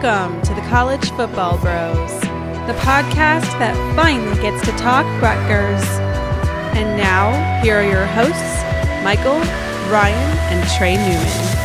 Welcome 0.00 0.40
to 0.42 0.54
the 0.54 0.60
College 0.68 1.10
Football 1.10 1.58
Bros, 1.58 2.20
the 2.20 2.78
podcast 2.84 3.50
that 3.58 3.74
finally 3.96 4.40
gets 4.40 4.64
to 4.66 4.70
talk 4.76 5.04
Rutgers. 5.20 5.82
And 6.78 6.96
now, 6.96 7.32
here 7.64 7.78
are 7.78 7.82
your 7.82 8.06
hosts, 8.06 8.62
Michael, 9.02 9.40
Ryan, 9.90 10.38
and 10.54 10.70
Trey 10.70 10.94
Newman. 10.98 11.58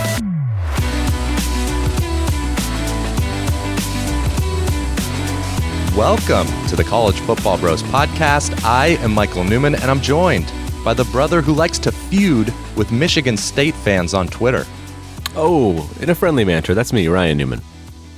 Welcome 5.95 6.47
to 6.69 6.75
the 6.75 6.83
College 6.83 7.19
Football 7.19 7.59
Bros 7.59 7.83
podcast. 7.83 8.65
I 8.65 8.97
am 9.03 9.13
Michael 9.13 9.43
Newman, 9.43 9.75
and 9.75 9.91
I'm 9.91 10.01
joined 10.01 10.51
by 10.83 10.95
the 10.95 11.05
brother 11.05 11.43
who 11.43 11.53
likes 11.53 11.77
to 11.77 11.91
feud 11.91 12.51
with 12.75 12.91
Michigan 12.91 13.37
State 13.37 13.75
fans 13.75 14.15
on 14.15 14.27
Twitter, 14.27 14.65
Oh, 15.35 15.87
in 16.01 16.09
a 16.09 16.15
friendly 16.15 16.45
manner. 16.45 16.73
That's 16.73 16.93
me, 16.93 17.07
Ryan 17.07 17.37
Newman. 17.37 17.61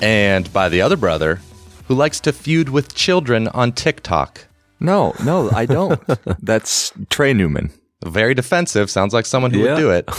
And 0.02 0.52
by 0.54 0.70
the 0.70 0.82
other 0.82 0.98
brother 0.98 1.40
who 1.88 1.96
likes 1.96 2.20
to 2.22 2.32
feud 2.34 2.70
with 2.70 2.96
children 2.96 3.48
on 3.50 3.72
TikTok. 3.72 4.48
No, 4.80 5.14
no, 5.24 5.50
I 5.52 5.66
don't. 5.66 6.02
That's 6.42 6.92
Trey 7.10 7.34
Newman. 7.34 7.72
Very 8.04 8.34
defensive. 8.34 8.90
Sounds 8.90 9.14
like 9.14 9.26
someone 9.26 9.52
who 9.52 9.64
Yeah. 9.64 9.74
would 9.76 9.80
do 9.80 9.90
it. 9.92 10.10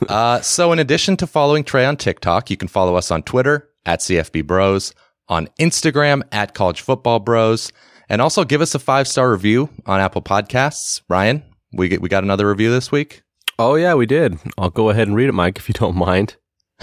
uh, 0.10 0.40
so, 0.42 0.72
in 0.72 0.78
addition 0.78 1.16
to 1.18 1.26
following 1.26 1.64
Trey 1.64 1.84
on 1.84 1.96
TikTok, 1.96 2.50
you 2.50 2.56
can 2.56 2.68
follow 2.68 2.94
us 2.96 3.10
on 3.10 3.22
Twitter 3.22 3.68
at 3.84 4.00
CFB 4.00 4.46
Bros, 4.46 4.92
on 5.28 5.48
Instagram 5.58 6.22
at 6.30 6.54
College 6.54 6.80
Football 6.82 7.20
Bros, 7.20 7.72
and 8.08 8.20
also 8.20 8.44
give 8.44 8.60
us 8.60 8.74
a 8.74 8.78
five 8.78 9.08
star 9.08 9.30
review 9.32 9.70
on 9.86 10.00
Apple 10.00 10.22
Podcasts. 10.22 11.00
Ryan, 11.08 11.42
we 11.72 11.88
get, 11.88 12.00
we 12.02 12.08
got 12.08 12.22
another 12.22 12.48
review 12.48 12.70
this 12.70 12.92
week. 12.92 13.22
Oh, 13.58 13.74
yeah, 13.76 13.94
we 13.94 14.06
did. 14.06 14.38
I'll 14.58 14.70
go 14.70 14.90
ahead 14.90 15.08
and 15.08 15.16
read 15.16 15.28
it, 15.28 15.32
Mike, 15.34 15.56
if 15.58 15.68
you 15.68 15.72
don't 15.72 15.96
mind. 15.96 16.36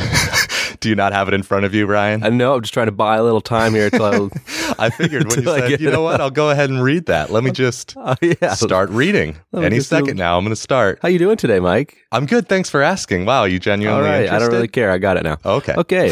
Do 0.83 0.89
you 0.89 0.95
not 0.95 1.13
have 1.13 1.29
it 1.29 1.33
in 1.33 1.43
front 1.43 1.63
of 1.63 1.73
you, 1.73 1.85
Ryan? 1.85 2.25
I 2.25 2.29
know 2.29 2.55
I'm 2.55 2.61
just 2.61 2.73
trying 2.73 2.87
to 2.87 2.91
buy 2.91 3.15
a 3.15 3.23
little 3.23 3.39
time 3.39 3.73
here 3.73 3.85
until 3.85 4.03
I. 4.03 4.75
I 4.85 4.89
figured 4.89 5.29
when 5.29 5.43
you 5.43 5.49
I 5.49 5.59
said, 5.69 5.79
you 5.79 5.89
know 5.89 6.01
what, 6.01 6.19
I'll 6.19 6.29
go 6.29 6.49
ahead 6.49 6.69
and 6.69 6.83
read 6.83 7.05
that. 7.05 7.29
Let 7.29 7.45
me 7.45 7.51
just 7.53 7.95
oh, 7.95 8.15
yeah. 8.21 8.53
start 8.53 8.89
reading. 8.89 9.37
Any 9.55 9.77
just 9.77 9.89
do- 9.89 9.95
second 9.95 10.17
now, 10.17 10.37
I'm 10.37 10.43
going 10.43 10.53
to 10.53 10.57
start. 10.57 10.99
How 11.01 11.07
you 11.07 11.19
doing 11.19 11.37
today, 11.37 11.61
Mike? 11.61 12.03
I'm 12.11 12.25
good. 12.25 12.49
Thanks 12.49 12.69
for 12.69 12.81
asking. 12.81 13.23
Wow, 13.23 13.45
you 13.45 13.59
genuinely 13.59 14.03
right. 14.03 14.23
interested? 14.23 14.35
I 14.35 14.39
don't 14.39 14.51
really 14.51 14.67
care. 14.67 14.91
I 14.91 14.97
got 14.97 15.15
it 15.15 15.23
now. 15.23 15.37
Okay. 15.45 15.73
Okay. 15.73 16.11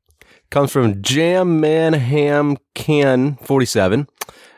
Comes 0.50 0.72
from 0.72 1.00
Jam 1.00 1.60
Man 1.60 1.92
Ham 1.92 2.56
Can 2.74 3.36
47. 3.36 4.08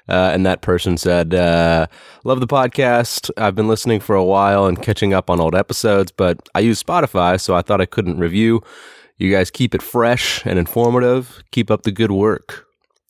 Uh, 0.08 0.30
and 0.32 0.46
that 0.46 0.62
person 0.62 0.96
said, 0.96 1.34
uh, 1.34 1.86
Love 2.24 2.40
the 2.40 2.46
podcast. 2.46 3.30
I've 3.36 3.56
been 3.56 3.68
listening 3.68 4.00
for 4.00 4.16
a 4.16 4.24
while 4.24 4.64
and 4.64 4.80
catching 4.80 5.12
up 5.12 5.28
on 5.28 5.38
old 5.38 5.54
episodes, 5.54 6.12
but 6.12 6.48
I 6.54 6.60
use 6.60 6.82
Spotify, 6.82 7.38
so 7.38 7.54
I 7.54 7.60
thought 7.60 7.82
I 7.82 7.86
couldn't 7.86 8.18
review. 8.18 8.62
You 9.20 9.30
guys 9.30 9.50
keep 9.50 9.74
it 9.74 9.82
fresh 9.82 10.44
and 10.46 10.58
informative. 10.58 11.42
Keep 11.52 11.70
up 11.70 11.82
the 11.82 11.92
good 11.92 12.10
work. 12.10 12.66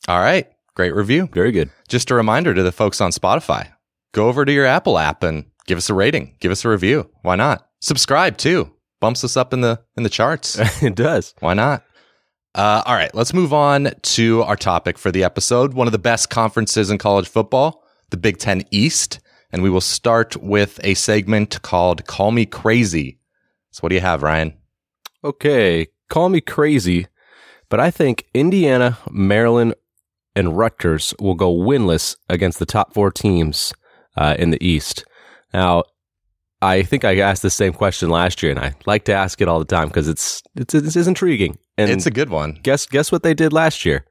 All 0.09 0.19
right. 0.19 0.49
Great 0.75 0.93
review. 0.93 1.29
Very 1.33 1.53
good. 1.53 1.71
Just 1.87 2.11
a 2.11 2.17
reminder 2.17 2.53
to 2.53 2.65
the 2.65 2.73
folks 2.73 3.01
on 3.01 3.13
Spotify 3.13 3.71
go 4.13 4.27
over 4.27 4.45
to 4.45 4.53
your 4.53 4.67
Apple 4.67 4.99
app 4.99 5.23
and 5.23 5.45
give 5.67 5.79
us 5.79 5.89
a 5.89 5.95
rating, 5.95 6.35
give 6.41 6.51
us 6.51 6.65
a 6.65 6.69
review. 6.69 7.09
Why 7.23 7.37
not? 7.37 7.69
Subscribe 7.81 8.37
too. 8.37 8.73
Bumps 9.01 9.23
us 9.23 9.37
up 9.37 9.53
in 9.53 9.61
the 9.61 9.81
in 9.97 10.03
the 10.03 10.09
charts. 10.09 10.59
it 10.83 10.97
does. 10.97 11.33
Why 11.39 11.55
not? 11.55 11.85
Uh, 12.57 12.83
all 12.85 12.95
right, 12.95 13.15
let's 13.15 13.33
move 13.33 13.53
on 13.53 13.93
to 14.03 14.43
our 14.43 14.57
topic 14.57 14.99
for 14.99 15.13
the 15.13 15.23
episode. 15.23 15.75
One 15.75 15.87
of 15.87 15.93
the 15.93 15.99
best 15.99 16.29
conferences 16.29 16.91
in 16.91 16.99
college 16.99 17.29
football, 17.29 17.85
the 18.11 18.17
Big 18.17 18.39
Ten 18.39 18.65
East. 18.73 19.21
And 19.53 19.63
we 19.63 19.71
will 19.71 19.81
start 19.81 20.37
with 20.37 20.81
a 20.83 20.95
segment 20.95 21.63
called 21.63 22.07
Call 22.07 22.33
Me 22.33 22.47
Crazy. 22.47 23.19
So, 23.71 23.81
what 23.83 23.91
do 23.91 23.95
you 23.95 24.01
have, 24.01 24.23
Ryan? 24.23 24.55
Okay, 25.25 25.89
call 26.11 26.29
me 26.29 26.43
crazy, 26.43 27.07
but 27.71 27.81
I 27.81 27.91
think 27.91 28.27
Indiana, 28.35 28.99
Maryland, 29.11 29.75
and 30.37 30.59
Rutgers 30.59 31.15
will 31.19 31.35
go 31.35 31.55
winless 31.55 32.17
against 32.29 32.59
the 32.59 32.67
top 32.67 32.93
four 32.93 33.11
teams 33.11 33.73
uh, 34.17 34.37
in 34.39 34.51
the 34.51 34.65
East. 34.65 35.05
Now, 35.55 35.85
I 36.63 36.83
think 36.83 37.05
I 37.05 37.19
asked 37.19 37.43
the 37.43 37.51
same 37.51 37.73
question 37.73 38.11
last 38.11 38.43
year, 38.43 38.53
and 38.53 38.61
I 38.61 38.75
like 38.87 39.05
to 39.07 39.15
ask 39.15 39.41
it 39.41 39.49
all 39.49 39.59
the 39.59 39.65
time 39.65 39.89
because 39.89 40.09
it's 40.09 40.43
it's 40.55 40.75
it's, 40.75 41.07
intriguing. 41.07 41.59
And 41.79 41.91
it's 41.91 42.07
a 42.07 42.11
good 42.11 42.29
one. 42.29 42.59
guess 42.63 42.85
guess 42.85 43.11
what 43.11 43.23
they 43.23 43.33
did 43.33 43.53
last 43.53 43.87
year? 43.87 44.05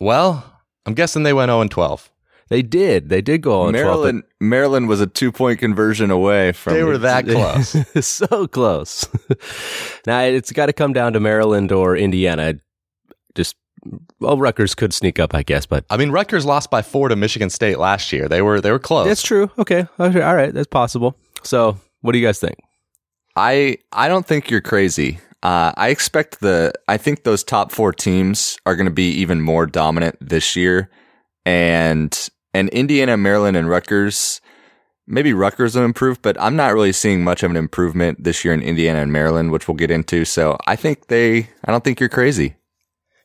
Well, 0.00 0.44
I'm 0.86 0.94
guessing 0.94 1.22
they 1.22 1.32
went 1.32 1.50
0 1.50 1.60
and 1.60 1.70
12. 1.70 2.10
They 2.48 2.62
did. 2.62 3.08
They 3.08 3.22
did 3.22 3.40
go 3.42 3.62
on 3.62 3.72
12, 3.72 3.72
but- 3.72 3.82
Maryland, 3.84 4.22
Maryland 4.40 4.88
was 4.88 5.00
a 5.00 5.06
two 5.06 5.32
point 5.32 5.58
conversion 5.58 6.10
away 6.10 6.52
from. 6.52 6.74
They 6.74 6.84
were 6.84 6.98
that 6.98 7.26
close. 7.28 7.76
so 8.06 8.46
close. 8.46 9.08
now 10.06 10.20
it's 10.20 10.52
got 10.52 10.66
to 10.66 10.72
come 10.72 10.92
down 10.92 11.14
to 11.14 11.20
Maryland 11.20 11.72
or 11.72 11.96
Indiana. 11.96 12.54
Just 13.34 13.56
well, 14.20 14.38
Rutgers 14.38 14.74
could 14.74 14.94
sneak 14.94 15.18
up, 15.18 15.34
I 15.34 15.42
guess, 15.42 15.66
but 15.66 15.84
I 15.90 15.96
mean, 15.96 16.10
Rutgers 16.10 16.44
lost 16.46 16.70
by 16.70 16.82
four 16.82 17.08
to 17.08 17.16
Michigan 17.16 17.50
State 17.50 17.78
last 17.78 18.12
year. 18.12 18.28
They 18.28 18.42
were 18.42 18.60
they 18.60 18.70
were 18.70 18.78
close. 18.78 19.06
That's 19.06 19.22
true. 19.22 19.50
Okay. 19.58 19.86
Okay. 19.98 20.22
All 20.22 20.36
right. 20.36 20.52
That's 20.52 20.68
possible. 20.68 21.16
So, 21.42 21.78
what 22.00 22.12
do 22.12 22.18
you 22.18 22.26
guys 22.26 22.38
think? 22.38 22.58
I 23.36 23.78
I 23.92 24.08
don't 24.08 24.26
think 24.26 24.50
you're 24.50 24.60
crazy. 24.60 25.18
Uh, 25.42 25.72
I 25.76 25.88
expect 25.88 26.40
the. 26.40 26.72
I 26.88 26.96
think 26.96 27.24
those 27.24 27.44
top 27.44 27.70
four 27.72 27.92
teams 27.92 28.56
are 28.64 28.76
going 28.76 28.86
to 28.86 28.92
be 28.92 29.10
even 29.10 29.42
more 29.42 29.66
dominant 29.66 30.16
this 30.20 30.56
year, 30.56 30.88
and 31.44 32.28
and 32.54 32.68
Indiana, 32.70 33.16
Maryland, 33.16 33.56
and 33.56 33.68
Rutgers. 33.68 34.40
Maybe 35.06 35.34
Rutgers 35.34 35.76
will 35.76 35.84
improve, 35.84 36.22
but 36.22 36.40
I'm 36.40 36.56
not 36.56 36.72
really 36.72 36.92
seeing 36.92 37.22
much 37.22 37.42
of 37.42 37.50
an 37.50 37.58
improvement 37.58 38.24
this 38.24 38.42
year 38.42 38.54
in 38.54 38.62
Indiana 38.62 39.02
and 39.02 39.12
Maryland, 39.12 39.50
which 39.52 39.68
we'll 39.68 39.74
get 39.76 39.90
into. 39.90 40.24
So 40.24 40.56
I 40.66 40.76
think 40.76 41.08
they. 41.08 41.50
I 41.64 41.70
don't 41.72 41.84
think 41.84 42.00
you're 42.00 42.08
crazy. 42.08 42.56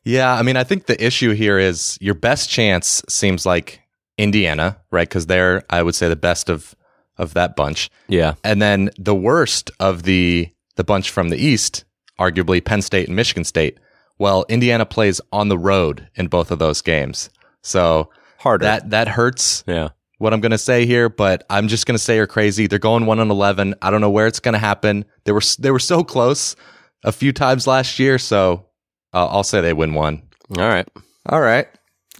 Yeah, 0.03 0.33
I 0.33 0.41
mean, 0.41 0.57
I 0.57 0.63
think 0.65 0.87
the 0.87 1.01
issue 1.01 1.31
here 1.33 1.57
is 1.59 1.97
your 2.01 2.15
best 2.15 2.49
chance 2.49 3.01
seems 3.07 3.45
like 3.45 3.81
Indiana, 4.17 4.77
right? 4.91 5.07
Because 5.07 5.27
they're, 5.27 5.63
I 5.69 5.83
would 5.83 5.95
say, 5.95 6.09
the 6.09 6.15
best 6.17 6.49
of 6.49 6.75
of 7.17 7.33
that 7.33 7.55
bunch, 7.57 7.89
Yeah. 8.07 8.35
and 8.45 8.61
then 8.61 8.91
the 8.97 9.13
worst 9.15 9.71
of 9.79 10.03
the 10.03 10.49
the 10.77 10.85
bunch 10.85 11.09
from 11.11 11.27
the 11.29 11.37
East, 11.37 11.83
arguably 12.17 12.63
Penn 12.63 12.81
State 12.81 13.07
and 13.07 13.15
Michigan 13.15 13.43
State. 13.43 13.77
Well, 14.17 14.45
Indiana 14.47 14.85
plays 14.85 15.19
on 15.33 15.49
the 15.49 15.57
road 15.57 16.07
in 16.15 16.27
both 16.27 16.49
of 16.49 16.59
those 16.59 16.81
games, 16.81 17.29
so 17.61 18.09
Harder. 18.39 18.65
that 18.65 18.89
that 18.91 19.07
hurts 19.09 19.63
yeah. 19.67 19.89
what 20.17 20.33
I'm 20.33 20.39
going 20.39 20.51
to 20.51 20.57
say 20.57 20.85
here, 20.85 21.09
but 21.09 21.45
I'm 21.49 21.67
just 21.67 21.85
going 21.85 21.97
to 21.97 22.03
say 22.03 22.15
you're 22.15 22.25
crazy. 22.27 22.67
They're 22.67 22.79
going 22.79 23.05
one 23.05 23.19
on 23.19 23.29
eleven. 23.29 23.75
I 23.81 23.91
don't 23.91 24.01
know 24.01 24.09
where 24.09 24.27
it's 24.27 24.39
going 24.39 24.53
to 24.53 24.59
happen. 24.59 25.05
They 25.25 25.31
were 25.31 25.41
they 25.59 25.71
were 25.71 25.79
so 25.79 26.03
close 26.03 26.55
a 27.03 27.11
few 27.11 27.33
times 27.33 27.67
last 27.67 27.99
year, 27.99 28.17
so 28.17 28.65
uh, 29.13 29.27
I'll 29.27 29.43
say 29.43 29.61
they 29.61 29.73
win 29.73 29.93
one. 29.93 30.23
All 30.57 30.67
right. 30.67 30.87
All 31.25 31.41
right. 31.41 31.67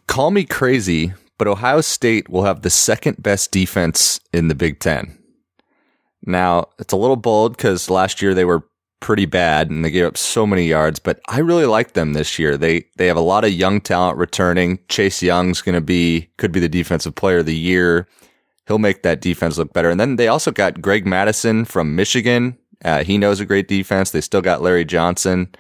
Call 0.08 0.32
me 0.32 0.44
crazy, 0.44 1.14
but 1.38 1.48
Ohio 1.48 1.82
State 1.82 2.30
will 2.30 2.44
have 2.44 2.62
the 2.62 2.70
second 2.70 3.22
best 3.24 3.52
defense 3.52 4.20
in 4.34 4.48
the 4.50 4.56
Big 4.56 4.80
Ten. 4.80 5.18
Now, 6.26 6.68
it's 6.78 6.94
a 6.94 6.98
little 6.98 7.16
bold 7.16 7.56
because 7.56 7.90
last 7.90 8.22
year 8.22 8.34
they 8.34 8.46
were 8.46 8.68
pretty 9.00 9.26
bad 9.26 9.70
and 9.70 9.84
they 9.84 9.92
gave 9.92 10.06
up 10.06 10.18
so 10.18 10.46
many 10.46 10.66
yards, 10.68 11.00
but 11.00 11.20
I 11.28 11.40
really 11.40 11.66
like 11.66 11.94
them 11.94 12.14
this 12.14 12.38
year. 12.40 12.58
They 12.58 12.86
they 12.98 13.08
have 13.08 13.18
a 13.18 13.22
lot 13.22 13.46
of 13.46 13.52
young 13.52 13.82
talent 13.82 14.18
returning. 14.18 14.80
Chase 14.88 15.22
Young's 15.22 15.62
going 15.62 15.76
to 15.76 15.82
be 15.82 16.30
could 16.38 16.52
be 16.52 16.60
the 16.60 16.70
defensive 16.70 17.16
player 17.16 17.40
of 17.40 17.46
the 17.46 17.56
year. 17.56 18.08
He'll 18.68 18.78
make 18.78 19.04
that 19.04 19.22
defense 19.22 19.58
look 19.58 19.74
better. 19.74 19.90
And 19.90 20.00
then 20.00 20.18
they 20.18 20.28
also 20.28 20.52
got 20.52 20.82
Greg 20.82 21.06
Mattison 21.06 21.66
from 21.66 21.96
Michigan. 21.96 22.58
Uh, 22.86 23.04
he 23.04 23.18
knows 23.18 23.40
a 23.40 23.46
great 23.46 23.68
defense. 23.68 24.12
They 24.12 24.22
still 24.22 24.42
got 24.42 24.62
Larry 24.62 24.86
Johnson. 24.86 25.54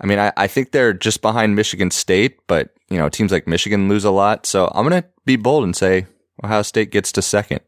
I 0.00 0.06
mean, 0.06 0.18
I, 0.18 0.32
I 0.36 0.46
think 0.46 0.70
they're 0.70 0.92
just 0.92 1.22
behind 1.22 1.56
Michigan 1.56 1.90
State, 1.90 2.38
but 2.46 2.74
you 2.90 2.98
know, 2.98 3.08
teams 3.08 3.32
like 3.32 3.46
Michigan 3.46 3.88
lose 3.88 4.04
a 4.04 4.10
lot. 4.10 4.46
So 4.46 4.70
I'm 4.74 4.84
gonna 4.84 5.04
be 5.24 5.36
bold 5.36 5.64
and 5.64 5.74
say 5.74 6.06
Ohio 6.42 6.62
State 6.62 6.90
gets 6.90 7.12
to 7.12 7.22
second. 7.22 7.60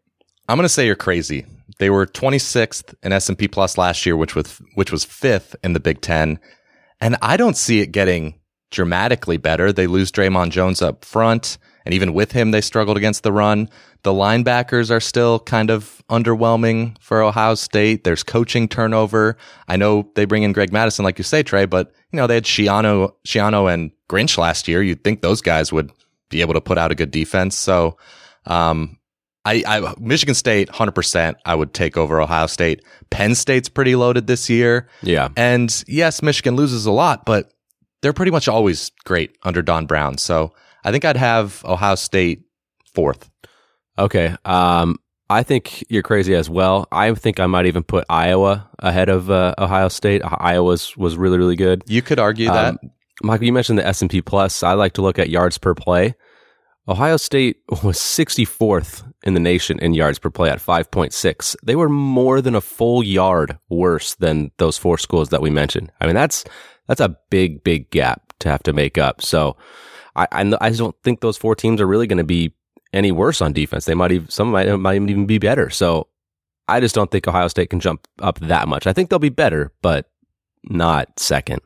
I'm 0.49 0.57
going 0.57 0.65
to 0.65 0.69
say 0.69 0.87
you're 0.87 0.97
crazy. 0.97 1.45
They 1.79 1.91
were 1.91 2.07
26th 2.07 2.95
in 3.03 3.13
S&P 3.13 3.49
Plus 3.49 3.77
last 3.77 4.07
year, 4.07 4.17
which 4.17 4.35
was 4.35 4.61
which 4.75 4.93
was 4.93 5.05
fifth 5.05 5.57
in 5.63 5.73
the 5.73 5.81
Big 5.81 6.01
Ten, 6.01 6.39
and 7.01 7.17
I 7.23 7.37
don't 7.37 7.57
see 7.57 7.81
it 7.81 7.89
getting 7.89 8.39
dramatically 8.71 9.37
better. 9.37 9.73
They 9.73 9.87
lose 9.87 10.11
Dre'Mont 10.11 10.51
Jones 10.51 10.83
up 10.83 11.05
front, 11.05 11.59
and 11.85 11.95
even 11.95 12.15
with 12.15 12.33
him, 12.33 12.51
they 12.51 12.61
struggled 12.61 12.97
against 12.97 13.23
the 13.23 13.33
run. 13.33 13.69
The 14.03 14.13
linebackers 14.13 14.91
are 14.91 15.01
still 15.01 15.41
kind 15.41 15.71
of 15.71 16.03
underwhelming 16.11 16.97
for 17.01 17.23
Ohio 17.23 17.55
State. 17.55 18.05
There's 18.05 18.23
coaching 18.23 18.69
turnover. 18.69 19.37
I 19.69 19.77
know 19.77 20.11
they 20.15 20.25
bring 20.25 20.43
in 20.43 20.53
Greg 20.53 20.73
Mattison, 20.73 21.05
like 21.05 21.19
you 21.19 21.25
say, 21.25 21.43
Trey, 21.43 21.65
but 21.67 21.93
you 22.13 22.17
know 22.17 22.27
they 22.27 22.35
had 22.35 22.45
Schiano, 22.45 23.13
Schiano 23.27 23.73
and 23.73 23.91
Grinch 24.09 24.39
last 24.39 24.69
year. 24.69 24.83
You'd 24.83 25.05
think 25.05 25.23
those 25.23 25.41
guys 25.41 25.73
would 25.73 25.91
be 26.29 26.41
able 26.41 26.55
to 26.55 26.61
put 26.61 26.79
out 26.79 26.93
a 26.93 26.95
good 26.95 27.11
defense. 27.11 27.57
So, 27.57 27.97
um, 28.47 28.99
I, 29.47 29.63
I 29.67 29.95
Michigan 29.99 30.35
State, 30.35 30.69
hundred 30.69 30.93
percent. 30.97 31.37
I 31.47 31.55
would 31.55 31.73
take 31.73 31.97
over 31.97 32.21
Ohio 32.21 32.47
State. 32.47 32.83
Penn 33.11 33.35
State's 33.35 33.69
pretty 33.69 33.95
loaded 33.95 34.27
this 34.27 34.51
year, 34.51 34.89
Yeah. 35.03 35.29
and 35.37 35.85
yes, 35.87 36.21
Michigan 36.21 36.57
loses 36.57 36.85
a 36.85 36.91
lot, 36.91 37.25
but 37.25 37.53
they're 38.03 38.13
pretty 38.13 38.33
much 38.33 38.49
always 38.49 38.91
great 39.05 39.37
under 39.45 39.63
Don 39.63 39.87
Brown. 39.87 40.19
So 40.19 40.53
I 40.85 40.91
think 40.91 41.05
I'd 41.05 41.17
have 41.17 41.65
Ohio 41.65 41.95
State 41.95 42.43
fourth. 42.95 43.31
Okay. 43.99 44.35
Um, 44.45 44.99
I 45.31 45.43
think 45.43 45.85
you're 45.89 46.03
crazy 46.03 46.35
as 46.35 46.49
well. 46.51 46.87
I 46.93 47.13
think 47.15 47.41
I 47.41 47.47
might 47.47 47.67
even 47.67 47.83
put 47.83 48.05
Iowa 48.09 48.69
ahead 48.79 49.09
of 49.09 49.31
uh, 49.31 49.55
Ohio 49.59 49.89
State. 49.89 50.23
Iowa's 50.25 50.97
was 50.97 51.17
really 51.17 51.39
really 51.39 51.57
good. 51.57 51.83
You 51.87 52.03
could 52.03 52.19
argue 52.19 52.47
that. 52.49 52.75
Um, 52.75 52.91
Michael, 53.23 53.47
you 53.47 53.53
mentioned 53.53 53.79
the 53.79 53.87
S 53.87 54.03
and 54.03 54.11
P 54.11 54.21
Plus. 54.23 54.63
I 54.63 54.73
like 54.75 54.93
to 54.95 55.03
look 55.03 55.19
at 55.19 55.31
yards 55.31 55.57
per 55.59 55.75
play. 55.75 56.15
Ohio 56.89 57.17
State 57.17 57.57
was 57.83 57.99
64th 57.99 59.03
in 59.27 59.35
the 59.35 59.41
nation 59.41 59.79
in 59.81 59.93
yards 59.93 60.21
per 60.21 60.31
play 60.31 60.49
at 60.49 60.61
5.6. 60.61 61.57
They 61.63 61.77
were 61.77 61.89
more 61.89 62.41
than 62.41 62.55
a 62.55 62.61
full 62.61 63.03
yard 63.03 63.59
worse 63.69 64.15
than 64.15 64.53
those 64.59 64.79
four 64.79 64.97
schools 64.97 65.31
that 65.31 65.43
we 65.43 65.51
mentioned. 65.51 65.91
I 66.01 66.07
mean, 66.07 66.15
that's 66.15 66.45
that's 66.87 67.01
a 67.01 67.17
big, 67.29 67.65
big 67.65 67.91
gap 67.91 68.33
to 68.39 68.49
have 68.49 68.63
to 68.63 68.73
make 68.73 68.97
up. 68.97 69.21
So, 69.21 69.57
I 70.15 70.29
I, 70.31 70.53
I 70.61 70.71
don't 70.71 70.97
think 71.03 71.21
those 71.21 71.37
four 71.37 71.57
teams 71.57 71.81
are 71.81 71.87
really 71.87 72.07
going 72.07 72.19
to 72.19 72.25
be 72.25 72.55
any 72.93 73.11
worse 73.11 73.43
on 73.43 73.53
defense. 73.53 73.85
They 73.85 73.95
might 73.95 74.13
even 74.13 74.29
some 74.31 74.53
might 74.53 74.75
might 74.77 75.03
even 75.03 75.27
be 75.27 75.39
better. 75.39 75.71
So, 75.71 76.07
I 76.69 76.79
just 76.79 76.95
don't 76.95 77.11
think 77.11 77.27
Ohio 77.27 77.49
State 77.49 77.71
can 77.71 77.81
jump 77.81 78.07
up 78.21 78.39
that 78.39 78.69
much. 78.69 78.87
I 78.87 78.93
think 78.93 79.11
they'll 79.11 79.19
be 79.19 79.29
better, 79.29 79.73
but 79.83 80.09
not 80.65 81.19
second. 81.19 81.61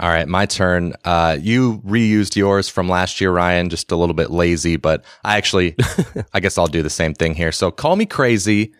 All 0.00 0.08
right, 0.08 0.26
my 0.26 0.46
turn. 0.46 0.94
Uh, 1.04 1.38
you 1.40 1.80
reused 1.86 2.34
yours 2.34 2.68
from 2.68 2.88
last 2.88 3.20
year, 3.20 3.30
Ryan, 3.30 3.70
just 3.70 3.92
a 3.92 3.96
little 3.96 4.14
bit 4.14 4.30
lazy, 4.30 4.76
but 4.76 5.04
I 5.22 5.36
actually, 5.36 5.76
I 6.34 6.40
guess 6.40 6.58
I'll 6.58 6.66
do 6.66 6.82
the 6.82 6.90
same 6.90 7.14
thing 7.14 7.34
here. 7.34 7.52
So 7.52 7.70
call 7.70 7.94
me 7.94 8.04
crazy, 8.04 8.74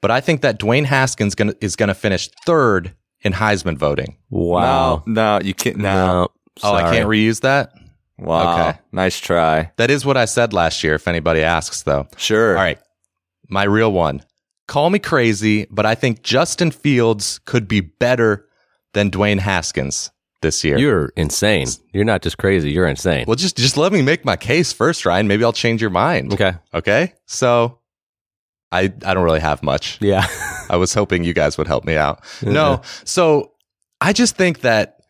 but 0.00 0.10
I 0.10 0.20
think 0.20 0.40
that 0.40 0.58
Dwayne 0.58 0.84
Haskins 0.84 1.36
gonna, 1.36 1.54
is 1.60 1.76
going 1.76 1.88
to 1.88 1.94
finish 1.94 2.28
third 2.44 2.92
in 3.20 3.32
Heisman 3.32 3.78
voting. 3.78 4.16
Wow. 4.30 5.04
No, 5.06 5.38
no, 5.38 5.44
you 5.44 5.54
can't. 5.54 5.76
No. 5.76 6.28
Oh, 6.64 6.74
I 6.74 6.92
can't 6.92 7.08
reuse 7.08 7.42
that? 7.42 7.72
Wow. 8.18 8.68
Okay. 8.68 8.78
Nice 8.90 9.20
try. 9.20 9.70
That 9.76 9.92
is 9.92 10.04
what 10.04 10.16
I 10.16 10.24
said 10.24 10.52
last 10.52 10.82
year, 10.82 10.96
if 10.96 11.06
anybody 11.06 11.42
asks, 11.42 11.82
though. 11.84 12.08
Sure. 12.16 12.56
All 12.56 12.62
right, 12.62 12.80
my 13.48 13.62
real 13.62 13.92
one. 13.92 14.24
Call 14.66 14.90
me 14.90 14.98
crazy, 14.98 15.66
but 15.70 15.86
I 15.86 15.94
think 15.94 16.22
Justin 16.22 16.72
Fields 16.72 17.38
could 17.44 17.68
be 17.68 17.80
better 17.80 18.46
than 18.92 19.12
Dwayne 19.12 19.38
Haskins 19.38 20.10
this 20.40 20.64
year. 20.64 20.78
You're 20.78 21.12
insane. 21.16 21.68
You're 21.92 22.04
not 22.04 22.22
just 22.22 22.38
crazy. 22.38 22.70
You're 22.70 22.86
insane. 22.86 23.24
well, 23.26 23.36
just 23.36 23.56
just 23.56 23.76
let 23.76 23.92
me 23.92 24.02
make 24.02 24.24
my 24.24 24.36
case 24.36 24.72
first, 24.72 25.04
Ryan. 25.04 25.28
Maybe 25.28 25.44
I'll 25.44 25.52
change 25.52 25.80
your 25.80 25.90
mind. 25.90 26.32
Okay. 26.32 26.54
Okay. 26.72 27.14
So 27.26 27.78
I 28.70 28.92
I 29.04 29.14
don't 29.14 29.24
really 29.24 29.40
have 29.40 29.62
much. 29.62 29.98
Yeah. 30.00 30.26
I 30.70 30.76
was 30.76 30.92
hoping 30.94 31.24
you 31.24 31.34
guys 31.34 31.56
would 31.58 31.66
help 31.66 31.84
me 31.84 31.96
out. 31.96 32.24
No. 32.42 32.82
So 33.04 33.52
I 34.00 34.12
just 34.12 34.36
think 34.36 34.60
that 34.60 35.00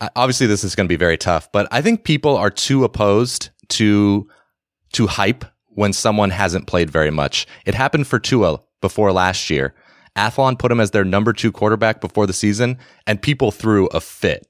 uh, 0.00 0.08
obviously 0.16 0.46
this 0.46 0.64
is 0.64 0.74
going 0.74 0.86
to 0.86 0.92
be 0.92 0.96
very 0.96 1.18
tough, 1.18 1.50
but 1.52 1.68
I 1.70 1.82
think 1.82 2.04
people 2.04 2.36
are 2.36 2.50
too 2.50 2.84
opposed 2.84 3.50
to 3.70 4.28
to 4.92 5.06
hype 5.06 5.44
when 5.74 5.92
someone 5.92 6.30
hasn't 6.30 6.66
played 6.66 6.90
very 6.90 7.10
much. 7.10 7.46
It 7.64 7.74
happened 7.74 8.06
for 8.06 8.18
Tua 8.18 8.60
before 8.80 9.12
last 9.12 9.48
year. 9.48 9.74
Athlon 10.16 10.58
put 10.58 10.70
him 10.70 10.80
as 10.80 10.90
their 10.90 11.04
number 11.04 11.32
2 11.32 11.52
quarterback 11.52 12.02
before 12.02 12.26
the 12.26 12.34
season 12.34 12.76
and 13.06 13.22
people 13.22 13.50
threw 13.50 13.86
a 13.88 14.00
fit. 14.00 14.46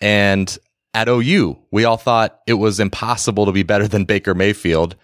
And 0.00 0.56
at 0.94 1.08
OU, 1.08 1.58
we 1.70 1.84
all 1.84 1.96
thought 1.96 2.40
it 2.46 2.54
was 2.54 2.80
impossible 2.80 3.46
to 3.46 3.52
be 3.52 3.62
better 3.62 3.88
than 3.88 4.04
Baker 4.04 4.34
Mayfield. 4.34 4.96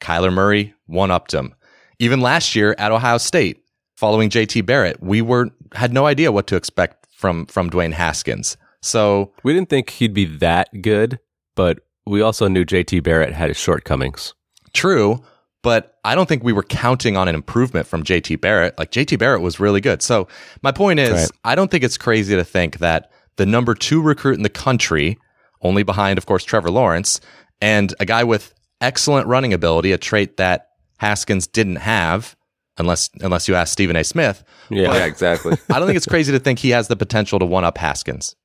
Kyler 0.00 0.32
Murray 0.32 0.74
one 0.86 1.10
upped 1.10 1.32
him. 1.32 1.54
Even 1.98 2.20
last 2.20 2.54
year 2.54 2.74
at 2.78 2.92
Ohio 2.92 3.18
State, 3.18 3.64
following 3.96 4.30
JT 4.30 4.66
Barrett, 4.66 5.02
we 5.02 5.22
were 5.22 5.50
had 5.74 5.92
no 5.92 6.06
idea 6.06 6.32
what 6.32 6.46
to 6.48 6.56
expect 6.56 7.06
from 7.16 7.46
from 7.46 7.70
Dwayne 7.70 7.92
Haskins. 7.92 8.56
So 8.82 9.32
we 9.44 9.52
didn't 9.52 9.68
think 9.68 9.90
he'd 9.90 10.12
be 10.14 10.24
that 10.24 10.68
good, 10.82 11.20
but 11.54 11.80
we 12.04 12.20
also 12.20 12.48
knew 12.48 12.64
JT 12.64 13.02
Barrett 13.04 13.32
had 13.32 13.48
his 13.48 13.56
shortcomings. 13.56 14.34
true, 14.72 15.22
but 15.62 15.98
I 16.04 16.16
don't 16.16 16.28
think 16.28 16.42
we 16.42 16.52
were 16.52 16.64
counting 16.64 17.16
on 17.16 17.28
an 17.28 17.36
improvement 17.36 17.86
from 17.86 18.02
JT 18.02 18.40
Barrett. 18.40 18.76
Like 18.78 18.90
JT 18.90 19.18
Barrett 19.20 19.40
was 19.42 19.60
really 19.60 19.80
good. 19.80 20.02
So 20.02 20.26
my 20.62 20.72
point 20.72 20.98
is, 20.98 21.12
Right. 21.12 21.30
I 21.44 21.54
don't 21.54 21.70
think 21.70 21.84
it's 21.84 21.98
crazy 21.98 22.34
to 22.34 22.42
think 22.42 22.78
that 22.78 23.12
the 23.36 23.46
number 23.46 23.74
two 23.74 24.02
recruit 24.02 24.36
in 24.36 24.42
the 24.42 24.48
country, 24.48 25.18
only 25.62 25.82
behind, 25.82 26.18
of 26.18 26.26
course, 26.26 26.44
Trevor 26.44 26.70
Lawrence, 26.70 27.20
and 27.60 27.94
a 28.00 28.04
guy 28.04 28.24
with 28.24 28.54
excellent 28.80 29.26
running 29.26 29.52
ability, 29.52 29.92
a 29.92 29.98
trait 29.98 30.36
that 30.36 30.68
Haskins 30.98 31.46
didn't 31.46 31.76
have, 31.76 32.36
unless 32.78 33.10
unless 33.20 33.48
you 33.48 33.54
ask 33.54 33.72
Stephen 33.72 33.96
A. 33.96 34.04
Smith. 34.04 34.44
Yeah. 34.70 34.94
Yeah, 34.94 35.06
exactly. 35.06 35.56
I 35.70 35.78
don't 35.78 35.86
think 35.86 35.96
it's 35.96 36.06
crazy 36.06 36.32
to 36.32 36.38
think 36.38 36.58
he 36.58 36.70
has 36.70 36.88
the 36.88 36.96
potential 36.96 37.38
to 37.38 37.44
one 37.44 37.64
up 37.64 37.78
Haskins. 37.78 38.36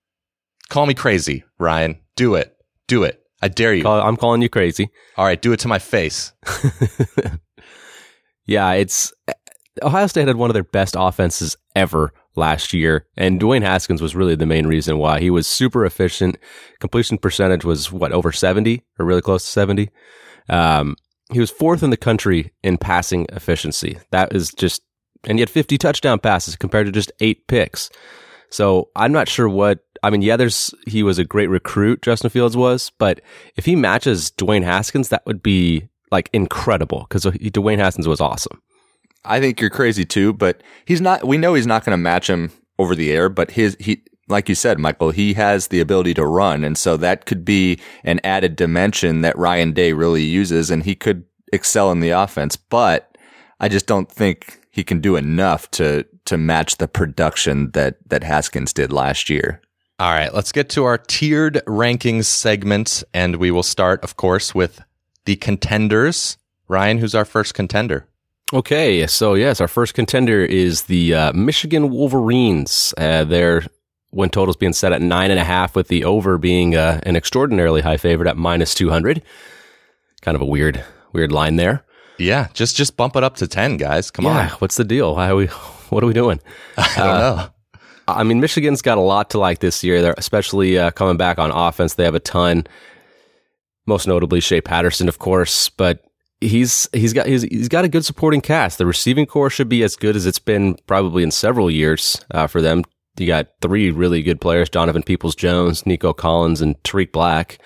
Call 0.69 0.85
me 0.85 0.93
crazy, 0.93 1.43
Ryan. 1.59 1.99
Do 2.15 2.35
it. 2.35 2.55
Do 2.87 3.03
it. 3.03 3.21
I 3.41 3.47
dare 3.47 3.73
you. 3.73 3.83
Call- 3.83 4.01
I'm 4.01 4.17
calling 4.17 4.41
you 4.41 4.49
crazy. 4.49 4.89
All 5.15 5.25
right, 5.25 5.41
do 5.41 5.53
it 5.53 5.59
to 5.61 5.67
my 5.67 5.79
face. 5.79 6.33
Yeah, 8.47 8.71
it's 8.71 9.13
Ohio 9.83 10.07
State 10.07 10.27
had 10.27 10.37
one 10.37 10.49
of 10.49 10.53
their 10.53 10.63
best 10.63 10.95
offenses 10.97 11.57
ever 11.75 12.13
last 12.37 12.71
year, 12.73 13.05
and 13.17 13.39
Dwayne 13.39 13.63
Haskins 13.63 14.01
was 14.01 14.15
really 14.15 14.35
the 14.35 14.45
main 14.45 14.67
reason 14.67 14.97
why. 14.97 15.19
He 15.19 15.29
was 15.29 15.47
super 15.47 15.85
efficient. 15.85 16.37
Completion 16.79 17.17
percentage 17.17 17.65
was 17.65 17.91
what 17.91 18.11
over 18.11 18.31
seventy 18.31 18.83
or 18.97 19.05
really 19.05 19.21
close 19.21 19.43
to 19.43 19.49
seventy. 19.49 19.89
Um, 20.49 20.95
he 21.31 21.39
was 21.39 21.51
fourth 21.51 21.83
in 21.83 21.89
the 21.89 21.97
country 21.97 22.53
in 22.63 22.77
passing 22.77 23.25
efficiency. 23.33 23.99
That 24.11 24.33
is 24.33 24.51
just, 24.51 24.81
and 25.25 25.37
he 25.37 25.41
had 25.41 25.49
fifty 25.49 25.77
touchdown 25.77 26.19
passes 26.19 26.55
compared 26.55 26.85
to 26.85 26.91
just 26.91 27.11
eight 27.19 27.47
picks. 27.47 27.89
So 28.49 28.89
I'm 28.95 29.11
not 29.11 29.27
sure 29.27 29.49
what. 29.49 29.79
I 30.03 30.09
mean, 30.09 30.21
yeah, 30.21 30.37
there's 30.37 30.73
he 30.85 31.03
was 31.03 31.17
a 31.17 31.25
great 31.25 31.49
recruit. 31.49 32.01
Justin 32.01 32.29
Fields 32.29 32.55
was, 32.55 32.91
but 32.97 33.19
if 33.55 33.65
he 33.65 33.75
matches 33.75 34.31
Dwayne 34.31 34.63
Haskins, 34.63 35.09
that 35.09 35.25
would 35.25 35.41
be 35.41 35.89
like 36.11 36.29
incredible 36.31 37.07
because 37.09 37.25
Dwayne 37.25 37.79
Haskins 37.79 38.07
was 38.07 38.21
awesome. 38.21 38.61
I 39.27 39.39
think 39.39 39.59
you're 39.59 39.69
crazy 39.69 40.05
too, 40.05 40.33
but 40.33 40.61
he's 40.85 41.01
not. 41.01 41.25
We 41.25 41.37
know 41.37 41.53
he's 41.53 41.67
not 41.67 41.85
going 41.85 41.93
to 41.93 41.97
match 41.97 42.29
him 42.29 42.51
over 42.79 42.95
the 42.95 43.11
air, 43.11 43.29
but 43.29 43.51
his 43.51 43.75
he, 43.79 44.03
like 44.27 44.49
you 44.49 44.55
said, 44.55 44.79
Michael, 44.79 45.11
he 45.11 45.33
has 45.33 45.67
the 45.67 45.79
ability 45.79 46.13
to 46.15 46.25
run, 46.25 46.63
and 46.63 46.77
so 46.77 46.97
that 46.97 47.25
could 47.25 47.45
be 47.45 47.79
an 48.03 48.19
added 48.23 48.55
dimension 48.55 49.21
that 49.21 49.37
Ryan 49.37 49.71
Day 49.73 49.93
really 49.93 50.23
uses, 50.23 50.71
and 50.71 50.83
he 50.83 50.95
could 50.95 51.23
excel 51.53 51.91
in 51.91 51.99
the 51.99 52.09
offense. 52.09 52.55
But 52.55 53.17
I 53.59 53.69
just 53.69 53.85
don't 53.85 54.11
think 54.11 54.61
he 54.71 54.83
can 54.83 55.01
do 55.01 55.15
enough 55.15 55.69
to 55.71 56.05
to 56.25 56.37
match 56.37 56.77
the 56.77 56.87
production 56.87 57.71
that 57.71 57.97
that 58.09 58.23
Haskins 58.23 58.73
did 58.73 58.91
last 58.91 59.29
year. 59.29 59.61
All 59.99 60.11
right, 60.11 60.31
let's 60.31 60.51
get 60.51 60.69
to 60.69 60.83
our 60.83 60.99
tiered 60.99 61.61
rankings 61.65 62.25
segment, 62.25 63.03
and 63.15 63.37
we 63.37 63.49
will 63.49 63.63
start, 63.63 64.03
of 64.03 64.15
course, 64.15 64.53
with 64.53 64.79
the 65.25 65.37
contenders. 65.37 66.37
Ryan, 66.67 66.99
who's 66.99 67.15
our 67.15 67.25
first 67.25 67.55
contender? 67.55 68.07
Okay, 68.53 69.05
so 69.07 69.33
yes, 69.33 69.59
our 69.59 69.67
first 69.67 69.93
contender 69.93 70.41
is 70.41 70.83
the 70.83 71.13
uh, 71.13 71.33
Michigan 71.33 71.89
Wolverines. 71.89 72.93
Uh, 72.97 73.25
their 73.25 73.63
win 74.11 74.29
totals 74.29 74.55
being 74.55 74.71
set 74.71 74.93
at 74.93 75.01
nine 75.01 75.31
and 75.31 75.39
a 75.39 75.43
half, 75.43 75.75
with 75.75 75.89
the 75.89 76.05
over 76.05 76.37
being 76.37 76.75
uh, 76.75 77.01
an 77.03 77.17
extraordinarily 77.17 77.81
high 77.81 77.97
favorite 77.97 78.29
at 78.29 78.37
minus 78.37 78.73
two 78.73 78.89
hundred. 78.89 79.21
Kind 80.21 80.35
of 80.35 80.41
a 80.41 80.45
weird, 80.45 80.81
weird 81.11 81.31
line 81.33 81.57
there. 81.57 81.83
Yeah, 82.17 82.47
just 82.53 82.77
just 82.77 82.95
bump 82.95 83.17
it 83.17 83.23
up 83.23 83.35
to 83.37 83.47
ten, 83.47 83.75
guys. 83.75 84.11
Come 84.11 84.23
yeah, 84.25 84.51
what's 84.59 84.77
the 84.77 84.85
deal? 84.85 85.15
Why 85.15 85.29
are 85.29 85.35
we? 85.35 85.47
What 85.87 86.03
are 86.03 86.07
we 86.07 86.13
doing? 86.13 86.41
I 86.77 86.95
don't 86.97 87.19
know. 87.19 87.49
I 88.09 88.23
mean, 88.23 88.41
Michigan's 88.41 88.81
got 88.81 88.97
a 88.97 89.01
lot 89.01 89.29
to 89.29 89.39
like 89.39 89.59
this 89.59 89.85
year. 89.85 90.01
They're 90.01 90.15
especially 90.17 90.77
uh, 90.77 90.91
coming 90.91 91.15
back 91.15 91.39
on 91.39 91.49
offense. 91.49 91.93
They 91.93 92.03
have 92.03 92.13
a 92.13 92.19
ton. 92.19 92.67
Most 93.85 94.05
notably, 94.05 94.41
Shea 94.41 94.59
Patterson, 94.59 95.07
of 95.07 95.17
course, 95.17 95.69
but 95.69 96.03
he's 96.41 96.87
he's 96.93 97.13
got 97.13 97.27
he's, 97.27 97.43
he's 97.43 97.69
got 97.69 97.85
a 97.85 97.89
good 97.89 98.05
supporting 98.05 98.41
cast. 98.41 98.77
The 98.77 98.85
receiving 98.85 99.25
core 99.25 99.49
should 99.49 99.69
be 99.69 99.83
as 99.83 99.95
good 99.95 100.15
as 100.15 100.25
it's 100.25 100.39
been 100.39 100.77
probably 100.87 101.23
in 101.23 101.31
several 101.31 101.69
years 101.71 102.23
uh, 102.31 102.47
for 102.47 102.61
them. 102.61 102.83
You 103.17 103.25
got 103.27 103.47
three 103.61 103.89
really 103.91 104.21
good 104.21 104.39
players: 104.41 104.69
Donovan 104.69 105.03
Peoples 105.03 105.35
Jones, 105.35 105.85
Nico 105.85 106.13
Collins, 106.13 106.61
and 106.61 106.81
Tarik 106.83 107.11
Black. 107.11 107.59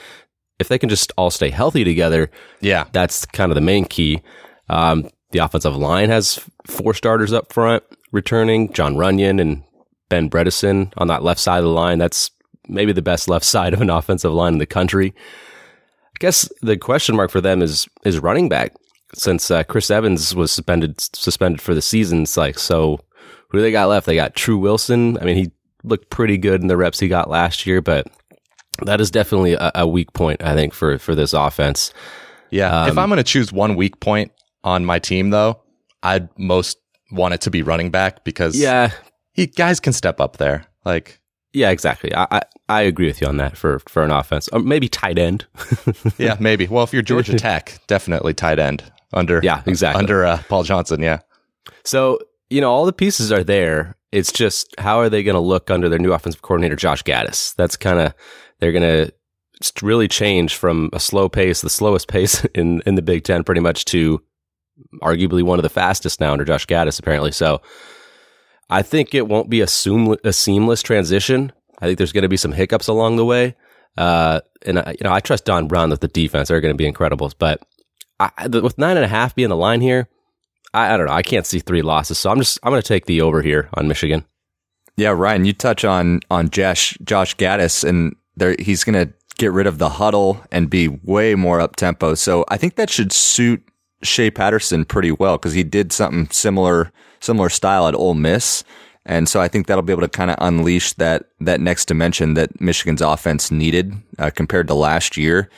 If 0.60 0.68
they 0.68 0.78
can 0.78 0.90
just 0.90 1.12
all 1.18 1.32
stay 1.32 1.50
healthy 1.50 1.84
together, 1.84 2.30
Yeah, 2.62 2.86
that's 2.92 3.26
kind 3.26 3.52
of 3.52 3.56
the 3.56 3.62
main 3.62 3.86
key. 3.86 4.22
Um, 4.70 5.10
the 5.32 5.40
offensive 5.40 5.76
line 5.76 6.10
has 6.10 6.40
four 6.68 6.94
starters 6.94 7.34
up 7.34 7.52
front 7.52 7.84
returning 8.12 8.72
Jon 8.72 8.96
Runyan 8.96 9.42
and 9.42 9.64
Ben 10.10 10.30
Bredeson 10.30 10.94
on 10.98 11.08
that 11.08 11.24
left 11.24 11.40
side 11.40 11.60
of 11.60 11.64
the 11.64 11.70
line. 11.70 11.98
That's 11.98 12.30
maybe 12.68 12.94
the 12.94 13.02
best 13.02 13.28
left 13.28 13.46
side 13.46 13.74
of 13.74 13.82
an 13.82 13.90
offensive 13.90 14.34
line 14.34 14.54
in 14.54 14.60
the 14.60 14.66
country. 14.66 15.14
I 16.22 16.28
guess 16.30 16.48
the 16.62 16.78
question 16.78 17.16
mark 17.16 17.32
for 17.32 17.42
them 17.42 17.64
is 17.64 17.88
is 18.06 18.20
running 18.20 18.48
back 18.48 18.76
since 19.16 19.50
uh, 19.50 19.64
Chris 19.64 19.90
Evans 19.90 20.36
was 20.36 20.52
suspended 20.52 21.02
suspended 21.02 21.60
for 21.60 21.74
the 21.74 21.82
season. 21.82 22.22
It's 22.22 22.38
like 22.38 22.60
so. 22.60 23.00
Who 23.50 23.58
do 23.58 23.62
they 23.64 23.72
got 23.72 23.90
left? 23.90 24.06
They 24.06 24.16
got 24.16 24.36
Tru 24.36 24.60
Wilson. 24.60 25.18
I 25.18 25.26
mean, 25.26 25.36
he 25.36 25.52
looked 25.84 26.12
pretty 26.12 26.38
good 26.38 26.62
in 26.62 26.68
the 26.68 26.78
reps 26.78 27.00
he 27.00 27.08
got 27.08 27.28
last 27.28 27.66
year, 27.66 27.82
but 27.82 28.06
that 28.86 29.02
is 29.02 29.10
definitely 29.10 29.54
a, 29.54 29.72
a 29.74 29.88
weak 29.88 30.14
point, 30.14 30.44
I 30.44 30.54
think, 30.54 30.76
for 30.76 31.00
for 31.00 31.16
this 31.16 31.34
offense. 31.34 31.92
yeah. 32.52 32.86
if 32.86 32.92
Um, 32.92 33.00
I'm 33.00 33.10
going 33.10 33.18
to 33.18 33.24
choose 33.24 33.52
one 33.52 33.76
weak 33.76 34.00
point 34.00 34.32
on 34.64 34.86
my 34.86 35.00
team, 35.00 35.32
though, 35.32 35.64
I'd 36.04 36.30
most 36.38 36.78
want 37.12 37.34
it 37.34 37.42
to 37.42 37.50
be 37.50 37.64
running 37.64 37.90
back 37.90 38.24
because 38.24 38.56
Yeah, 38.56 38.92
he, 39.34 39.48
guys 39.48 39.80
can 39.80 39.92
step 39.92 40.22
up 40.22 40.38
there. 40.38 40.68
Like, 40.86 41.20
Yeah, 41.54 41.70
exactly. 41.70 42.14
I, 42.14 42.28
I 42.32 42.42
I 42.70 42.82
agree 42.82 43.08
with 43.08 43.20
you 43.22 43.28
on 43.28 43.38
that 43.38 43.58
for 43.58 43.80
for 43.80 44.04
an 44.04 44.12
offense, 44.12 44.48
or 44.50 44.60
maybe 44.60 44.88
tight 44.88 45.18
end. 45.18 45.46
yeah, 46.18 46.38
maybe. 46.40 46.68
Well, 46.68 46.84
if 46.84 46.94
you're 46.94 47.02
Georgia 47.02 47.34
Tech, 47.38 47.80
definitely 47.88 48.34
tight 48.34 48.60
end 48.60 48.84
under 49.14 49.42
Yeah, 49.44 49.62
exactly. 49.66 50.00
under 50.00 50.26
uh, 50.26 50.42
Paul 50.48 50.64
Johnson. 50.64 51.02
Yeah, 51.02 51.20
So 51.84 52.20
you 52.50 52.62
know 52.62 52.72
all 52.72 52.86
the 52.86 52.94
pieces 52.94 53.32
are 53.32 53.44
there. 53.44 53.98
It's 54.12 54.32
just 54.32 54.74
how 54.78 55.00
are 55.00 55.10
they 55.10 55.24
going 55.24 55.36
to 55.36 55.42
look 55.42 55.70
under 55.72 55.88
their 55.90 56.00
new 56.00 56.12
offensive 56.14 56.42
coordinator 56.42 56.76
Josh 56.76 57.04
Gattis? 57.04 57.56
That's 57.56 57.76
kind 57.78 58.00
of 58.00 58.14
they're 58.60 58.74
going 58.74 58.84
to 59.08 59.14
really 59.82 60.08
change 60.08 60.56
from 60.56 60.90
a 60.94 61.00
slow 61.00 61.30
pace, 61.30 61.62
the 61.62 61.70
slowest 61.70 62.08
pace 62.10 62.44
in, 62.56 62.82
in 62.86 62.96
the 62.96 63.02
Big 63.02 63.24
Ten, 63.24 63.44
pretty 63.44 63.62
much 63.62 63.86
to 63.86 64.22
arguably 65.02 65.44
one 65.44 65.60
of 65.60 65.64
the 65.64 65.70
fastest 65.70 66.20
now 66.20 66.32
under 66.34 66.44
Josh 66.46 66.66
Gattis, 66.68 67.00
apparently. 67.00 67.32
So 67.32 67.62
I 68.72 68.82
think 68.82 69.14
it 69.14 69.28
won't 69.28 69.50
be 69.50 69.62
a, 69.62 69.68
seam- 69.68 70.16
a 70.24 70.34
seamless 70.34 70.82
transition. 70.82 71.52
I 71.80 71.86
think 71.86 71.98
there's 71.98 72.14
going 72.14 72.24
to 72.24 72.30
be 72.30 72.38
some 72.38 72.54
hiccups 72.54 72.88
along 72.88 73.18
the 73.18 73.26
way. 73.26 73.56
Uh, 73.98 74.40
and 74.66 74.80
I, 74.80 74.92
you 74.92 75.04
know, 75.04 75.12
I 75.12 75.20
trust 75.20 75.46
Don 75.46 75.68
Brown 75.68 75.90
that 75.90 76.02
the 76.02 76.08
defense. 76.08 76.48
They're 76.48 76.62
going 76.62 76.74
to 76.74 76.78
be 76.78 76.88
incredible. 76.88 77.32
But 77.38 77.62
I, 78.20 78.48
with 78.48 78.78
nine 78.78 78.98
and 78.98 79.06
a 79.06 79.10
half 79.10 79.36
being 79.36 79.50
the 79.50 79.56
line 79.56 79.82
here, 79.82 80.08
I, 80.74 80.94
I 80.94 80.98
don't 80.98 81.08
know. 81.08 81.14
I 81.14 81.22
can't 81.22 81.46
see 81.46 81.60
three 81.60 81.82
losses. 81.82 82.18
So 82.18 82.32
I'm 82.32 82.40
just, 82.40 82.60
I'm 82.64 82.72
going 82.72 82.82
to 82.82 82.88
take 82.88 83.06
the 83.06 83.22
over 83.22 83.42
here 83.42 83.70
on 83.74 83.88
Michigan. 83.88 84.26
Yeah, 84.98 85.10
Ryan, 85.10 85.46
you 85.46 85.54
touch 85.54 85.84
on 85.86 86.20
on 86.30 86.50
Josh 86.50 86.98
Josh 87.04 87.36
Gattis, 87.38 87.88
and 87.88 88.16
there 88.36 88.56
he's 88.60 88.84
going 88.84 89.08
to 89.08 89.14
get 89.38 89.52
rid 89.52 89.66
of 89.66 89.78
the 89.78 89.90
huddle 89.90 90.44
and 90.52 90.70
be 90.70 90.88
way 90.88 91.34
more 91.34 91.60
up 91.60 91.76
tempo. 91.76 92.14
So 92.14 92.46
I 92.50 92.58
think 92.58 92.76
that 92.76 92.90
should 92.90 93.12
suit 93.12 93.64
Shea 94.04 94.32
Patterson 94.32 94.86
pretty 94.86 95.12
well 95.12 95.38
because 95.38 95.54
he 95.54 95.64
did 95.64 95.92
something 95.92 96.30
similar 96.32 96.92
similar 97.20 97.50
style 97.50 97.88
at 97.88 97.96
Ole 97.96 98.16
Miss. 98.16 98.64
And 99.06 99.28
so 99.28 99.42
I 99.42 99.48
think 99.48 99.68
that'll 99.68 99.82
be 99.82 99.94
able 99.94 100.02
to 100.02 100.10
kind 100.10 100.30
of 100.30 100.38
unleash 100.40 100.94
that 100.94 101.26
that 101.40 101.60
next 101.60 101.86
dimension 101.86 102.36
that 102.36 102.60
Michigan's 102.62 103.02
offense 103.02 103.52
needed 103.52 103.94
uh, 104.20 104.30
compared 104.30 104.68
to 104.68 104.74
last 104.74 105.18
year. 105.18 105.50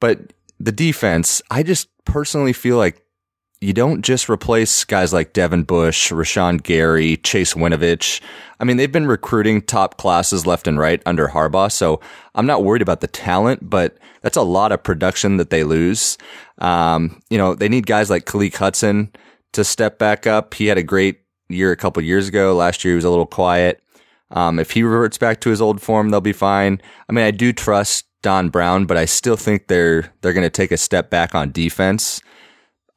But 0.00 0.32
the 0.58 0.72
defense, 0.72 1.42
I 1.50 1.62
just 1.62 1.88
personally 2.04 2.52
feel 2.52 2.76
like 2.76 3.02
you 3.60 3.72
don't 3.72 4.02
just 4.02 4.28
replace 4.30 4.84
guys 4.84 5.12
like 5.12 5.32
Devin 5.32 5.64
Bush, 5.64 6.12
Rashan 6.12 6.62
Gary, 6.62 7.16
Chase 7.16 7.54
Winovich. 7.54 8.20
I 8.60 8.64
mean, 8.64 8.76
they've 8.76 8.90
been 8.90 9.06
recruiting 9.06 9.62
top 9.62 9.96
classes 9.96 10.46
left 10.46 10.68
and 10.68 10.78
right 10.78 11.02
under 11.06 11.28
Harbaugh, 11.28 11.70
so 11.72 12.00
I'm 12.34 12.46
not 12.46 12.62
worried 12.62 12.82
about 12.82 13.00
the 13.00 13.08
talent, 13.08 13.68
but 13.68 13.98
that's 14.22 14.36
a 14.36 14.42
lot 14.42 14.70
of 14.70 14.82
production 14.82 15.38
that 15.38 15.50
they 15.50 15.64
lose. 15.64 16.18
Um, 16.58 17.20
you 17.30 17.38
know, 17.38 17.54
they 17.54 17.68
need 17.68 17.86
guys 17.86 18.10
like 18.10 18.26
Khaleke 18.26 18.56
Hudson 18.56 19.12
to 19.52 19.64
step 19.64 19.98
back 19.98 20.26
up. 20.26 20.54
He 20.54 20.66
had 20.66 20.78
a 20.78 20.82
great 20.82 21.20
year 21.48 21.72
a 21.72 21.76
couple 21.76 22.02
years 22.02 22.28
ago. 22.28 22.54
Last 22.54 22.84
year 22.84 22.92
he 22.92 22.96
was 22.96 23.04
a 23.04 23.10
little 23.10 23.26
quiet. 23.26 23.82
Um, 24.30 24.58
if 24.58 24.72
he 24.72 24.82
reverts 24.82 25.18
back 25.18 25.40
to 25.40 25.50
his 25.50 25.60
old 25.60 25.80
form, 25.80 26.10
they'll 26.10 26.20
be 26.20 26.32
fine. 26.32 26.80
I 27.08 27.12
mean, 27.12 27.24
I 27.24 27.30
do 27.30 27.52
trust 27.52 28.04
Don 28.22 28.50
Brown, 28.50 28.84
but 28.84 28.96
I 28.96 29.04
still 29.04 29.36
think 29.36 29.68
they're 29.68 30.12
they're 30.20 30.32
going 30.32 30.42
to 30.42 30.50
take 30.50 30.70
a 30.70 30.76
step 30.76 31.10
back 31.10 31.34
on 31.34 31.50
defense. 31.50 32.20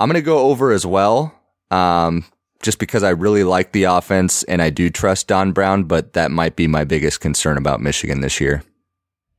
I'm 0.01 0.07
going 0.07 0.15
to 0.15 0.21
go 0.23 0.39
over 0.39 0.71
as 0.71 0.83
well, 0.83 1.31
um, 1.69 2.25
just 2.63 2.79
because 2.79 3.03
I 3.03 3.11
really 3.11 3.43
like 3.43 3.71
the 3.71 3.83
offense 3.83 4.41
and 4.43 4.59
I 4.59 4.71
do 4.71 4.89
trust 4.89 5.27
Don 5.27 5.51
Brown, 5.51 5.83
but 5.83 6.13
that 6.13 6.31
might 6.31 6.55
be 6.55 6.65
my 6.65 6.85
biggest 6.85 7.19
concern 7.21 7.55
about 7.55 7.81
Michigan 7.81 8.21
this 8.21 8.41
year. 8.41 8.63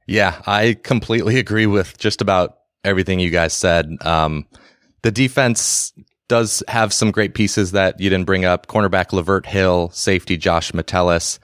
Yeah, 0.07 0.41
I 0.47 0.79
completely 0.85 1.41
agree 1.41 1.67
with 1.67 1.99
just 1.99 2.21
about 2.21 2.59
everything 2.85 3.19
you 3.19 3.31
guys 3.31 3.55
said. 3.55 3.89
Um, 4.03 4.47
the 5.03 5.11
defense 5.11 5.93
does 6.29 6.63
have 6.69 6.93
some 6.93 7.11
great 7.11 7.35
pieces 7.35 7.73
that 7.73 7.99
you 7.99 8.09
didn't 8.09 8.27
bring 8.27 8.45
up. 8.45 8.69
Cornerback 8.69 9.09
Lavert 9.09 9.47
Hill, 9.47 9.91
safety 9.91 10.37
Josh 10.37 10.73
Metellus. 10.73 11.41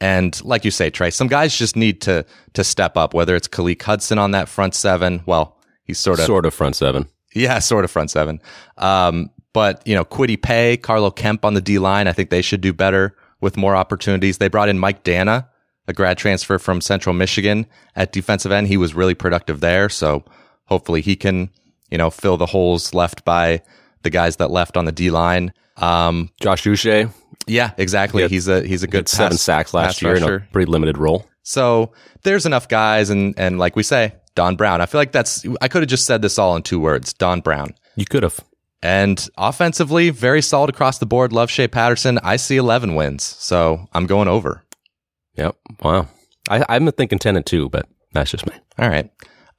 And 0.00 0.42
like 0.44 0.64
you 0.64 0.70
say, 0.70 0.88
Trey, 0.88 1.10
some 1.10 1.28
guys 1.28 1.54
just 1.54 1.76
need 1.76 2.00
to 2.02 2.24
to 2.54 2.64
step 2.64 2.96
up, 2.96 3.12
whether 3.12 3.36
it's 3.36 3.48
Khaleke 3.48 3.82
Hudson 3.82 4.18
on 4.18 4.30
that 4.30 4.48
front 4.48 4.74
seven. 4.74 5.22
Well, 5.26 5.58
he's 5.84 5.98
sort 5.98 6.18
of 6.18 6.24
sort 6.24 6.46
of 6.46 6.54
front 6.54 6.76
seven. 6.76 7.06
Yeah, 7.34 7.58
sort 7.58 7.84
of 7.84 7.90
front 7.90 8.10
seven. 8.10 8.40
Um, 8.78 9.30
but 9.52 9.86
you 9.86 9.94
know, 9.94 10.04
Kwity 10.04 10.40
Paye, 10.40 10.76
Carlo 10.76 11.10
Kemp 11.10 11.44
on 11.44 11.54
the 11.54 11.60
D 11.60 11.78
line, 11.78 12.08
I 12.08 12.12
think 12.12 12.30
they 12.30 12.42
should 12.42 12.60
do 12.60 12.72
better 12.72 13.16
with 13.40 13.56
more 13.56 13.76
opportunities. 13.76 14.38
They 14.38 14.48
brought 14.48 14.68
in 14.68 14.78
Mike 14.78 15.04
Danna, 15.04 15.48
a 15.88 15.92
grad 15.92 16.16
transfer 16.16 16.58
from 16.58 16.80
Central 16.80 17.12
Michigan 17.12 17.66
at 17.96 18.12
defensive 18.12 18.52
end. 18.52 18.68
He 18.68 18.76
was 18.76 18.94
really 18.94 19.14
productive 19.14 19.60
there. 19.60 19.88
So 19.88 20.24
hopefully 20.64 21.00
he 21.00 21.16
can, 21.16 21.50
you 21.90 21.98
know, 21.98 22.08
fill 22.10 22.36
the 22.36 22.46
holes 22.46 22.94
left 22.94 23.24
by 23.24 23.62
the 24.02 24.10
guys 24.10 24.36
that 24.36 24.50
left 24.50 24.76
on 24.76 24.84
the 24.84 24.92
D 24.92 25.10
line. 25.10 25.52
Um, 25.76 26.30
Josh 26.40 26.62
Uche. 26.64 27.12
Yeah, 27.46 27.72
exactly. 27.76 28.26
He's 28.28 28.46
a, 28.46 28.62
he's 28.62 28.84
a 28.84 28.86
good 28.86 29.08
seven 29.08 29.36
sacks 29.36 29.74
last 29.74 30.00
year 30.00 30.14
rusher. 30.14 30.36
in 30.36 30.42
a 30.42 30.46
pretty 30.52 30.70
limited 30.70 30.96
role. 30.96 31.26
So 31.42 31.92
there's 32.22 32.46
enough 32.46 32.68
guys. 32.68 33.10
And, 33.10 33.34
and 33.36 33.58
like 33.58 33.74
we 33.74 33.82
say, 33.82 34.14
Don 34.34 34.56
Brown. 34.56 34.80
I 34.80 34.86
feel 34.86 35.00
like 35.00 35.12
that's, 35.12 35.44
I 35.60 35.68
could 35.68 35.82
have 35.82 35.88
just 35.88 36.06
said 36.06 36.22
this 36.22 36.38
all 36.38 36.56
in 36.56 36.62
two 36.62 36.80
words. 36.80 37.12
Don 37.12 37.40
Brown. 37.40 37.74
You 37.96 38.06
could 38.06 38.22
have. 38.22 38.40
And 38.82 39.28
offensively, 39.38 40.10
very 40.10 40.42
solid 40.42 40.70
across 40.70 40.98
the 40.98 41.06
board. 41.06 41.32
Love 41.32 41.50
Shea 41.50 41.68
Patterson. 41.68 42.18
I 42.22 42.36
see 42.36 42.56
11 42.56 42.94
wins. 42.94 43.22
So 43.22 43.88
I'm 43.92 44.06
going 44.06 44.28
over. 44.28 44.64
Yep. 45.36 45.56
Wow. 45.82 46.08
I, 46.50 46.64
I'm 46.68 46.90
thinking 46.92 47.18
10 47.18 47.36
and 47.36 47.46
2, 47.46 47.68
but 47.68 47.88
that's 48.12 48.30
just 48.30 48.46
me. 48.46 48.54
All 48.78 48.88
right. 48.88 49.10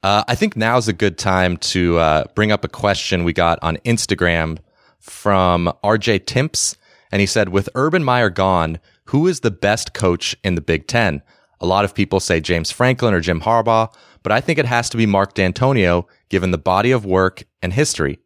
Uh, 0.02 0.22
I 0.28 0.34
think 0.34 0.56
now 0.56 0.76
is 0.76 0.88
a 0.88 0.92
good 0.92 1.16
time 1.16 1.56
to 1.56 1.98
uh, 1.98 2.24
bring 2.34 2.52
up 2.52 2.64
a 2.64 2.68
question 2.68 3.24
we 3.24 3.32
got 3.32 3.58
on 3.62 3.78
Instagram 3.78 4.58
from 5.00 5.72
RJ 5.82 6.26
Timps. 6.26 6.76
And 7.10 7.20
he 7.20 7.26
said, 7.26 7.48
with 7.48 7.70
Urban 7.74 8.04
Meyer 8.04 8.28
gone, 8.28 8.78
who 9.06 9.26
is 9.26 9.40
the 9.40 9.50
best 9.50 9.94
coach 9.94 10.36
in 10.44 10.56
the 10.56 10.60
Big 10.60 10.86
Ten? 10.86 11.22
A 11.60 11.66
lot 11.66 11.86
of 11.86 11.94
people 11.94 12.20
say 12.20 12.40
James 12.40 12.70
Franklin 12.70 13.14
or 13.14 13.20
Jim 13.20 13.40
Harbaugh, 13.40 13.94
but 14.24 14.32
I 14.32 14.40
think 14.40 14.58
it 14.58 14.66
has 14.66 14.88
to 14.88 14.96
be 14.96 15.06
Mark 15.06 15.34
Dantonio, 15.34 16.06
given 16.28 16.50
the 16.50 16.58
body 16.58 16.90
of 16.90 17.04
work 17.04 17.44
and 17.62 17.72
history. 17.72 18.18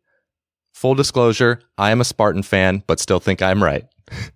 Full 0.72 0.94
disclosure, 0.94 1.60
I 1.76 1.90
am 1.90 2.00
a 2.00 2.04
Spartan 2.04 2.44
fan, 2.44 2.82
but 2.86 3.00
still 3.00 3.20
think 3.20 3.42
I'm 3.42 3.62
right. 3.62 3.84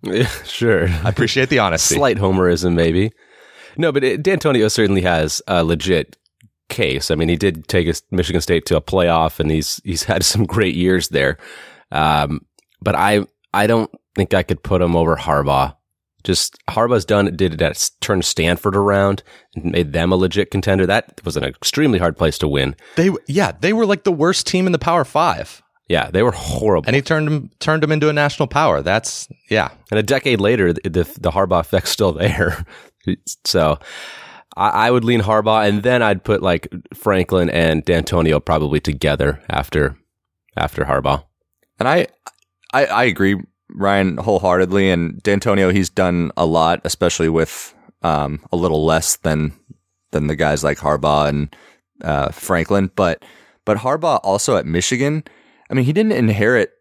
yeah, 0.02 0.26
sure. 0.44 0.88
I 0.88 1.08
appreciate 1.08 1.48
the 1.48 1.58
honesty. 1.60 1.94
Slight 1.94 2.18
homerism, 2.18 2.74
maybe. 2.74 3.12
No, 3.78 3.92
but 3.92 4.04
it, 4.04 4.22
Dantonio 4.22 4.70
certainly 4.70 5.02
has 5.02 5.40
a 5.46 5.64
legit 5.64 6.18
case. 6.68 7.10
I 7.10 7.14
mean, 7.14 7.28
he 7.28 7.36
did 7.36 7.68
take 7.68 7.86
his 7.86 8.02
Michigan 8.10 8.40
State 8.40 8.66
to 8.66 8.76
a 8.76 8.82
playoff, 8.82 9.38
and 9.38 9.50
he's 9.50 9.80
he's 9.84 10.02
had 10.02 10.24
some 10.24 10.44
great 10.44 10.74
years 10.74 11.08
there. 11.08 11.38
Um, 11.92 12.44
but 12.82 12.96
I 12.96 13.24
I 13.54 13.66
don't 13.68 13.90
think 14.16 14.34
I 14.34 14.42
could 14.42 14.62
put 14.62 14.82
him 14.82 14.96
over 14.96 15.16
Harbaugh. 15.16 15.76
Just 16.24 16.56
Harbaugh's 16.68 17.04
done 17.04 17.34
did 17.36 17.54
it 17.54 17.58
that 17.58 17.90
turned 18.00 18.24
Stanford 18.24 18.76
around 18.76 19.22
and 19.54 19.72
made 19.72 19.92
them 19.92 20.12
a 20.12 20.16
legit 20.16 20.50
contender. 20.50 20.86
That 20.86 21.20
was 21.24 21.36
an 21.36 21.44
extremely 21.44 21.98
hard 21.98 22.16
place 22.16 22.38
to 22.38 22.48
win. 22.48 22.76
They 22.96 23.10
yeah 23.26 23.52
they 23.60 23.72
were 23.72 23.86
like 23.86 24.04
the 24.04 24.12
worst 24.12 24.46
team 24.46 24.66
in 24.66 24.72
the 24.72 24.78
Power 24.78 25.04
Five. 25.04 25.62
Yeah, 25.88 26.10
they 26.10 26.22
were 26.22 26.32
horrible. 26.32 26.86
And 26.86 26.96
he 26.96 27.02
turned 27.02 27.26
them 27.26 27.50
turned 27.58 27.82
them 27.82 27.92
into 27.92 28.08
a 28.08 28.12
national 28.12 28.48
power. 28.48 28.82
That's 28.82 29.28
yeah. 29.50 29.72
And 29.90 29.98
a 29.98 30.02
decade 30.02 30.40
later, 30.40 30.72
the 30.72 30.80
the, 30.88 31.04
the 31.20 31.30
Harbaugh 31.30 31.60
effect's 31.60 31.90
still 31.90 32.12
there. 32.12 32.64
so 33.44 33.78
I, 34.56 34.68
I, 34.86 34.90
would 34.90 35.04
lean 35.04 35.20
Harbaugh, 35.20 35.68
and 35.68 35.82
then 35.82 36.02
I'd 36.02 36.24
put 36.24 36.42
like 36.42 36.68
Franklin 36.94 37.50
and 37.50 37.84
Dantonio 37.84 38.42
probably 38.44 38.80
together 38.80 39.42
after 39.50 39.96
after 40.56 40.84
Harbaugh. 40.84 41.24
And 41.78 41.88
I 41.88 42.06
I, 42.72 42.86
I 42.86 43.04
agree 43.04 43.36
Ryan 43.74 44.16
wholeheartedly. 44.16 44.90
And 44.90 45.22
Dantonio, 45.22 45.72
he's 45.72 45.90
done 45.90 46.32
a 46.36 46.46
lot, 46.46 46.80
especially 46.84 47.28
with 47.28 47.74
um, 48.02 48.40
a 48.52 48.56
little 48.56 48.84
less 48.84 49.16
than 49.16 49.52
than 50.10 50.26
the 50.26 50.36
guys 50.36 50.62
like 50.62 50.78
Harbaugh 50.78 51.28
and 51.28 51.56
uh, 52.02 52.28
Franklin. 52.30 52.90
But 52.94 53.24
but 53.64 53.78
Harbaugh 53.78 54.20
also 54.22 54.56
at 54.56 54.66
Michigan. 54.66 55.24
I 55.70 55.74
mean, 55.74 55.84
he 55.84 55.92
didn't 55.92 56.12
inherit 56.12 56.72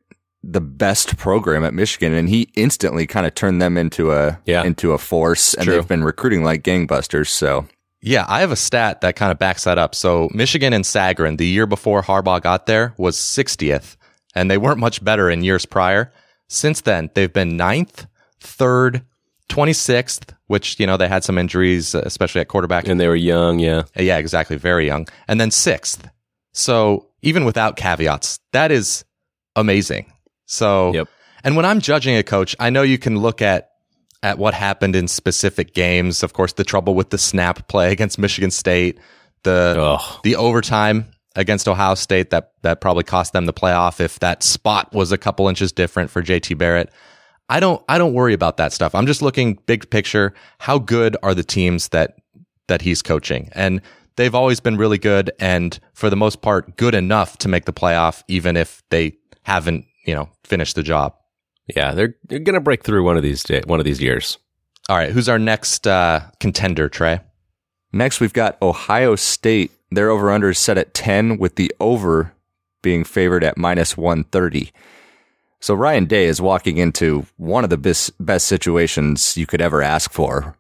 the 0.44 0.62
best 0.62 1.18
program 1.18 1.64
at 1.64 1.74
Michigan, 1.74 2.14
and 2.14 2.28
he 2.28 2.50
instantly 2.56 3.06
kind 3.08 3.26
of 3.26 3.36
turned 3.36 3.62
them 3.62 3.78
into 3.78 4.12
a 4.12 4.40
yeah. 4.46 4.64
into 4.64 4.92
a 4.92 4.98
force, 4.98 5.54
and 5.54 5.66
True. 5.66 5.76
they've 5.76 5.88
been 5.88 6.04
recruiting 6.04 6.44
like 6.44 6.64
gangbusters. 6.64 7.28
So. 7.28 7.68
Yeah, 8.04 8.26
I 8.28 8.40
have 8.40 8.52
a 8.52 8.56
stat 8.56 9.02
that 9.02 9.16
kind 9.16 9.32
of 9.32 9.38
backs 9.38 9.66
that 9.66 9.78
up. 9.78 9.94
So 9.94 10.28
Michigan 10.34 10.74
and 10.74 10.84
Sagarin, 10.84 11.38
the 11.38 11.46
year 11.46 11.68
before 11.68 12.02
Harbaugh 12.02 12.42
got 12.42 12.66
there, 12.66 12.96
was 12.98 13.16
60th, 13.16 13.96
and 14.34 14.50
they 14.50 14.58
weren't 14.58 14.80
much 14.80 15.04
better 15.04 15.30
in 15.30 15.44
years 15.44 15.68
prior. 15.68 16.12
Since 16.52 16.82
then, 16.82 17.10
they've 17.14 17.32
been 17.32 17.56
ninth, 17.56 18.08
third, 18.42 19.04
26th, 19.48 20.36
which, 20.48 20.78
you 20.82 20.86
know, 20.86 20.98
they 20.98 21.08
had 21.08 21.24
some 21.24 21.38
injuries, 21.38 21.96
uh, 21.96 22.02
especially 22.06 22.42
at 22.42 22.50
quarterback. 22.50 22.90
And 22.90 23.00
they 23.00 23.08
were 23.08 23.16
young, 23.16 23.60
yeah. 23.60 23.84
Uh, 23.98 24.04
yeah, 24.04 24.18
exactly. 24.18 24.58
Very 24.58 24.86
young. 24.86 25.08
And 25.30 25.40
then 25.40 25.50
sixth. 25.50 26.10
So 26.52 27.08
even 27.22 27.46
without 27.46 27.78
caveats, 27.78 28.42
that 28.52 28.70
is 28.70 29.06
amazing. 29.56 30.12
So, 30.46 30.94
yep. 30.94 31.08
and 31.46 31.56
when 31.56 31.64
I'm 31.64 31.80
judging 31.80 32.18
a 32.18 32.24
coach, 32.24 32.54
I 32.60 32.70
know 32.70 32.82
you 32.82 32.98
can 32.98 33.18
look 33.18 33.42
at 33.42 33.70
at 34.22 34.38
what 34.38 34.54
happened 34.54 34.98
in 34.98 35.08
specific 35.08 35.74
games. 35.74 36.22
Of 36.22 36.34
course, 36.34 36.52
the 36.52 36.66
trouble 36.66 36.96
with 36.96 37.12
the 37.12 37.18
snap 37.18 37.70
play 37.70 37.92
against 37.94 38.20
Michigan 38.20 38.52
State, 38.52 39.00
the 39.44 39.76
Ugh. 39.80 40.20
the 40.26 40.36
overtime 40.36 41.14
against 41.36 41.68
Ohio 41.68 41.96
State 41.96 42.30
that 42.32 42.54
that 42.62 42.82
probably 42.82 43.04
cost 43.04 43.34
them 43.34 43.46
the 43.46 43.54
playoff 43.54 44.00
if 44.00 44.20
that 44.20 44.44
spot 44.44 44.92
was 44.94 45.12
a 45.12 45.18
couple 45.18 45.48
inches 45.48 45.72
different 45.72 46.10
for 46.10 46.22
JT 46.22 46.58
Barrett. 46.58 46.92
I 47.50 47.60
don't 47.60 47.84
I 47.90 47.98
don't 47.98 48.14
worry 48.14 48.34
about 48.34 48.58
that 48.58 48.74
stuff. 48.74 48.96
I'm 48.96 49.06
just 49.06 49.22
looking 49.22 49.60
big 49.66 49.90
picture. 49.90 50.34
How 50.60 50.80
good 50.80 51.18
are 51.24 51.34
the 51.34 51.44
teams 51.44 51.90
that 51.90 52.16
that 52.68 52.82
he's 52.82 53.02
coaching? 53.02 53.50
And 53.54 53.82
they've 54.16 54.36
always 54.36 54.60
been 54.60 54.78
really 54.78 54.98
good 54.98 55.32
and 55.40 55.80
for 55.94 56.10
the 56.10 56.16
most 56.16 56.42
part 56.42 56.78
good 56.78 56.96
enough 56.96 57.38
to 57.40 57.48
make 57.48 57.66
the 57.66 57.74
playoff 57.74 58.24
even 58.28 58.56
if 58.58 58.84
they 58.90 59.14
haven't, 59.44 59.86
you 60.06 60.14
know, 60.14 60.30
finished 60.44 60.76
the 60.76 60.84
job. 60.84 61.16
Yeah, 61.76 61.94
they're, 61.94 62.16
they're 62.26 62.40
going 62.40 62.56
to 62.56 62.62
break 62.62 62.84
through 62.84 63.04
one 63.04 63.18
of 63.18 63.24
these 63.24 63.44
day, 63.44 63.62
one 63.66 63.80
of 63.80 63.86
these 63.86 64.02
years. 64.02 64.38
All 64.90 64.98
right, 64.98 65.12
who's 65.12 65.30
our 65.30 65.40
next 65.40 65.88
uh, 65.88 66.22
contender, 66.40 66.90
Trey? 66.90 67.22
Next, 67.94 68.20
we've 68.20 68.34
got 68.34 68.62
Ohio 68.62 69.16
State. 69.16 69.72
Their 69.92 70.10
over 70.10 70.32
under 70.32 70.50
is 70.50 70.60
set 70.60 70.78
at 70.78 70.94
10, 70.94 71.38
with 71.38 71.56
the 71.56 71.72
over 71.80 72.34
being 72.82 73.04
favored 73.04 73.44
at 73.44 73.58
minus 73.58 73.98
130. 73.98 74.72
So 75.60 75.76
Ryan 75.76 76.06
Day 76.06 76.26
is 76.26 76.42
walking 76.42 76.78
into 76.78 77.28
one 77.38 77.64
of 77.64 77.70
the 77.70 77.78
best, 77.78 78.12
best 78.24 78.48
situations 78.48 79.38
you 79.38 79.46
could 79.46 79.62
ever 79.62 79.82
ask 79.84 80.12
for. 80.12 80.58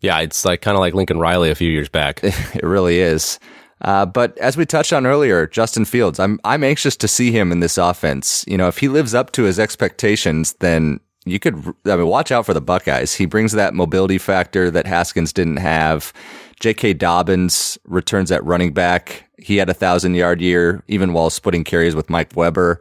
Yeah, 0.00 0.18
it's 0.20 0.44
like 0.44 0.62
kind 0.62 0.76
of 0.76 0.80
like 0.80 0.94
Lincoln 0.94 1.20
Riley 1.20 1.50
a 1.50 1.54
few 1.54 1.70
years 1.70 1.88
back. 1.88 2.20
It 2.54 2.64
really 2.64 2.98
is. 2.98 3.38
Uh, 3.82 4.04
but 4.04 4.36
as 4.38 4.56
we 4.56 4.66
touched 4.66 4.92
on 4.92 5.06
earlier, 5.06 5.46
Justin 5.46 5.84
Fields, 5.84 6.18
I'm 6.18 6.38
I'm 6.44 6.64
anxious 6.64 6.96
to 6.96 7.08
see 7.08 7.30
him 7.30 7.50
in 7.52 7.60
this 7.60 7.78
offense. 7.78 8.44
You 8.46 8.58
know, 8.58 8.68
if 8.68 8.78
he 8.78 8.88
lives 8.88 9.14
up 9.14 9.32
to 9.32 9.44
his 9.44 9.58
expectations, 9.58 10.54
then 10.54 11.00
you 11.24 11.38
could. 11.38 11.54
I 11.86 11.96
mean, 11.96 12.06
watch 12.06 12.30
out 12.30 12.44
for 12.44 12.52
the 12.52 12.60
Buckeyes. 12.60 13.14
He 13.14 13.24
brings 13.24 13.52
that 13.52 13.72
mobility 13.72 14.18
factor 14.18 14.70
that 14.70 14.86
Haskins 14.86 15.32
didn't 15.32 15.58
have. 15.58 16.12
J.K. 16.60 16.94
Dobbins 16.94 17.78
returns 17.84 18.30
at 18.30 18.44
running 18.44 18.72
back. 18.72 19.24
He 19.38 19.56
had 19.56 19.70
a 19.70 19.74
thousand 19.74 20.14
yard 20.14 20.40
year, 20.40 20.84
even 20.88 21.12
while 21.12 21.30
splitting 21.30 21.64
carries 21.64 21.94
with 21.94 22.10
Mike 22.10 22.36
Weber. 22.36 22.78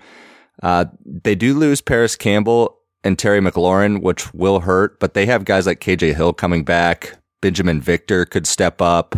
Uh, 0.62 0.86
they 1.06 1.36
do 1.36 1.58
lose 1.58 1.82
Parris 1.82 2.16
Campbell 2.16 2.78
and 3.04 3.18
Terry 3.18 3.40
McLaurin, 3.40 4.02
which 4.02 4.34
will 4.34 4.60
hurt, 4.60 5.00
but 5.00 5.14
they 5.14 5.26
have 5.26 5.46
guys 5.46 5.66
like 5.66 5.80
KJ 5.80 6.16
Hill 6.16 6.34
coming 6.34 6.64
back. 6.64 7.18
Binjimen 7.42 7.80
Victor 7.80 8.26
could 8.26 8.46
step 8.46 8.82
up. 8.82 9.16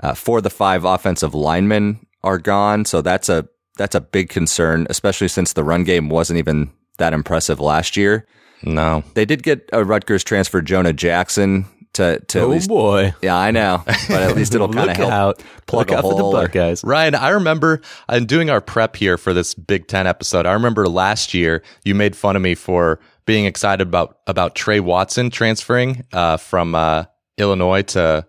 Uh, 0.00 0.14
four 0.14 0.38
of 0.38 0.44
the 0.44 0.50
five 0.50 0.84
offensive 0.84 1.34
linemen 1.34 2.06
are 2.22 2.38
gone, 2.38 2.84
so 2.84 3.02
that's 3.02 3.28
a 3.28 3.48
that's 3.76 3.96
a 3.96 4.00
big 4.00 4.28
concern, 4.28 4.86
especially 4.90 5.28
since 5.28 5.52
the 5.52 5.64
run 5.64 5.84
game 5.84 6.08
wasn't 6.08 6.38
even 6.38 6.70
that 6.98 7.12
impressive 7.12 7.58
last 7.58 7.96
year. 7.96 8.26
No. 8.62 9.04
They 9.14 9.24
did 9.24 9.42
get 9.42 9.68
a 9.72 9.84
Rutgers 9.84 10.24
transfer, 10.24 10.60
Jonah 10.60 10.92
Jackson, 10.92 11.64
to 11.98 12.18
to 12.18 12.40
oh 12.40 12.48
least. 12.48 12.68
boy. 12.68 13.14
Yeah, 13.22 13.36
I 13.36 13.50
know, 13.50 13.82
but 13.86 14.10
at 14.22 14.34
least 14.34 14.54
it'll 14.54 14.68
kind 14.72 14.90
of 14.90 14.96
help 14.96 15.12
out. 15.12 15.42
plug 15.66 15.90
a 15.90 15.96
out 15.98 16.02
for 16.02 16.14
the 16.14 16.22
hole 16.22 16.36
or- 16.36 16.46
Buckeyes. 16.46 16.82
Ryan, 16.82 17.14
I 17.14 17.28
remember 17.30 17.80
uh, 18.08 18.18
doing 18.20 18.50
our 18.50 18.60
prep 18.60 18.96
here 18.96 19.18
for 19.18 19.32
this 19.34 19.54
Big 19.54 19.86
Ten 19.86 20.06
episode. 20.06 20.46
I 20.46 20.52
remember 20.54 20.88
last 20.88 21.34
year 21.34 21.62
you 21.84 21.94
made 21.94 22.16
fun 22.16 22.34
of 22.36 22.42
me 22.42 22.54
for 22.54 22.98
being 23.26 23.44
excited 23.44 23.86
about 23.86 24.18
about 24.26 24.54
Tre 24.54 24.80
Watson 24.80 25.30
transferring 25.30 26.04
uh, 26.12 26.38
from 26.38 26.74
uh, 26.74 27.04
Illinois 27.36 27.82
to 27.82 28.26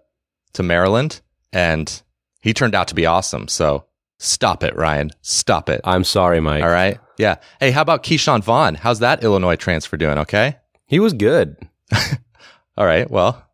to 0.54 0.64
Maryland, 0.64 1.22
and 1.54 2.02
he 2.42 2.54
turned 2.54 2.76
out 2.76 2.88
to 2.90 2.96
be 2.96 3.06
awesome. 3.06 3.48
So 3.48 3.86
stop 4.18 4.64
it, 4.64 4.76
Ryan. 4.76 5.12
Stop 5.22 5.70
it. 5.70 5.82
I'm 5.84 6.04
sorry, 6.04 6.40
Mike. 6.40 6.64
All 6.64 6.70
right. 6.70 7.00
Yeah. 7.18 7.36
Hey, 7.60 7.72
how 7.72 7.82
about 7.82 8.04
Ke'Shawn 8.04 8.44
Vaughn? 8.44 8.76
How's 8.76 9.00
that 9.00 9.24
Illinois 9.24 9.58
transfer 9.58 9.98
doing? 9.98 10.18
Okay. 10.20 10.56
He 10.88 11.00
was 11.00 11.14
good. 11.14 11.58
All 12.78 12.86
right. 12.86 13.10
Well, 13.12 13.46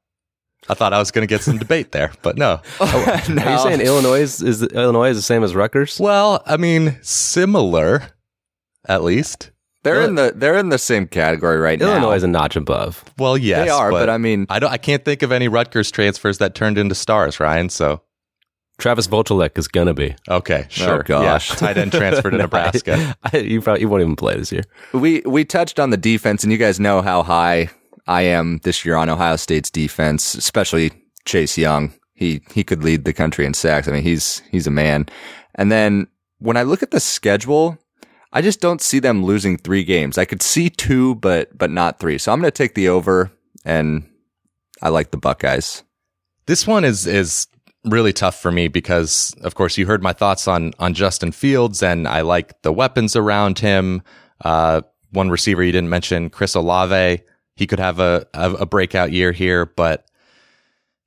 I 0.70 0.74
thought 0.74 0.94
I 0.94 1.00
was 1.00 1.12
going 1.12 1.28
to 1.28 1.32
get 1.32 1.42
some 1.42 1.58
debate 1.58 1.92
there, 1.92 2.12
but 2.22 2.36
oh, 2.42 2.62
no. 2.80 3.44
Are 3.44 3.52
you 3.52 3.60
saying 3.60 3.82
Illinois 3.82 4.22
is, 4.22 4.42
is 4.42 4.64
Illinois 4.64 5.10
is 5.10 5.18
the 5.18 5.24
same 5.24 5.44
as 5.44 5.54
Rutgers? 5.56 6.00
Well, 6.00 6.42
I 6.46 6.58
mean, 6.58 6.98
similar, 7.02 8.14
at 8.88 9.04
least. 9.04 9.52
They're 9.84 10.02
in 10.02 10.16
the 10.16 10.34
they're 10.36 10.58
in 10.58 10.70
the 10.70 10.80
same 10.80 11.08
category 11.08 11.60
right 11.60 11.80
now. 11.80 11.92
Illinois 11.92 12.16
is 12.16 12.24
a 12.24 12.28
notch 12.28 12.56
above. 12.56 13.06
Well, 13.20 13.38
yes, 13.38 13.66
they 13.66 13.70
are, 13.70 13.92
but, 13.92 14.10
I 14.10 14.18
mean, 14.18 14.48
I 14.50 14.58
don't. 14.58 14.72
I 14.72 14.78
can't 14.78 15.06
think 15.06 15.22
of 15.22 15.32
any 15.32 15.48
Rutgers 15.48 15.92
transfers 15.92 16.40
that 16.40 16.56
turned 16.56 16.80
into 16.80 16.96
stars, 16.96 17.40
Ryan. 17.40 17.70
So 17.70 18.02
Travis 18.80 19.08
Vokolek 19.08 19.58
is 19.60 19.68
gonna 19.68 19.94
be. 19.94 20.16
okay, 20.28 20.64
oh, 20.66 20.70
sure. 20.70 21.04
gosh. 21.04 21.52
yeah, 21.52 21.56
tight 21.56 21.78
end 21.78 21.92
transfer 21.92 22.32
to 22.32 22.38
No, 22.38 22.44
Nebraska. 22.46 23.16
I, 23.24 23.30
I, 23.32 23.38
you 23.38 23.62
probably 23.62 23.82
you 23.82 23.90
won't 23.90 24.02
even 24.02 24.16
play 24.16 24.36
this 24.36 24.52
year. 24.52 24.64
we 24.92 25.22
we 25.26 25.46
touched 25.46 25.80
on 25.80 25.92
the 25.92 25.98
defense, 25.98 26.44
and 26.44 26.52
you 26.52 26.58
guys 26.58 26.80
know 26.80 27.04
how 27.04 27.22
high 27.22 27.70
I 28.08 28.24
am 28.24 28.60
this 28.64 28.86
year 28.86 28.96
on 28.96 29.10
Ohio 29.10 29.36
State's 29.36 29.70
defense, 29.70 30.36
especially 30.36 30.92
Chase 31.26 31.58
Young. 31.58 31.94
He 32.14 32.42
he 32.54 32.64
could 32.64 32.84
lead 32.84 33.06
the 33.06 33.14
country 33.14 33.46
in 33.46 33.54
sacks. 33.54 33.88
I 33.88 33.92
mean, 33.92 34.04
he's 34.04 34.42
he's 34.52 34.68
a 34.68 34.72
man. 34.72 35.08
And 35.56 35.72
then 35.72 36.08
when 36.40 36.58
I 36.58 36.64
look 36.64 36.84
at 36.84 36.92
the 36.92 37.00
schedule, 37.00 37.78
I 38.32 38.42
just 38.42 38.62
don't 38.62 38.82
see 38.82 39.00
them 39.00 39.24
losing 39.24 39.58
three 39.58 39.84
games. 39.84 40.18
I 40.18 40.26
could 40.26 40.42
see 40.42 40.70
two, 40.70 41.16
but 41.16 41.58
but 41.58 41.72
not 41.72 42.00
three. 42.00 42.18
So 42.18 42.32
I'm 42.32 42.40
going 42.40 42.52
to 42.52 42.58
take 42.58 42.76
the 42.76 42.90
over, 42.90 43.32
and 43.64 44.08
I 44.82 44.90
like 44.90 45.12
the 45.12 45.18
Buckeyes. 45.18 45.84
This 46.46 46.68
one 46.68 46.86
is 46.86 47.08
is 47.08 47.48
really 47.86 48.14
tough 48.14 48.40
for 48.42 48.52
me 48.52 48.68
because, 48.68 49.34
of 49.42 49.56
course, 49.56 49.78
you 49.78 49.86
heard 49.86 50.04
my 50.04 50.14
thoughts 50.14 50.48
on 50.48 50.74
on 50.80 50.94
Justin 50.94 51.32
Fields, 51.32 51.82
and 51.82 52.08
I 52.08 52.22
like 52.22 52.62
the 52.62 52.74
weapons 52.74 53.16
around 53.16 53.60
him. 53.60 54.02
Uh, 54.44 54.82
one 55.12 55.30
receiver 55.30 55.64
you 55.64 55.72
didn't 55.72 55.90
mention, 55.90 56.30
Chris 56.30 56.56
Olave. 56.56 57.22
He 57.56 57.68
could 57.68 57.80
have 57.80 58.00
a 58.00 58.28
a 58.34 58.66
breakout 58.66 59.12
year 59.12 59.32
here, 59.32 59.66
but 59.66 60.06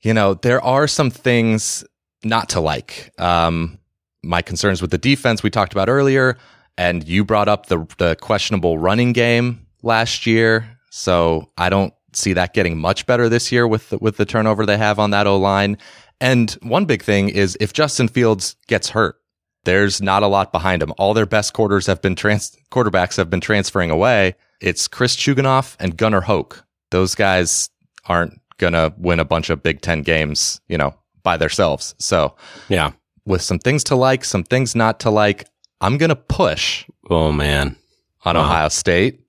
you 0.00 0.14
know 0.14 0.34
there 0.34 0.62
are 0.62 0.86
some 0.88 1.10
things 1.10 1.84
not 2.24 2.48
to 2.50 2.60
like. 2.60 3.12
Um, 3.18 3.78
my 4.22 4.42
concerns 4.42 4.82
with 4.82 4.90
the 4.90 4.98
defense 4.98 5.42
we 5.42 5.50
talked 5.50 5.72
about 5.72 5.88
earlier, 5.88 6.38
and 6.76 7.06
you 7.06 7.24
brought 7.24 7.48
up 7.48 7.66
the 7.66 7.86
the 7.98 8.16
questionable 8.16 8.78
running 8.78 9.12
game 9.12 9.66
last 9.82 10.26
year. 10.26 10.78
So 10.90 11.50
I 11.58 11.68
don't 11.68 11.92
see 12.14 12.32
that 12.32 12.54
getting 12.54 12.78
much 12.78 13.06
better 13.06 13.28
this 13.28 13.52
year 13.52 13.66
with 13.66 13.90
the, 13.90 13.98
with 13.98 14.16
the 14.16 14.24
turnover 14.24 14.64
they 14.66 14.78
have 14.78 14.98
on 14.98 15.10
that 15.10 15.26
O 15.26 15.36
line. 15.36 15.78
And 16.20 16.50
one 16.62 16.84
big 16.84 17.02
thing 17.02 17.28
is 17.28 17.56
if 17.60 17.72
Justin 17.72 18.08
Fields 18.08 18.56
gets 18.66 18.88
hurt, 18.88 19.16
there's 19.64 20.00
not 20.00 20.22
a 20.22 20.26
lot 20.26 20.50
behind 20.50 20.82
him. 20.82 20.92
All 20.98 21.14
their 21.14 21.26
best 21.26 21.52
quarters 21.52 21.86
have 21.86 22.00
been 22.00 22.16
trans- 22.16 22.56
quarterbacks 22.70 23.16
have 23.16 23.30
been 23.30 23.40
transferring 23.40 23.90
away. 23.90 24.34
It's 24.60 24.88
Chris 24.88 25.16
Chugunov 25.16 25.76
and 25.78 25.96
Gunnar 25.96 26.22
Hoak. 26.22 26.64
Those 26.90 27.14
guys 27.14 27.70
aren't 28.06 28.40
gonna 28.58 28.92
win 28.98 29.20
a 29.20 29.24
bunch 29.24 29.50
of 29.50 29.62
Big 29.62 29.80
Ten 29.82 30.02
games, 30.02 30.60
you 30.68 30.76
know, 30.78 30.94
by 31.22 31.36
themselves. 31.36 31.94
So 31.98 32.34
Yeah. 32.68 32.92
with 33.24 33.42
some 33.42 33.58
things 33.58 33.84
to 33.84 33.94
like, 33.94 34.24
some 34.24 34.42
things 34.42 34.74
not 34.74 35.00
to 35.00 35.10
like, 35.10 35.46
I'm 35.80 35.96
gonna 35.98 36.16
push 36.16 36.84
Oh 37.10 37.30
man. 37.32 37.76
on 38.24 38.34
Wow. 38.36 38.42
Ohio 38.42 38.68
State. 38.68 39.20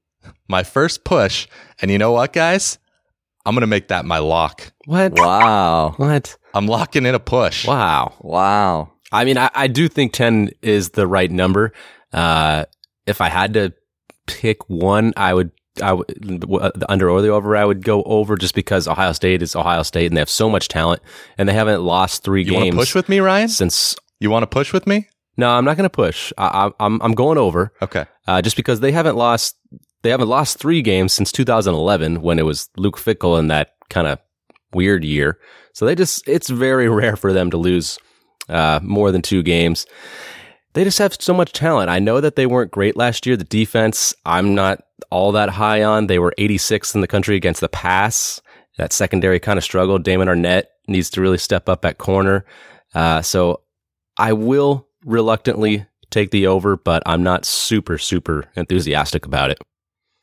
My 0.48 0.64
first 0.64 1.04
push. 1.04 1.48
And 1.82 1.92
you 1.92 1.98
know 1.98 2.12
what, 2.12 2.34
guys? 2.34 2.80
I'm 3.46 3.54
going 3.56 3.62
to 3.62 3.68
make 3.68 3.88
that 3.88 4.04
my 4.06 4.18
lock. 4.18 4.74
What? 4.86 5.14
Wow, 5.14 5.94
What? 5.98 6.36
I'm 6.54 6.68
locking 6.68 7.06
in 7.06 7.16
a 7.16 7.20
push. 7.20 7.66
Wow. 7.66 8.14
wow. 8.20 8.92
I 9.12 9.24
mean, 9.26 9.38
I, 9.38 9.50
I 9.56 9.68
do 9.68 9.88
think 9.88 10.12
10 10.12 10.50
is 10.62 10.90
the 10.90 11.08
right 11.08 11.32
number. 11.32 11.72
Uh, 12.12 12.66
if 13.08 13.22
I 13.22 13.30
had 13.30 13.54
to 13.54 13.74
pick 14.30 14.70
one, 14.70 15.14
I 15.18 15.34
would, 15.34 15.52
I 15.82 15.94
would, 15.94 16.08
the 16.08 16.86
under 16.90 17.10
or 17.10 17.22
the 17.22 17.30
over, 17.30 17.56
I 17.58 17.66
would 17.66 17.84
go 17.84 18.04
over 18.04 18.36
just 18.38 18.56
because 18.56 18.88
Ohio 18.88 19.12
State 19.14 19.42
is 19.42 19.56
Ohio 19.56 19.84
State 19.84 20.08
and 20.08 20.16
they 20.18 20.22
have 20.22 20.30
so 20.30 20.50
much 20.50 20.68
talent 20.68 21.02
and 21.38 21.48
they 21.50 21.54
haven't 21.54 21.82
lost 21.84 22.24
three 22.24 22.44
You 22.44 22.52
games 22.52 22.76
push 22.76 22.96
with 22.96 23.10
me, 23.10 23.20
Ryan? 23.20 23.50
since. 23.50 23.96
You 24.22 24.30
want 24.30 24.44
to 24.44 24.48
push 24.48 24.74
with 24.74 24.86
me? 24.86 25.08
No, 25.38 25.50
I'm 25.50 25.64
not 25.64 25.78
going 25.78 25.86
to 25.86 25.90
push. 25.90 26.34
I, 26.38 26.68
I, 26.68 26.86
I'm, 26.86 27.02
I'm 27.02 27.14
going 27.14 27.38
over, 27.38 27.72
Okay. 27.82 28.06
uh, 28.28 28.42
just 28.42 28.58
because 28.58 28.82
they 28.82 28.92
haven't 28.92 29.16
lost, 29.16 29.56
they 30.02 30.10
haven't 30.10 30.28
lost 30.28 30.58
three 30.60 30.82
games 30.82 31.14
since 31.14 31.32
2011 31.32 32.22
when 32.22 32.38
it 32.40 32.44
was 32.44 32.70
Luke 32.76 32.98
Fickell 32.98 33.40
in 33.40 33.48
that 33.48 33.76
kind 33.90 34.08
of 34.08 34.20
weird 34.74 35.06
year. 35.06 35.40
So 35.74 35.86
they 35.86 35.96
just, 35.96 36.28
it's 36.28 36.50
very 36.50 36.90
rare 37.02 37.16
for 37.16 37.32
them 37.32 37.50
to 37.52 37.58
lose, 37.58 37.98
uh, 38.50 38.82
more 38.84 39.12
than 39.14 39.22
two 39.22 39.42
games. 39.44 39.86
They 40.80 40.86
just 40.86 41.00
have 41.00 41.18
so 41.20 41.34
much 41.34 41.52
talent. 41.52 41.90
I 41.90 42.00
know 42.00 42.22
that 42.22 42.38
they 42.38 42.46
weren't 42.46 42.72
great 42.72 42.96
last 42.96 43.26
year. 43.26 43.36
The 43.36 43.44
defense, 43.44 44.14
I'm 44.26 44.56
not 44.56 44.82
all 45.10 45.34
that 45.34 45.50
high 45.50 45.84
on. 45.84 46.08
They 46.08 46.20
were 46.20 46.34
86th 46.38 46.96
in 46.96 47.02
the 47.02 47.08
country 47.08 47.36
against 47.36 47.60
the 47.60 47.68
pass. 47.68 48.40
That 48.78 48.94
secondary 48.94 49.42
kind 49.42 49.58
of 49.58 49.66
struggled. 49.66 50.04
Damon 50.04 50.30
Arnette 50.30 50.68
needs 50.88 51.10
to 51.10 51.22
really 51.22 51.38
step 51.38 51.68
up 51.68 51.84
at 51.84 51.98
corner. 51.98 52.46
Uh, 52.96 53.22
so 53.22 53.60
I 54.18 54.32
will 54.32 54.88
reluctantly 55.04 55.86
take 56.12 56.32
the 56.32 56.48
over, 56.48 56.78
but 56.78 57.04
I'm 57.06 57.24
not 57.24 57.44
super, 57.44 57.98
super 57.98 58.46
enthusiastic 58.56 59.26
about 59.26 59.50
it. 59.50 59.60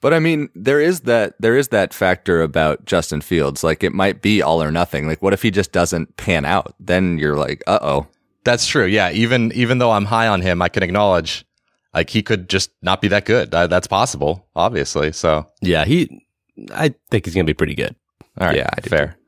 But 0.01 0.15
I 0.15 0.21
mean, 0.21 0.49
there 0.55 0.81
is 0.81 1.01
that 1.01 1.35
there 1.39 1.59
is 1.59 1.69
that 1.69 1.93
factor 1.93 2.41
about 2.41 2.87
Justin 2.87 3.21
Fields. 3.21 3.63
Like 3.63 3.85
it 3.85 3.93
might 3.93 4.23
be 4.23 4.41
all 4.41 4.63
or 4.63 4.71
nothing. 4.71 5.07
Like 5.07 5.21
what 5.21 5.35
if 5.35 5.43
he 5.43 5.51
just 5.51 5.73
doesn't 5.73 6.17
pan 6.17 6.47
out? 6.47 6.75
Then 6.81 7.19
you're 7.19 7.37
like, 7.37 7.63
uh 7.67 7.79
oh. 7.83 8.07
That's 8.47 8.67
true. 8.67 8.87
Yeah. 8.87 9.11
Even, 9.11 9.53
even 9.53 9.79
though 9.79 9.91
I'm 9.91 10.07
high 10.07 10.29
on 10.29 10.41
him, 10.41 10.63
I 10.63 10.71
can 10.71 10.83
acknowledge 10.83 11.45
like 11.93 12.09
he 12.09 12.23
could 12.23 12.49
just 12.49 12.71
not 12.81 13.01
be 13.03 13.09
that 13.09 13.25
good. 13.27 13.55
Uh, 13.55 13.67
that's 13.67 13.87
possible, 13.87 14.49
obviously. 14.57 15.13
So, 15.13 15.51
Yeah, 15.61 15.85
he, 15.85 16.25
I 16.73 16.95
think 17.11 17.27
he's 17.27 17.35
going 17.35 17.45
to 17.47 17.51
be 17.51 17.55
pretty 17.55 17.75
good. 17.75 17.95
all 18.41 18.47
right. 18.47 18.57
Yeah, 18.57 18.71
fair. 18.83 19.19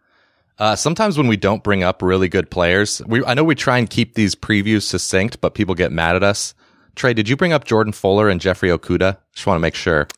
Uh, 0.59 0.75
sometimes 0.75 1.17
when 1.17 1.29
we 1.29 1.37
don't 1.37 1.63
bring 1.63 1.83
up 1.83 2.03
really 2.03 2.29
good 2.29 2.51
players, 2.51 3.01
we, 3.07 3.25
I 3.25 3.35
know 3.35 3.45
we 3.45 3.55
try 3.55 3.79
and 3.79 3.89
keep 3.89 4.15
these 4.15 4.35
previews 4.35 4.83
succinct, 4.83 5.41
but 5.41 5.55
people 5.55 5.75
get 5.75 5.93
mad 5.93 6.17
at 6.17 6.23
us. 6.23 6.55
Trey, 6.97 7.15
did 7.15 7.29
you 7.29 7.37
bring 7.37 7.53
up 7.53 7.65
Jordan 7.65 7.93
Fuller 7.93 8.29
and 8.29 8.41
Jeffrey 8.41 8.71
Okudah? 8.71 9.19
Just 9.35 9.47
want 9.47 9.57
to 9.57 9.63
make 9.63 9.77
sure. 9.77 10.09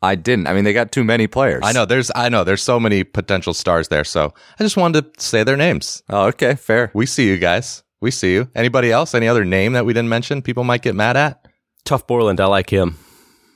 I 0.00 0.16
didn't. 0.16 0.46
I 0.46 0.52
mean, 0.54 0.64
they 0.64 0.72
got 0.72 0.90
too 0.90 1.04
many 1.04 1.26
players. 1.26 1.62
I 1.64 1.72
know 1.72 1.84
there's 1.86 2.10
I 2.14 2.28
know 2.28 2.44
there's 2.44 2.62
so 2.62 2.80
many 2.80 3.04
potential 3.04 3.54
stars 3.54 3.88
there. 3.88 4.04
So 4.04 4.34
I 4.58 4.62
just 4.62 4.76
wanted 4.76 5.14
to 5.14 5.20
say 5.20 5.44
their 5.44 5.56
names. 5.56 6.02
Oh, 6.10 6.26
okay, 6.26 6.56
fair. 6.56 6.90
We 6.92 7.06
see 7.06 7.26
you 7.28 7.38
guys. 7.38 7.83
We 8.04 8.10
see 8.10 8.34
you. 8.34 8.50
Anybody 8.54 8.92
else? 8.92 9.14
Any 9.14 9.28
other 9.28 9.46
name 9.46 9.72
that 9.72 9.86
we 9.86 9.94
didn't 9.94 10.10
mention? 10.10 10.42
People 10.42 10.62
might 10.62 10.82
get 10.82 10.94
mad 10.94 11.16
at. 11.16 11.48
Tuf 11.86 12.06
Borland, 12.06 12.38
I 12.38 12.44
like 12.44 12.68
him. 12.68 12.98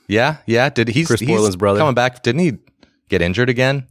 Yeah, 0.07 0.37
yeah. 0.47 0.69
Did 0.69 0.87
he? 0.87 1.05
Chris 1.05 1.21
Borland's 1.21 1.55
brother. 1.55 1.77
coming 1.77 1.93
back? 1.93 2.23
Didn't 2.23 2.41
he 2.41 2.53
get 3.09 3.21
injured 3.21 3.49
again? 3.49 3.85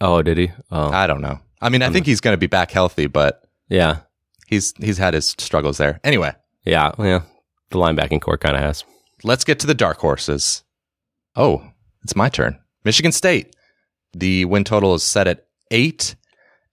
Oh, 0.00 0.20
did 0.20 0.36
he? 0.36 0.50
Oh, 0.72 0.88
I 0.90 1.06
don't 1.06 1.20
know. 1.20 1.38
I 1.62 1.68
mean, 1.68 1.80
I 1.80 1.90
think 1.90 2.06
he's 2.06 2.20
going 2.20 2.32
to 2.34 2.38
be 2.38 2.48
back 2.48 2.72
healthy, 2.72 3.06
but 3.06 3.44
Yeah. 3.68 3.98
he's 4.48 4.74
he's 4.80 4.98
had 4.98 5.14
his 5.14 5.28
struggles 5.38 5.78
there. 5.78 6.00
Anyway, 6.02 6.32
Yeah. 6.64 6.90
Yeah. 6.98 7.22
The 7.70 7.78
linebacking 7.78 8.20
core 8.20 8.36
kind 8.36 8.56
of 8.56 8.62
has. 8.62 8.84
let's 9.22 9.44
get 9.44 9.60
to 9.60 9.66
the 9.68 9.74
dark 9.74 9.98
horses. 9.98 10.64
Oh, 11.36 11.62
it's 12.02 12.16
my 12.16 12.28
turn. 12.28 12.58
Michigan 12.84 13.12
State. 13.12 13.54
The 14.12 14.44
win 14.46 14.64
total 14.64 14.92
is 14.96 15.04
set 15.04 15.28
at 15.28 15.46
eight. 15.70 16.16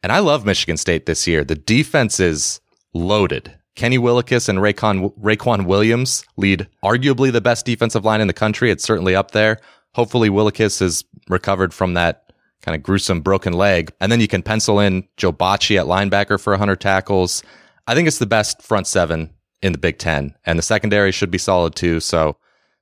And 0.01 0.11
I 0.11 0.19
love 0.19 0.43
Michigan 0.43 0.77
State 0.77 1.05
this 1.05 1.27
year. 1.27 1.43
The 1.43 1.53
defense 1.55 2.19
is 2.19 2.59
loaded. 2.93 3.53
Kenny 3.75 3.97
Willekes 3.97 4.49
and 4.49 4.59
Raequan 4.59 5.65
Williams 5.65 6.25
lead 6.37 6.67
arguably 6.83 7.31
the 7.31 7.41
best 7.41 7.65
defensive 7.65 8.03
line 8.05 8.21
in 8.21 8.27
the 8.27 8.33
country. 8.33 8.69
It's 8.69 8.83
certainly 8.83 9.15
up 9.15 9.31
there. 9.31 9.59
Hopefully 9.95 10.29
Willekes 10.29 10.79
has 10.79 11.03
recovered 11.29 11.73
from 11.73 11.93
that 11.93 12.31
kind 12.61 12.75
of 12.75 12.83
gruesome 12.83 13.21
broken 13.21 13.53
leg. 13.53 13.91
And 13.99 14.11
then 14.11 14.19
you 14.19 14.27
can 14.27 14.43
pencil 14.43 14.79
in 14.79 15.07
Joe 15.17 15.31
Bachie 15.33 15.79
at 15.79 15.85
linebacker 15.87 16.39
for 16.39 16.51
100 16.51 16.79
tackles. 16.79 17.43
I 17.87 17.95
think 17.95 18.07
it's 18.07 18.19
the 18.19 18.25
best 18.25 18.61
front 18.61 18.87
seven 18.87 19.31
in 19.61 19.71
the 19.71 19.77
Big 19.77 19.97
Ten, 19.99 20.35
and 20.45 20.57
the 20.57 20.63
secondary 20.63 21.11
should 21.11 21.31
be 21.31 21.37
solid 21.37 21.75
too. 21.75 21.99
So 21.99 22.37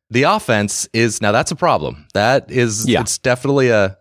the 0.10 0.24
offense 0.24 0.88
is 0.94 1.22
now 1.22 1.32
that's 1.32 1.52
a 1.52 1.56
problem. 1.56 2.08
That 2.14 2.50
is, 2.50 2.88
Yeah. 2.88 3.02
it's 3.02 3.18
definitely 3.18 3.70
a 3.70 3.98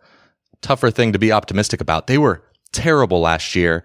tougher 0.63 0.91
thing 0.91 1.13
to 1.13 1.19
be 1.19 1.33
optimistic 1.33 1.81
about. 1.81 2.07
They 2.07 2.19
were 2.19 2.43
terrible 2.73 3.21
last 3.21 3.55
year, 3.55 3.85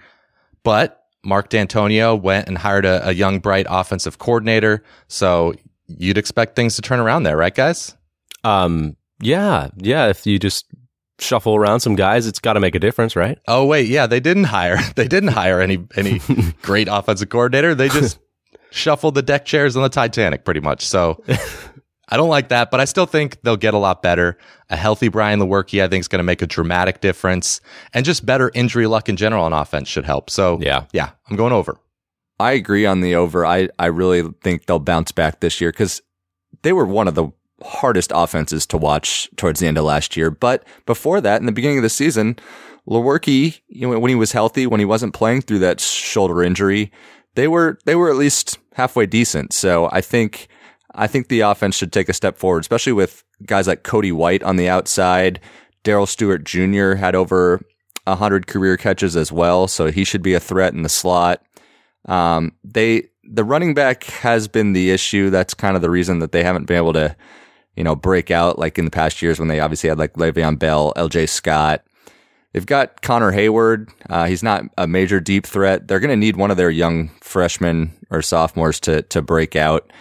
but 0.63 1.02
Mark 1.23 1.49
Dantonio 1.49 2.19
went 2.19 2.47
and 2.47 2.57
hired 2.57 2.85
a, 2.85 3.09
a 3.09 3.11
young, 3.11 3.39
bright 3.39 3.65
offensive 3.69 4.17
coordinator. 4.17 4.83
So 5.07 5.53
you'd 5.87 6.17
expect 6.17 6.55
things 6.55 6.75
to 6.75 6.81
turn 6.81 6.99
around 6.99 7.23
there, 7.23 7.37
right, 7.37 7.53
guys? 7.53 7.95
Um, 8.43 8.95
yeah. 9.19 9.69
Yeah. 9.77 10.07
If 10.07 10.25
you 10.25 10.39
just 10.39 10.65
shuffle 11.19 11.55
around 11.55 11.79
some 11.79 11.95
guys, 11.95 12.27
it's 12.27 12.39
got 12.39 12.53
to 12.53 12.59
make 12.59 12.75
a 12.75 12.79
difference, 12.79 13.15
right? 13.15 13.37
Oh 13.47 13.65
wait, 13.65 13.87
yeah, 13.87 14.07
they 14.07 14.19
didn't 14.19 14.45
hire 14.45 14.77
they 14.95 15.07
didn't 15.07 15.29
hire 15.29 15.61
any 15.61 15.85
any 15.95 16.19
great 16.61 16.87
offensive 16.91 17.29
coordinator. 17.29 17.75
They 17.75 17.89
just 17.89 18.19
shuffled 18.71 19.15
the 19.15 19.21
deck 19.21 19.45
chairs 19.45 19.75
on 19.75 19.83
the 19.83 19.89
Titanic 19.89 20.45
pretty 20.45 20.59
much. 20.59 20.85
So 20.85 21.23
I 22.09 22.17
don't 22.17 22.29
like 22.29 22.49
that, 22.49 22.69
but 22.69 22.79
I 22.79 22.85
still 22.85 23.05
think 23.05 23.41
they'll 23.43 23.55
get 23.55 23.73
a 23.73 23.77
lot 23.77 24.01
better. 24.01 24.37
A 24.69 24.75
healthy 24.75 25.07
Brian 25.07 25.39
Lewerke, 25.39 25.81
I 25.81 25.87
think, 25.87 26.01
is 26.01 26.07
going 26.07 26.19
to 26.19 26.23
make 26.23 26.41
a 26.41 26.47
dramatic 26.47 26.99
difference, 27.01 27.61
and 27.93 28.05
just 28.05 28.25
better 28.25 28.51
injury 28.53 28.87
luck 28.87 29.07
in 29.09 29.15
general 29.15 29.45
on 29.45 29.53
offense 29.53 29.87
should 29.87 30.05
help. 30.05 30.29
So 30.29 30.59
Yeah. 30.61 30.85
yeah, 30.91 31.11
I'm 31.29 31.37
going 31.37 31.53
over. 31.53 31.77
I 32.39 32.53
agree 32.53 32.85
on 32.85 33.01
the 33.01 33.15
over. 33.15 33.45
I, 33.45 33.69
I 33.79 33.85
really 33.85 34.23
think 34.43 34.65
they'll 34.65 34.79
bounce 34.79 35.11
back 35.11 35.39
this 35.39 35.61
year 35.61 35.71
because 35.71 36.01
they 36.63 36.73
were 36.73 36.85
one 36.85 37.07
of 37.07 37.15
the 37.15 37.29
hardest 37.63 38.11
offenses 38.13 38.65
to 38.67 38.77
watch 38.77 39.29
towards 39.37 39.59
the 39.61 39.67
end 39.67 39.77
of 39.77 39.85
last 39.85 40.17
year. 40.17 40.29
But 40.29 40.65
before 40.85 41.21
that, 41.21 41.39
in 41.39 41.45
the 41.45 41.51
beginning 41.53 41.77
of 41.77 41.83
the 41.83 41.89
season, 41.89 42.35
Lewerke, 42.87 43.61
you 43.67 43.87
know, 43.89 43.97
when 43.97 44.09
he 44.09 44.15
was 44.15 44.33
healthy, 44.33 44.67
when 44.67 44.79
he 44.79 44.85
wasn't 44.85 45.13
playing 45.13 45.41
through 45.43 45.59
that 45.59 45.79
shoulder 45.79 46.43
injury, 46.43 46.91
they 47.35 47.47
were 47.47 47.79
they 47.85 47.95
were 47.95 48.09
at 48.09 48.17
least 48.17 48.57
halfway 48.73 49.05
decent. 49.05 49.53
So 49.53 49.89
I 49.91 50.01
think 50.01 50.47
I 50.95 51.07
think 51.07 51.27
the 51.27 51.41
offense 51.41 51.75
should 51.75 51.91
take 51.91 52.09
a 52.09 52.13
step 52.13 52.37
forward, 52.37 52.61
especially 52.61 52.93
with 52.93 53.23
guys 53.45 53.67
like 53.67 53.83
Cody 53.83 54.11
White 54.11 54.43
on 54.43 54.57
the 54.57 54.69
outside. 54.69 55.39
Darrell 55.83 56.05
Stewart 56.05 56.43
Jr. 56.43 56.93
had 56.93 57.15
over 57.15 57.61
hundred 58.07 58.47
career 58.47 58.77
catches 58.77 59.15
as 59.15 59.31
well, 59.31 59.67
so 59.67 59.91
he 59.91 60.03
should 60.03 60.21
be 60.21 60.33
a 60.33 60.39
threat 60.39 60.73
in 60.73 60.83
the 60.83 60.89
slot. 60.89 61.41
Um, 62.05 62.53
they 62.63 63.09
the 63.23 63.43
running 63.43 63.73
back 63.73 64.03
has 64.05 64.47
been 64.47 64.73
the 64.73 64.91
issue. 64.91 65.29
That's 65.29 65.53
kind 65.53 65.75
of 65.75 65.81
the 65.81 65.89
reason 65.89 66.19
that 66.19 66.31
they 66.31 66.43
haven't 66.43 66.65
been 66.65 66.77
able 66.77 66.93
to, 66.93 67.15
you 67.75 67.83
know, 67.83 67.95
break 67.95 68.31
out 68.31 68.59
like 68.59 68.77
in 68.77 68.85
the 68.85 68.91
past 68.91 69.21
years 69.21 69.39
when 69.39 69.47
they 69.47 69.59
obviously 69.59 69.89
had 69.89 69.97
like 69.97 70.13
Le'Veon 70.13 70.59
Bell, 70.59 70.93
L.J. 70.95 71.27
Scott. 71.27 71.83
They've 72.51 72.65
got 72.65 73.01
Connor 73.01 73.31
Heyward. 73.31 73.89
Uh, 74.09 74.25
he's 74.25 74.43
not 74.43 74.65
a 74.77 74.85
major 74.85 75.19
deep 75.19 75.47
threat. 75.47 75.87
They're 75.87 75.99
going 75.99 76.11
to 76.11 76.15
need 76.17 76.35
one 76.35 76.51
of 76.51 76.57
their 76.57 76.69
young 76.69 77.09
freshmen 77.21 77.93
or 78.11 78.21
sophomores 78.21 78.79
to 78.81 79.01
to 79.03 79.21
break 79.21 79.55
out. 79.55 79.91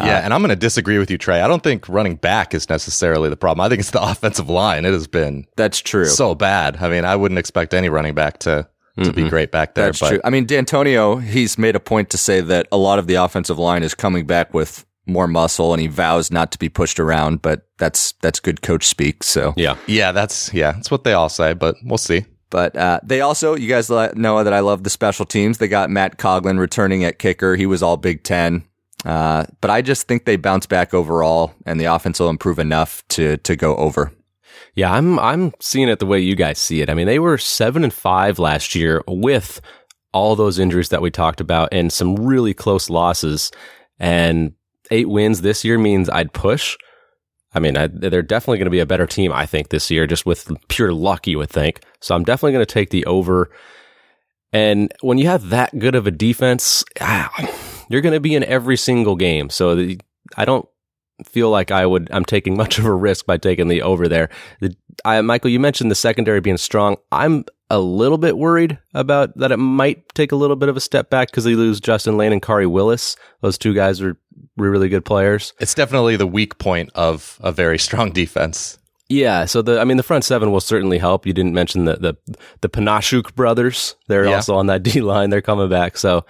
Yeah, 0.00 0.18
and 0.18 0.34
I'm 0.34 0.40
going 0.40 0.50
to 0.50 0.56
disagree 0.56 0.98
with 0.98 1.10
you, 1.10 1.18
Trey. 1.18 1.40
I 1.40 1.46
don't 1.48 1.62
think 1.62 1.88
running 1.88 2.16
back 2.16 2.52
is 2.54 2.68
necessarily 2.68 3.28
the 3.30 3.36
problem. 3.36 3.64
I 3.64 3.68
think 3.68 3.80
it's 3.80 3.90
the 3.92 4.02
offensive 4.10 4.48
line. 4.48 4.84
It 4.84 4.92
has 4.92 5.06
been 5.06 5.46
That's 5.56 5.80
true. 5.80 6.06
so 6.06 6.34
bad. 6.34 6.78
I 6.80 6.88
mean, 6.88 7.04
I 7.04 7.14
wouldn't 7.16 7.38
expect 7.38 7.74
any 7.74 7.88
running 7.88 8.14
back 8.14 8.38
to 8.40 8.68
to 9.02 9.12
be 9.12 9.28
great 9.28 9.50
back 9.50 9.74
there. 9.74 9.86
That's 9.86 9.98
but 9.98 10.08
true. 10.08 10.20
I 10.24 10.30
mean, 10.30 10.46
Dantonio, 10.46 11.20
he's 11.20 11.58
made 11.58 11.74
a 11.74 11.80
point 11.80 12.10
to 12.10 12.18
say 12.18 12.40
that 12.40 12.68
a 12.70 12.76
lot 12.76 13.00
of 13.00 13.08
the 13.08 13.14
offensive 13.16 13.58
line 13.58 13.82
is 13.82 13.92
coming 13.92 14.24
back 14.24 14.54
with 14.54 14.84
more 15.06 15.26
muscle, 15.26 15.72
and 15.74 15.80
he 15.80 15.88
vows 15.88 16.30
not 16.30 16.52
to 16.52 16.58
be 16.58 16.68
pushed 16.68 17.00
around. 17.00 17.42
But 17.42 17.66
that's 17.78 18.12
that's 18.22 18.38
good 18.40 18.62
coach 18.62 18.86
speak. 18.86 19.24
So, 19.24 19.52
Yeah. 19.56 19.76
yeah, 19.88 20.12
that's 20.12 20.54
yeah, 20.54 20.72
that's 20.72 20.90
what 20.92 21.02
they 21.04 21.12
all 21.12 21.28
say. 21.28 21.54
But 21.54 21.74
we'll 21.84 21.98
see. 21.98 22.24
but 22.50 22.76
uh, 22.76 23.00
they 23.02 23.20
also, 23.20 23.56
you 23.56 23.68
guys 23.68 23.90
le- 23.90 24.14
know 24.14 24.44
that 24.44 24.52
I 24.52 24.60
love 24.60 24.84
the 24.84 24.90
special 24.90 25.24
teams. 25.24 25.58
They 25.58 25.66
got 25.66 25.90
Matt 25.90 26.16
Coghlin 26.18 26.58
returning 26.60 27.02
at 27.04 27.18
kicker. 27.18 27.56
He 27.56 27.66
was 27.66 27.82
all 27.82 27.96
Big 27.96 28.22
Ten. 28.22 28.62
Uh, 29.04 29.44
but 29.60 29.70
I 29.70 29.82
just 29.82 30.08
think 30.08 30.24
they 30.24 30.36
bounce 30.36 30.66
back 30.66 30.94
overall, 30.94 31.52
and 31.66 31.78
the 31.78 31.84
offense 31.86 32.18
will 32.20 32.30
improve 32.30 32.58
enough 32.58 33.02
to 33.10 33.36
to 33.38 33.56
go 33.56 33.76
over. 33.76 34.12
Yeah, 34.74 34.92
I'm 34.92 35.18
I'm 35.18 35.52
seeing 35.60 35.88
it 35.88 35.98
the 35.98 36.06
way 36.06 36.20
you 36.20 36.34
guys 36.34 36.58
see 36.58 36.80
it. 36.80 36.90
I 36.90 36.94
mean, 36.94 37.06
they 37.06 37.18
were 37.18 37.38
seven 37.38 37.84
and 37.84 37.92
five 37.92 38.38
last 38.38 38.74
year 38.74 39.02
with 39.06 39.60
all 40.12 40.36
those 40.36 40.58
injuries 40.58 40.88
that 40.90 41.02
we 41.02 41.10
talked 41.10 41.40
about 41.40 41.68
and 41.72 41.92
some 41.92 42.14
really 42.14 42.54
close 42.54 42.88
losses. 42.88 43.50
And 43.98 44.52
eight 44.90 45.08
wins 45.08 45.42
this 45.42 45.64
year 45.64 45.76
means 45.76 46.08
I'd 46.08 46.32
push. 46.32 46.76
I 47.52 47.60
mean, 47.60 47.76
I, 47.76 47.88
they're 47.88 48.22
definitely 48.22 48.58
going 48.58 48.66
to 48.66 48.70
be 48.70 48.80
a 48.80 48.86
better 48.86 49.06
team, 49.06 49.32
I 49.32 49.46
think, 49.46 49.68
this 49.68 49.90
year, 49.90 50.06
just 50.06 50.24
with 50.24 50.50
pure 50.68 50.92
luck, 50.92 51.26
you 51.26 51.38
would 51.38 51.50
think. 51.50 51.80
So 52.00 52.14
I'm 52.14 52.24
definitely 52.24 52.52
going 52.52 52.66
to 52.66 52.72
take 52.72 52.90
the 52.90 53.04
over. 53.06 53.50
And 54.52 54.92
when 55.02 55.18
you 55.18 55.26
have 55.26 55.50
that 55.50 55.78
good 55.78 55.94
of 55.94 56.06
a 56.06 56.12
defense, 56.12 56.84
ah, 57.00 57.30
you're 57.88 58.00
going 58.00 58.14
to 58.14 58.20
be 58.20 58.34
in 58.34 58.44
every 58.44 58.76
single 58.76 59.16
game. 59.16 59.50
So 59.50 59.74
the, 59.74 60.00
I 60.36 60.44
don't 60.44 60.68
feel 61.24 61.50
like 61.50 61.70
I 61.70 61.86
would. 61.86 62.08
I'm 62.12 62.24
taking 62.24 62.56
much 62.62 62.78
of 62.78 62.84
a 62.84 62.94
risk 62.94 63.26
by 63.26 63.36
taking 63.36 63.68
the 63.68 63.82
over 63.82 64.08
there. 64.08 64.28
The, 64.60 64.74
I, 65.04 65.20
Michael, 65.22 65.50
you 65.50 65.60
mentioned 65.60 65.90
the 65.90 65.94
secondary 65.96 66.40
being 66.40 66.56
strong. 66.56 66.96
I'm 67.12 67.44
a 67.70 67.78
little 67.78 68.18
bit 68.18 68.36
worried 68.38 68.78
about 68.94 69.36
that. 69.38 69.50
It 69.52 69.56
might 69.56 70.08
take 70.14 70.32
a 70.32 70.36
little 70.36 70.56
bit 70.56 70.68
of 70.68 70.76
a 70.76 70.80
step 70.80 71.10
back 71.10 71.28
because 71.30 71.44
they 71.44 71.54
lose 71.54 71.80
Justin 71.80 72.16
Layne 72.16 72.32
and 72.32 72.42
Khari 72.42 72.70
Willis. 72.70 73.16
Those 73.40 73.58
two 73.58 73.74
guys 73.74 74.00
are 74.00 74.16
really 74.56 74.88
good 74.88 75.04
players. 75.04 75.52
It's 75.60 75.74
definitely 75.74 76.16
the 76.16 76.26
weak 76.26 76.58
point 76.58 76.90
of 76.94 77.38
a 77.42 77.50
very 77.52 77.78
strong 77.86 78.12
defense. 78.12 78.78
Yeah, 79.08 79.44
so 79.44 79.60
the 79.60 79.80
I 79.80 79.84
mean 79.84 79.98
the 79.98 80.02
front 80.02 80.24
seven 80.24 80.50
will 80.50 80.60
certainly 80.62 80.96
help. 80.98 81.26
You 81.26 81.34
didn't 81.34 81.52
mention 81.52 81.84
the 81.84 81.96
the 81.96 82.14
the 82.62 82.68
Panasiuk 82.70 83.34
brothers. 83.34 83.96
They're 84.08 84.24
Yeah. 84.24 84.36
also 84.36 84.54
on 84.56 84.66
that 84.68 84.82
D 84.82 85.00
line. 85.02 85.28
They're 85.30 85.42
coming 85.42 85.68
back. 85.68 85.98
So 85.98 86.24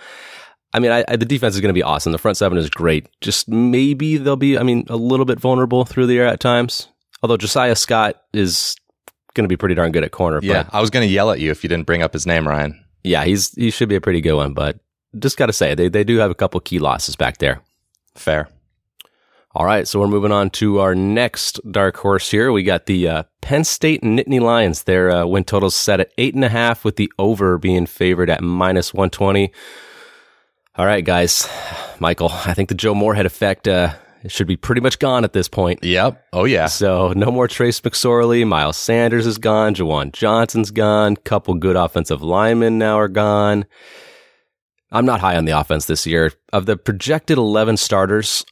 I 0.74 0.80
mean, 0.80 0.90
I, 0.90 1.04
I, 1.08 1.16
the 1.16 1.24
defense 1.24 1.54
is 1.54 1.60
going 1.60 1.70
to 1.70 1.74
be 1.74 1.82
awesome. 1.82 2.12
The 2.12 2.18
front 2.18 2.36
seven 2.36 2.58
is 2.58 2.68
great. 2.68 3.08
Just 3.20 3.48
maybe 3.48 4.16
they'll 4.18 4.36
be, 4.36 4.58
I 4.58 4.62
mean, 4.62 4.84
a 4.90 4.96
little 4.96 5.24
bit 5.24 5.38
vulnerable 5.40 5.84
through 5.84 6.06
the 6.08 6.18
air 6.18 6.26
at 6.26 6.40
times. 6.40 6.88
Although 7.22 7.36
Josiah 7.38 7.76
Scott 7.76 8.20
is 8.34 8.74
going 9.34 9.44
to 9.44 9.48
be 9.48 9.56
pretty 9.56 9.74
darn 9.76 9.92
good 9.92 10.04
at 10.04 10.10
corner. 10.10 10.40
Yeah, 10.42 10.68
I 10.72 10.80
was 10.80 10.90
going 10.90 11.06
to 11.06 11.12
yell 11.12 11.30
at 11.30 11.40
you 11.40 11.50
if 11.50 11.62
you 11.62 11.68
didn't 11.68 11.86
bring 11.86 12.02
up 12.02 12.12
his 12.12 12.26
name, 12.26 12.46
Ryan. 12.46 12.84
yeah, 13.02 13.24
he's 13.24 13.52
he 13.54 13.70
should 13.70 13.88
be 13.88 13.94
a 13.94 14.00
pretty 14.00 14.20
good 14.20 14.34
one. 14.34 14.52
But 14.52 14.78
just 15.18 15.36
got 15.36 15.46
to 15.46 15.52
say, 15.52 15.74
they 15.74 15.88
they 15.88 16.04
do 16.04 16.18
have 16.18 16.30
a 16.30 16.34
couple 16.34 16.60
key 16.60 16.80
losses 16.80 17.16
back 17.16 17.38
there. 17.38 17.60
Fair. 18.14 18.48
All 19.56 19.64
right, 19.64 19.86
so 19.86 20.00
we're 20.00 20.08
moving 20.08 20.32
on 20.32 20.50
to 20.50 20.80
our 20.80 20.96
next 20.96 21.60
dark 21.70 21.96
horse 21.98 22.28
here. 22.28 22.50
We 22.50 22.64
got 22.64 22.86
the 22.86 23.06
uh, 23.08 23.22
Penn 23.40 23.62
State 23.62 24.02
Nittany 24.02 24.40
Lions. 24.40 24.82
Their 24.82 25.12
uh, 25.12 25.26
win 25.26 25.44
totals 25.44 25.76
set 25.76 26.00
at 26.00 26.10
eight 26.18 26.34
and 26.34 26.44
a 26.44 26.48
half, 26.48 26.84
with 26.84 26.96
the 26.96 27.12
over 27.20 27.56
being 27.58 27.86
favored 27.86 28.28
at 28.28 28.42
minus 28.42 28.92
one 28.92 29.10
twenty. 29.10 29.52
All 30.76 30.86
right, 30.86 31.04
guys, 31.04 31.48
Michael, 32.00 32.30
I 32.32 32.52
think 32.54 32.68
the 32.68 32.74
Joe 32.74 32.96
Moorhead 32.96 33.26
effect 33.26 33.68
uh, 33.68 33.94
should 34.26 34.48
be 34.48 34.56
pretty 34.56 34.80
much 34.80 34.98
gone 34.98 35.22
at 35.22 35.32
this 35.32 35.48
point. 35.48 35.84
Yep. 35.84 36.24
Oh 36.32 36.44
yeah. 36.44 36.66
So 36.66 37.12
no 37.14 37.30
more 37.30 37.46
Trace 37.46 37.80
McSorley. 37.80 38.44
Miles 38.46 38.76
Sanders 38.76 39.26
is 39.26 39.38
gone. 39.38 39.74
Juwan 39.74 40.12
Johnson's 40.12 40.72
gone. 40.72 41.14
Couple 41.16 41.54
good 41.54 41.76
offensive 41.76 42.22
linemen 42.22 42.76
now 42.78 42.98
are 42.98 43.08
gone. 43.08 43.66
I'm 44.90 45.06
not 45.06 45.20
high 45.20 45.36
on 45.36 45.44
the 45.44 45.58
offense 45.58 45.86
this 45.86 46.06
year. 46.06 46.32
Of 46.52 46.66
the 46.66 46.76
projected 46.76 47.38
11 47.38 47.76
starters, 47.76 48.44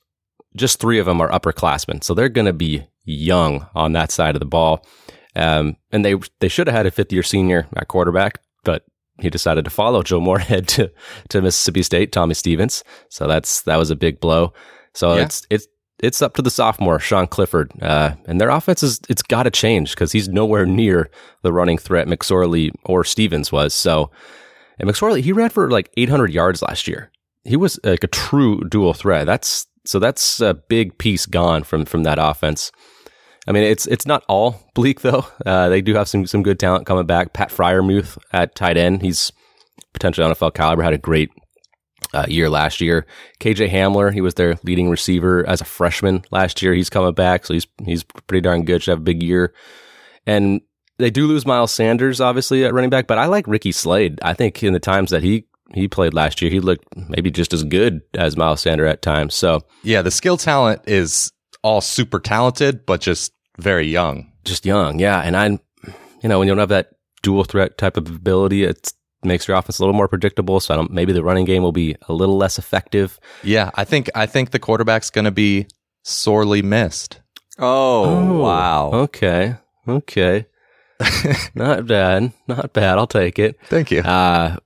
just 0.56 0.78
three 0.80 0.98
of 0.98 1.06
them 1.06 1.20
are 1.20 1.30
upperclassmen. 1.30 2.04
So 2.04 2.14
they're 2.14 2.28
going 2.28 2.46
to 2.46 2.52
be 2.52 2.86
young 3.04 3.66
on 3.74 3.92
that 3.92 4.12
side 4.12 4.36
of 4.36 4.40
the 4.40 4.46
ball. 4.46 4.86
Um, 5.34 5.76
and 5.90 6.04
they 6.04 6.14
they 6.40 6.48
should 6.48 6.66
have 6.68 6.76
had 6.76 6.86
a 6.86 6.90
fifth 6.92 7.12
year 7.12 7.22
senior 7.22 7.66
at 7.74 7.88
quarterback, 7.88 8.40
but 8.64 8.84
he 9.20 9.30
decided 9.30 9.64
to 9.64 9.70
follow 9.70 10.02
Joe 10.02 10.20
Moorhead 10.20 10.68
to, 10.74 10.90
to 11.28 11.42
Mississippi 11.42 11.82
State, 11.82 12.12
Tommy 12.12 12.34
Stevens. 12.34 12.82
So 13.08 13.26
that's 13.26 13.62
that 13.62 13.76
was 13.76 13.90
a 13.90 13.96
big 13.96 14.20
blow. 14.20 14.52
So 14.94 15.14
Yeah. 15.14 15.22
it's 15.22 15.46
it's 15.50 15.66
it's 16.02 16.20
up 16.22 16.34
to 16.34 16.42
the 16.42 16.50
sophomore 16.50 16.98
Sean 16.98 17.28
Clifford, 17.28 17.70
uh, 17.80 18.14
and 18.26 18.40
their 18.40 18.48
offense 18.50 18.82
is 18.82 19.00
it's 19.08 19.22
got 19.22 19.44
to 19.44 19.50
change 19.50 19.90
because 19.94 20.10
he's 20.10 20.28
nowhere 20.28 20.66
near 20.66 21.10
the 21.42 21.52
running 21.52 21.78
threat 21.78 22.08
McSorley 22.08 22.72
or 22.84 23.04
Stevens 23.04 23.52
was. 23.52 23.72
So, 23.72 24.10
and 24.80 24.90
McSorley 24.90 25.20
he 25.22 25.32
ran 25.32 25.50
for 25.50 25.70
like 25.70 25.90
800 25.96 26.32
yards 26.32 26.60
last 26.62 26.88
year. 26.88 27.12
He 27.44 27.56
was 27.56 27.78
like 27.84 28.02
a 28.02 28.08
true 28.08 28.60
dual 28.68 28.94
threat. 28.94 29.26
That's 29.26 29.66
so 29.84 29.98
that's 30.00 30.40
a 30.40 30.54
big 30.54 30.98
piece 30.98 31.26
gone 31.26 31.62
from 31.62 31.84
from 31.84 32.02
that 32.02 32.18
offense. 32.20 32.72
I 33.46 33.52
mean, 33.52 33.64
it's 33.64 33.86
it's 33.86 34.06
not 34.06 34.24
all 34.28 34.68
bleak 34.74 35.00
though. 35.00 35.26
Uh, 35.44 35.68
they 35.68 35.80
do 35.80 35.94
have 35.94 36.08
some 36.08 36.26
some 36.26 36.42
good 36.42 36.58
talent 36.58 36.86
coming 36.86 37.06
back. 37.06 37.32
Pat 37.32 37.50
Freiermuth 37.50 38.18
at 38.32 38.54
tight 38.54 38.76
end, 38.76 39.02
he's 39.02 39.32
potentially 39.92 40.26
NFL 40.26 40.54
caliber. 40.54 40.82
Had 40.82 40.94
a 40.94 40.98
great 40.98 41.30
uh, 42.14 42.26
year 42.28 42.48
last 42.48 42.80
year. 42.80 43.06
KJ 43.40 43.70
Hamler, 43.70 44.12
he 44.12 44.20
was 44.20 44.34
their 44.34 44.58
leading 44.64 44.88
receiver 44.88 45.46
as 45.46 45.60
a 45.60 45.64
freshman 45.64 46.24
last 46.30 46.62
year. 46.62 46.74
He's 46.74 46.90
coming 46.90 47.14
back, 47.14 47.46
so 47.46 47.54
he's 47.54 47.66
he's 47.84 48.04
pretty 48.04 48.42
darn 48.42 48.64
good. 48.64 48.82
Should 48.82 48.92
have 48.92 48.98
a 48.98 49.02
big 49.02 49.22
year. 49.22 49.54
And 50.26 50.60
they 50.98 51.10
do 51.10 51.26
lose 51.26 51.46
Miles 51.46 51.72
Sanders, 51.72 52.20
obviously 52.20 52.64
at 52.64 52.74
running 52.74 52.90
back, 52.90 53.06
but 53.06 53.18
I 53.18 53.26
like 53.26 53.48
Ricky 53.48 53.72
Slade. 53.72 54.20
I 54.22 54.34
think 54.34 54.62
in 54.62 54.72
the 54.72 54.80
times 54.80 55.10
that 55.10 55.22
he 55.22 55.46
he 55.74 55.88
played 55.88 56.14
last 56.14 56.42
year, 56.42 56.50
he 56.50 56.60
looked 56.60 56.84
maybe 57.08 57.30
just 57.30 57.52
as 57.52 57.64
good 57.64 58.02
as 58.14 58.36
Miles 58.36 58.60
Sanders 58.60 58.90
at 58.90 59.02
times. 59.02 59.34
So 59.34 59.62
Yeah, 59.82 60.02
the 60.02 60.10
skill 60.10 60.36
talent 60.36 60.82
is 60.86 61.32
all 61.62 61.80
super 61.80 62.20
talented, 62.20 62.84
but 62.86 63.00
just 63.00 63.32
very 63.58 63.86
young. 63.86 64.32
just 64.44 64.66
young, 64.66 64.98
yeah. 64.98 65.20
And 65.20 65.36
I'm, 65.36 65.60
you 66.22 66.28
know, 66.28 66.38
when 66.38 66.48
you 66.48 66.52
don't 66.52 66.58
have 66.58 66.68
that 66.70 66.90
dual 67.22 67.44
threat 67.44 67.78
type 67.78 67.96
of 67.96 68.08
ability, 68.08 68.64
it 68.64 68.92
makes 69.22 69.46
your 69.46 69.56
offense 69.56 69.78
a 69.78 69.82
little 69.82 69.94
more 69.94 70.08
predictable. 70.08 70.58
So 70.60 70.74
I 70.74 70.76
don't. 70.76 70.90
Maybe 70.90 71.12
the 71.12 71.22
running 71.22 71.44
game 71.44 71.62
will 71.62 71.72
be 71.72 71.96
a 72.08 72.12
little 72.12 72.36
less 72.36 72.58
effective. 72.58 73.20
Yeah, 73.42 73.70
I 73.74 73.84
think 73.84 74.10
I 74.14 74.26
think 74.26 74.50
the 74.50 74.58
quarterback's 74.58 75.10
going 75.10 75.26
to 75.26 75.30
be 75.30 75.66
sorely 76.02 76.62
missed. 76.62 77.20
Oh, 77.58 78.38
wow. 78.38 78.90
Okay. 78.92 79.56
Okay. 79.86 80.46
not 81.54 81.86
bad. 81.86 82.32
Not 82.48 82.72
bad. 82.72 82.98
I'll 82.98 83.06
take 83.06 83.38
it. 83.38 83.56
Thank 83.66 83.90
you. 83.90 84.00
Uh, 84.00 84.56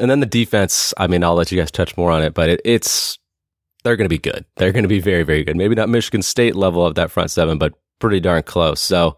and 0.00 0.10
then 0.10 0.20
the 0.20 0.26
defense, 0.26 0.92
I 0.96 1.06
mean, 1.06 1.22
I'll 1.22 1.34
let 1.34 1.52
you 1.52 1.58
guys 1.58 1.70
touch 1.70 1.96
more 1.96 2.10
on 2.10 2.22
it, 2.22 2.34
but 2.34 2.48
it, 2.48 2.60
it's, 2.64 3.18
they're 3.84 3.96
going 3.96 4.06
to 4.06 4.08
be 4.08 4.18
good. 4.18 4.44
They're 4.56 4.72
going 4.72 4.82
to 4.84 4.88
be 4.88 5.00
very, 5.00 5.22
very 5.22 5.44
good. 5.44 5.56
Maybe 5.56 5.74
not 5.74 5.88
Michigan 5.88 6.22
State 6.22 6.56
level 6.56 6.84
of 6.84 6.94
that 6.96 7.10
front 7.10 7.30
seven, 7.30 7.58
but 7.58 7.74
pretty 8.00 8.20
darn 8.20 8.42
close. 8.42 8.80
So, 8.80 9.16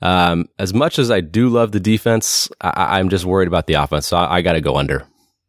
um, 0.00 0.48
as 0.58 0.72
much 0.72 0.98
as 0.98 1.10
I 1.10 1.20
do 1.20 1.48
love 1.48 1.72
the 1.72 1.80
defense, 1.80 2.48
I, 2.60 2.98
I'm 2.98 3.08
just 3.08 3.24
worried 3.24 3.48
about 3.48 3.66
the 3.66 3.74
offense. 3.74 4.06
So 4.06 4.16
I, 4.16 4.36
I 4.36 4.42
got 4.42 4.52
to 4.52 4.60
go 4.60 4.76
under. 4.76 5.06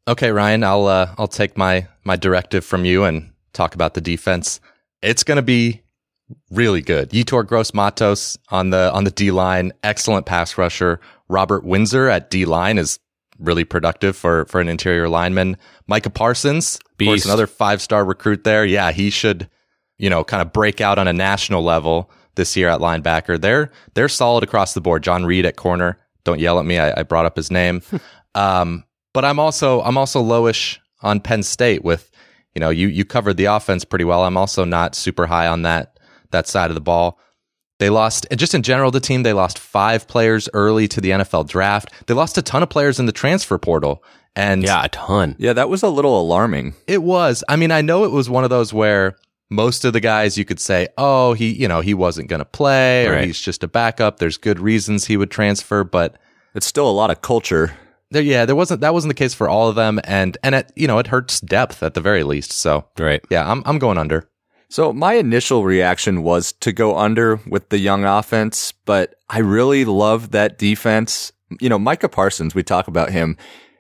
Okay, 0.08 0.32
Ryan, 0.32 0.64
I'll 0.64 0.88
uh, 0.88 1.14
I'll 1.18 1.28
take 1.28 1.56
my 1.56 1.88
my 2.04 2.16
directive 2.16 2.66
from 2.66 2.84
you 2.84 3.04
and 3.04 3.32
talk 3.54 3.76
about 3.76 3.94
the 3.94 4.02
defense. 4.02 4.60
It's 5.04 5.24
going 5.24 5.36
to 5.36 5.44
be 5.44 5.82
really 6.50 6.82
good. 6.82 7.12
Yetur 7.12 7.46
Gross 7.46 7.74
Matos 7.74 8.38
on 8.50 8.72
the 8.72 8.92
on 8.92 9.04
the 9.04 9.12
D 9.12 9.30
line, 9.30 9.72
excellent 9.84 10.26
pass 10.26 10.58
rusher. 10.58 11.00
Robert 11.28 11.64
Windsor 11.64 12.10
at 12.10 12.32
D 12.32 12.46
line 12.46 12.80
is 12.80 12.98
really 13.40 13.64
productive 13.64 14.16
for 14.16 14.46
for 14.46 14.62
an 14.62 14.70
interior 14.70 15.10
lineman. 15.10 15.58
Micah 15.88 16.10
Parsons, 16.10 16.80
of 17.00 17.06
course, 17.06 17.26
another 17.26 17.48
five 17.48 17.82
star 17.82 18.04
recruit 18.06 18.44
there. 18.44 18.66
Yeah, 18.66 18.92
he 18.92 19.10
should, 19.10 19.50
you 19.98 20.10
know, 20.10 20.24
kind 20.24 20.42
of 20.42 20.54
break 20.54 20.82
out 20.82 21.00
on 21.00 21.08
a 21.08 21.14
national 21.14 21.64
level 21.64 22.12
this 22.36 22.56
year 22.56 22.70
at 22.70 22.80
linebacker. 22.80 23.40
They're 23.40 23.72
they're 23.94 24.10
solid 24.10 24.44
across 24.44 24.74
the 24.74 24.82
board. 24.82 25.04
John 25.04 25.26
Reid 25.26 25.46
at 25.46 25.56
corner. 25.56 26.00
Don't 26.24 26.40
yell 26.40 26.60
at 26.60 26.66
me. 26.66 26.78
I, 26.78 27.00
I 27.00 27.04
brought 27.04 27.26
up 27.26 27.36
his 27.36 27.50
name. 27.50 27.82
um, 28.36 28.84
but 29.14 29.26
I'm 29.26 29.40
also 29.40 29.82
I'm 29.82 29.98
also 29.98 30.24
lowish 30.24 30.78
on 31.02 31.20
Penn 31.20 31.44
State 31.44 31.84
with 31.84 32.12
you 32.54 32.60
know 32.60 32.70
you 32.70 32.88
you 32.88 33.06
covered 33.06 33.38
the 33.38 33.46
offense 33.46 33.86
pretty 33.86 34.06
well. 34.06 34.24
I'm 34.24 34.38
also 34.38 34.66
not 34.66 34.96
super 34.96 35.28
high 35.28 35.48
on 35.48 35.64
that 35.64 36.00
that 36.32 36.48
side 36.48 36.72
of 36.72 36.76
the 36.76 36.82
ball. 36.82 37.20
They 37.80 37.90
lost 37.90 38.28
and 38.30 38.40
just 38.40 38.54
in 38.54 38.62
general 38.62 38.92
the 38.92 39.00
team 39.00 39.24
they 39.24 39.34
lost 39.34 39.58
five 39.58 40.08
players 40.08 40.48
early 40.54 40.88
to 40.90 41.02
the 41.02 41.10
NFL 41.12 41.48
draft. 41.48 41.92
They 42.08 42.14
lost 42.14 42.38
a 42.38 42.42
ton 42.42 42.62
of 42.64 42.70
players 42.70 43.00
in 43.00 43.06
the 43.06 43.12
transfer 43.12 43.58
portal. 43.58 44.04
And 44.36 44.64
Yeah, 44.64 44.84
a 44.86 44.90
ton. 44.90 45.36
Yeah, 45.40 45.54
that 45.54 45.70
was 45.70 45.82
a 45.84 45.90
little 45.90 46.20
alarming. 46.22 46.76
it 46.88 47.02
was. 47.04 47.44
I 47.50 47.56
mean, 47.56 47.72
I 47.72 47.82
know 47.82 48.04
it 48.04 48.12
was 48.12 48.30
one 48.30 48.44
of 48.44 48.50
those 48.50 48.72
where 48.74 49.16
most 49.50 49.84
of 49.84 49.94
the 49.94 50.00
guys 50.00 50.38
you 50.38 50.46
could 50.46 50.60
say, 50.60 50.88
"Oh, 50.98 51.34
he, 51.34 51.52
you 51.52 51.68
know, 51.68 51.82
he 51.82 51.96
wasn't 51.96 52.28
going 52.30 52.40
to 52.40 52.46
play 52.46 53.08
or 53.08 53.14
Right. 53.14 53.26
he's 53.26 53.40
just 53.40 53.64
a 53.64 53.68
backup." 53.68 54.20
There's 54.20 54.38
good 54.38 54.60
reasons 54.60 55.06
he 55.06 55.18
would 55.18 55.32
transfer, 55.32 55.84
but 55.84 56.18
It's 56.54 56.68
still 56.68 56.88
a 56.88 56.92
lot 56.92 57.10
of 57.10 57.22
culture. 57.22 57.74
there 58.12 58.22
yeah, 58.22 58.46
there 58.46 58.56
wasn't 58.56 58.82
that 58.82 58.94
wasn't 58.94 59.10
the 59.10 59.16
case 59.24 59.34
for 59.34 59.50
all 59.50 59.68
of 59.68 59.76
them 59.76 60.00
and 60.04 60.38
and 60.44 60.54
it, 60.54 60.72
you 60.76 60.86
know, 60.88 61.00
it 61.00 61.08
hurts 61.08 61.40
depth 61.42 61.82
at 61.82 61.96
the 61.96 62.02
very 62.02 62.24
least. 62.24 62.52
So, 62.52 62.86
Right. 63.00 63.24
yeah, 63.32 63.50
I'm 63.52 63.64
I'm 63.66 63.80
going 63.80 63.98
under. 63.98 64.29
So 64.70 64.94
my 64.94 65.14
initial 65.14 65.64
reaction 65.66 66.22
was 66.22 66.52
to 66.54 66.72
go 66.72 66.96
under 66.96 67.38
with 67.48 67.70
the 67.70 67.80
young 67.80 68.06
offense, 68.06 68.72
but 68.86 69.16
I 69.28 69.40
really 69.40 69.84
love 69.84 70.32
that 70.32 70.60
defense. 70.60 71.32
You 71.60 71.70
know, 71.70 71.80
Micah 71.80 72.10
Parsons, 72.10 72.54
we 72.54 72.62
talk 72.62 72.88
about 72.88 73.10
him. 73.10 73.36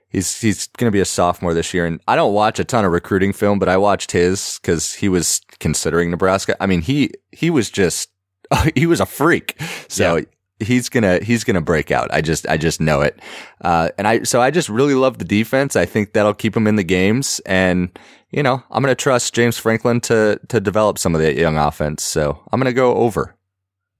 He's 0.09 0.41
he's 0.41 0.65
going 0.65 0.87
to 0.87 0.91
be 0.91 0.99
a 0.99 1.05
sophomore 1.05 1.53
this 1.53 1.71
year, 1.71 1.85
and 1.85 2.01
I 2.07 2.15
don't 2.15 2.33
watch 2.33 2.57
a 2.57 2.63
ton 2.63 2.83
of 2.83 2.91
recruiting 2.91 3.31
film, 3.31 3.59
but 3.59 3.69
I 3.69 3.77
watched 3.77 4.11
his 4.11 4.59
because 4.59 4.95
he 4.95 5.07
was 5.07 5.41
considering 5.59 6.09
Nebraska. 6.09 6.57
I 6.59 6.65
mean, 6.65 6.81
he 6.81 7.11
he 7.31 7.51
was 7.51 7.69
just 7.69 8.09
he 8.75 8.87
was 8.87 8.99
a 8.99 9.05
freak. 9.05 9.61
So 9.87 10.23
he's 10.59 10.89
gonna 10.89 11.19
he's 11.19 11.43
gonna 11.43 11.61
break 11.61 11.91
out. 11.91 12.11
I 12.11 12.21
just 12.21 12.47
I 12.47 12.57
just 12.57 12.81
know 12.81 13.01
it. 13.01 13.19
Uh, 13.61 13.89
and 13.99 14.07
I 14.07 14.23
so 14.23 14.41
I 14.41 14.49
just 14.49 14.67
really 14.67 14.95
love 14.95 15.19
the 15.19 15.25
defense. 15.25 15.75
I 15.75 15.85
think 15.85 16.13
that'll 16.13 16.33
keep 16.33 16.57
him 16.57 16.65
in 16.65 16.75
the 16.75 16.83
games, 16.83 17.39
and 17.45 17.91
you 18.31 18.43
know 18.43 18.63
I'm 18.71 18.81
gonna 18.83 18.95
trust 18.95 19.33
James 19.33 19.57
Franklin 19.57 20.01
to 20.01 20.39
to 20.49 20.59
develop 20.59 20.97
some 20.97 21.15
of 21.15 21.21
that 21.21 21.35
young 21.35 21.57
offense. 21.57 22.03
So 22.03 22.39
I'm 22.51 22.59
gonna 22.59 22.73
go 22.73 22.95
over. 22.95 23.35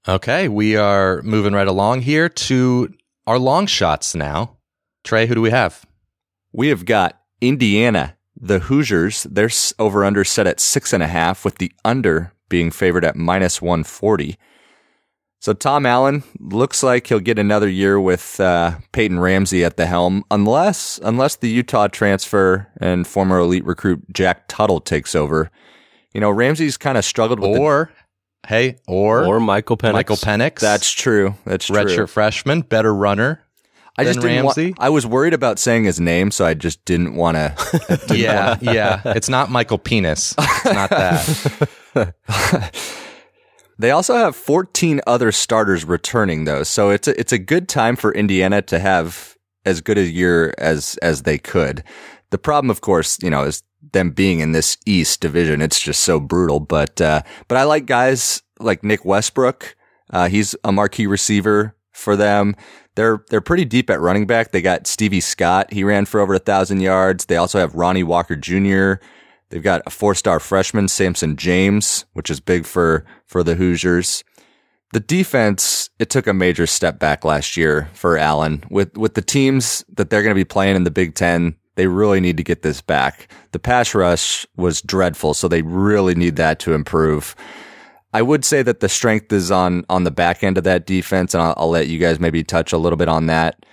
Okay, 0.08 0.48
we 0.48 0.76
are 0.76 1.20
moving 1.22 1.52
right 1.52 1.68
along 1.68 2.02
here 2.02 2.28
to 2.28 2.92
our 3.26 3.38
long 3.38 3.66
shots 3.66 4.14
now. 4.14 4.56
Trey, 5.04 5.26
who 5.26 5.34
do 5.34 5.40
we 5.42 5.50
have? 5.50 5.84
We 6.52 6.68
have 6.68 6.84
got 6.84 7.20
Indiana, 7.40 8.16
the 8.38 8.60
Hoosiers. 8.60 9.24
Their 9.24 9.46
s- 9.46 9.74
over 9.78 10.04
under 10.04 10.24
set 10.24 10.46
at 10.46 10.58
six 10.60 10.92
and 10.92 11.02
a 11.02 11.06
half, 11.06 11.44
with 11.44 11.58
the 11.58 11.72
under 11.84 12.32
being 12.48 12.70
favored 12.70 13.04
at 13.04 13.14
minus 13.16 13.60
140. 13.62 14.36
So 15.42 15.54
Tom 15.54 15.86
Allen 15.86 16.22
looks 16.38 16.82
like 16.82 17.06
he'll 17.06 17.18
get 17.18 17.38
another 17.38 17.66
year 17.68 17.98
with 17.98 18.38
uh, 18.40 18.72
Peyton 18.92 19.18
Ramsey 19.20 19.64
at 19.64 19.78
the 19.78 19.86
helm, 19.86 20.22
unless 20.30 21.00
unless 21.02 21.36
the 21.36 21.48
Utah 21.48 21.88
transfer 21.88 22.68
and 22.76 23.06
former 23.06 23.38
elite 23.38 23.64
recruit 23.64 24.02
Jack 24.12 24.48
Tuttle 24.48 24.80
takes 24.80 25.14
over. 25.14 25.50
You 26.12 26.20
know, 26.20 26.30
Ramsey's 26.30 26.76
kind 26.76 26.98
of 26.98 27.04
struggled 27.06 27.40
with 27.40 27.54
the 27.54 27.58
Or 27.60 27.90
hey, 28.46 28.76
or, 28.86 29.24
Or 29.24 29.40
Michael 29.40 29.78
Penix. 29.78 29.92
Michael 29.92 30.16
Penix. 30.16 30.58
That's 30.60 30.90
true. 30.90 31.34
That's 31.46 31.66
true. 31.66 31.76
redshirt 31.76 32.10
freshman, 32.10 32.60
better 32.60 32.94
runner. 32.94 33.42
I 33.96 34.04
just 34.04 34.20
didn't 34.20 34.44
wa- 34.44 34.50
Ramsey? 34.56 34.74
I 34.78 34.90
was 34.90 35.06
worried 35.06 35.34
about 35.34 35.58
saying 35.58 35.84
his 35.84 35.98
name, 36.00 36.30
so 36.30 36.44
I 36.44 36.52
just 36.54 36.84
didn't 36.84 37.14
want 37.14 37.36
to. 38.08 38.16
Yeah, 38.16 38.58
yeah. 38.60 39.00
It's 39.06 39.28
not 39.30 39.50
Michael 39.50 39.78
Penis. 39.78 40.34
It's 40.38 40.64
not 40.66 40.90
that. 40.90 42.14
They 43.80 43.92
also 43.92 44.14
have 44.14 44.36
14 44.36 45.00
other 45.06 45.32
starters 45.32 45.86
returning 45.86 46.44
though, 46.44 46.64
so 46.64 46.90
it's 46.90 47.08
a, 47.08 47.18
it's 47.18 47.32
a 47.32 47.38
good 47.38 47.66
time 47.66 47.96
for 47.96 48.12
Indiana 48.12 48.60
to 48.60 48.78
have 48.78 49.38
as 49.64 49.80
good 49.80 49.96
a 49.96 50.06
year 50.06 50.52
as 50.58 50.98
as 51.00 51.22
they 51.22 51.38
could. 51.38 51.82
The 52.28 52.36
problem, 52.36 52.70
of 52.70 52.82
course, 52.82 53.18
you 53.22 53.30
know, 53.30 53.44
is 53.44 53.62
them 53.92 54.10
being 54.10 54.40
in 54.40 54.52
this 54.52 54.76
East 54.84 55.22
division. 55.22 55.62
It's 55.62 55.80
just 55.80 56.02
so 56.02 56.20
brutal. 56.20 56.60
But 56.60 57.00
uh, 57.00 57.22
but 57.48 57.56
I 57.56 57.64
like 57.64 57.86
guys 57.86 58.42
like 58.58 58.84
Nick 58.84 59.06
Westbrook. 59.06 59.74
Uh, 60.10 60.28
he's 60.28 60.54
a 60.62 60.72
marquee 60.72 61.06
receiver 61.06 61.74
for 61.92 62.16
them. 62.16 62.56
They're 62.96 63.24
they're 63.30 63.40
pretty 63.40 63.64
deep 63.64 63.88
at 63.88 64.00
running 64.00 64.26
back. 64.26 64.52
They 64.52 64.60
got 64.60 64.88
Stevie 64.88 65.20
Scott. 65.20 65.72
He 65.72 65.84
ran 65.84 66.04
for 66.04 66.20
over 66.20 66.34
a 66.34 66.38
thousand 66.38 66.80
yards. 66.80 67.24
They 67.24 67.36
also 67.36 67.58
have 67.58 67.74
Ronnie 67.74 68.02
Walker 68.02 68.36
Jr. 68.36 69.02
They've 69.50 69.62
got 69.62 69.82
a 69.84 69.90
four-star 69.90 70.40
freshman, 70.40 70.88
Samson 70.88 71.36
James, 71.36 72.06
which 72.12 72.30
is 72.30 72.40
big 72.40 72.64
for 72.64 73.04
for 73.26 73.42
the 73.42 73.56
Hoosiers. 73.56 74.24
The 74.92 75.00
defense, 75.00 75.90
it 75.98 76.10
took 76.10 76.26
a 76.26 76.32
major 76.32 76.66
step 76.66 76.98
back 76.98 77.24
last 77.24 77.56
year 77.56 77.88
for 77.92 78.16
Allen. 78.16 78.64
With 78.70 78.96
with 78.96 79.14
the 79.14 79.22
teams 79.22 79.84
that 79.94 80.10
they're 80.10 80.22
going 80.22 80.34
to 80.34 80.40
be 80.40 80.44
playing 80.44 80.76
in 80.76 80.84
the 80.84 80.90
Big 80.90 81.14
Ten, 81.14 81.56
they 81.76 81.86
really 81.86 82.20
need 82.20 82.36
to 82.36 82.42
get 82.42 82.62
this 82.62 82.80
back. 82.80 83.32
The 83.52 83.58
pass 83.58 83.94
rush 83.94 84.46
was 84.56 84.82
dreadful, 84.82 85.34
so 85.34 85.48
they 85.48 85.62
really 85.62 86.14
need 86.14 86.36
that 86.36 86.58
to 86.60 86.72
improve. 86.72 87.36
I 88.12 88.22
would 88.22 88.44
say 88.44 88.62
that 88.62 88.80
the 88.80 88.88
strength 88.88 89.32
is 89.32 89.50
on 89.50 89.84
on 89.88 90.04
the 90.04 90.10
back 90.10 90.42
end 90.42 90.58
of 90.58 90.64
that 90.64 90.86
defense, 90.86 91.34
and 91.34 91.42
I'll, 91.42 91.54
I'll 91.56 91.70
let 91.70 91.88
you 91.88 91.98
guys 91.98 92.18
maybe 92.18 92.42
touch 92.42 92.72
a 92.72 92.78
little 92.78 92.96
bit 92.96 93.08
on 93.08 93.26
that. 93.26 93.64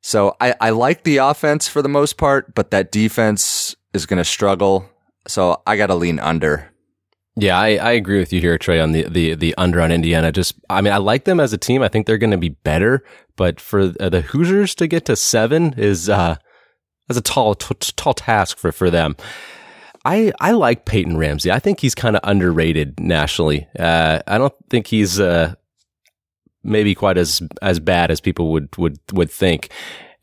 So 0.00 0.36
I, 0.40 0.54
I 0.60 0.70
like 0.70 1.04
the 1.04 1.16
offense 1.16 1.66
for 1.68 1.82
the 1.82 1.88
most 1.88 2.18
part, 2.18 2.54
but 2.54 2.70
that 2.70 2.92
defense 2.92 3.74
is 3.92 4.06
going 4.06 4.18
to 4.18 4.24
struggle. 4.24 4.88
So 5.28 5.62
I 5.66 5.76
got 5.76 5.86
to 5.86 5.94
lean 5.94 6.18
under. 6.18 6.72
Yeah, 7.36 7.56
I, 7.56 7.76
I 7.76 7.92
agree 7.92 8.18
with 8.18 8.32
you 8.32 8.40
here, 8.40 8.58
Trey, 8.58 8.80
on 8.80 8.90
the, 8.90 9.04
the, 9.08 9.34
the 9.34 9.54
under 9.56 9.80
on 9.80 9.92
Indiana. 9.92 10.32
Just, 10.32 10.54
I 10.68 10.80
mean, 10.80 10.92
I 10.92 10.96
like 10.96 11.24
them 11.24 11.38
as 11.38 11.52
a 11.52 11.58
team. 11.58 11.82
I 11.82 11.88
think 11.88 12.06
they're 12.06 12.18
going 12.18 12.32
to 12.32 12.36
be 12.36 12.48
better, 12.48 13.04
but 13.36 13.60
for 13.60 13.92
uh, 14.00 14.08
the 14.08 14.22
Hoosiers 14.22 14.74
to 14.74 14.88
get 14.88 15.04
to 15.04 15.14
seven 15.14 15.74
is, 15.76 16.08
uh, 16.08 16.36
that's 17.06 17.18
a 17.18 17.22
tall, 17.22 17.54
t- 17.54 17.92
tall 17.94 18.14
task 18.14 18.58
for, 18.58 18.72
for 18.72 18.90
them. 18.90 19.14
I, 20.04 20.32
I 20.40 20.50
like 20.50 20.84
Peyton 20.84 21.16
Ramsey. 21.16 21.52
I 21.52 21.60
think 21.60 21.78
he's 21.78 21.94
kind 21.94 22.16
of 22.16 22.22
underrated 22.24 22.98
nationally. 22.98 23.68
Uh, 23.78 24.20
I 24.26 24.38
don't 24.38 24.54
think 24.68 24.88
he's, 24.88 25.20
uh, 25.20 25.54
maybe 26.64 26.92
quite 26.94 27.18
as, 27.18 27.40
as 27.62 27.78
bad 27.78 28.10
as 28.10 28.20
people 28.20 28.50
would, 28.50 28.76
would, 28.78 28.98
would 29.12 29.30
think. 29.30 29.70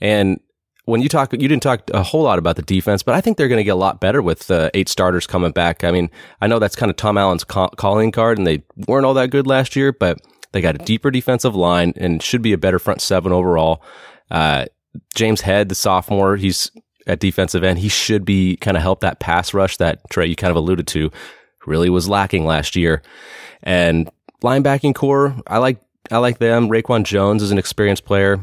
And 0.02 0.42
when 0.86 1.02
you 1.02 1.10
talk, 1.10 1.34
you 1.34 1.48
didn't 1.48 1.64
talk 1.64 1.90
a 1.94 2.04
whole 2.04 2.24
lot 2.24 2.40
about 2.40 2.56
the 2.56 2.62
defense, 2.62 3.04
but 3.04 3.16
I 3.16 3.22
think 3.22 3.38
they're 3.38 3.48
going 3.48 3.60
to 3.60 3.64
get 3.64 3.72
a 3.72 3.76
lot 3.76 4.00
better 4.00 4.22
with 4.22 4.50
uh, 4.52 4.70
eight 4.74 4.88
starters 4.88 5.26
coming 5.26 5.52
back. 5.52 5.84
I 5.84 5.92
mean, 5.92 6.10
I 6.42 6.48
know 6.48 6.60
that's 6.60 6.76
kind 6.76 6.90
of 6.90 6.96
Tom 6.96 7.18
Allen's 7.18 7.44
ca- 7.44 7.70
calling 7.70 8.12
card, 8.12 8.38
and 8.38 8.46
they 8.46 8.64
weren't 8.88 9.06
all 9.06 9.16
that 9.16 9.32
good 9.32 9.48
last 9.48 9.76
year, 9.76 9.92
but 9.92 10.20
they 10.52 10.62
got 10.62 10.76
a 10.76 10.86
deeper 10.86 11.12
defensive 11.12 11.56
line 11.56 11.94
and 11.98 12.22
should 12.22 12.42
be 12.42 12.54
a 12.54 12.58
better 12.58 12.80
front 12.80 13.02
seven 13.02 13.32
overall. 13.32 13.84
Uh, 14.30 14.66
James 15.16 15.42
Head, 15.42 15.70
the 15.70 15.76
sophomore, 15.76 16.38
he's 16.38 16.72
at 17.08 17.20
defensive 17.20 17.64
end. 17.64 17.80
He 17.80 17.90
should 17.90 18.24
be 18.24 18.56
kind 18.58 18.78
of 18.78 18.84
help 18.84 19.02
that 19.02 19.20
pass 19.20 19.54
rush 19.54 19.78
that 19.78 20.00
Trey 20.10 20.28
you 20.28 20.36
kind 20.36 20.52
of 20.52 20.58
alluded 20.58 20.88
to 20.88 21.12
really 21.66 21.90
was 21.90 22.08
lacking 22.08 22.46
last 22.46 22.76
year. 22.76 23.02
And 23.64 24.10
linebacking 24.44 24.96
core, 24.96 25.36
I 25.48 25.58
like 25.58 25.82
I 26.12 26.18
like 26.20 26.38
them. 26.38 26.70
Raekwon 26.70 27.04
Jones 27.04 27.42
is 27.42 27.52
an 27.52 27.58
experienced 27.58 28.06
player. 28.06 28.40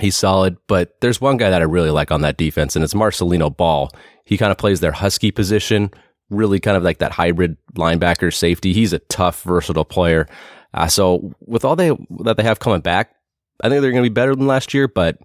He's 0.00 0.16
solid, 0.16 0.56
but 0.66 1.00
there's 1.00 1.20
one 1.20 1.36
guy 1.36 1.50
that 1.50 1.62
I 1.62 1.64
really 1.64 1.90
like 1.90 2.10
on 2.10 2.20
that 2.22 2.36
defense, 2.36 2.76
and 2.76 2.84
it's 2.84 2.94
Marcelino 2.94 3.54
Ball. 3.54 3.90
He 4.24 4.36
kind 4.36 4.52
of 4.52 4.58
plays 4.58 4.80
their 4.80 4.92
husky 4.92 5.30
position, 5.30 5.90
really 6.28 6.60
kind 6.60 6.76
of 6.76 6.82
like 6.82 6.98
that 6.98 7.12
hybrid 7.12 7.56
linebacker 7.76 8.32
safety. 8.34 8.72
He's 8.72 8.92
a 8.92 8.98
tough, 8.98 9.42
versatile 9.42 9.84
player. 9.84 10.28
Uh, 10.74 10.88
so 10.88 11.34
with 11.40 11.64
all 11.64 11.76
they 11.76 11.96
that 12.24 12.36
they 12.36 12.42
have 12.42 12.58
coming 12.58 12.80
back, 12.80 13.14
I 13.62 13.68
think 13.68 13.80
they're 13.80 13.92
going 13.92 14.04
to 14.04 14.10
be 14.10 14.14
better 14.14 14.34
than 14.34 14.46
last 14.46 14.74
year. 14.74 14.88
But 14.88 15.18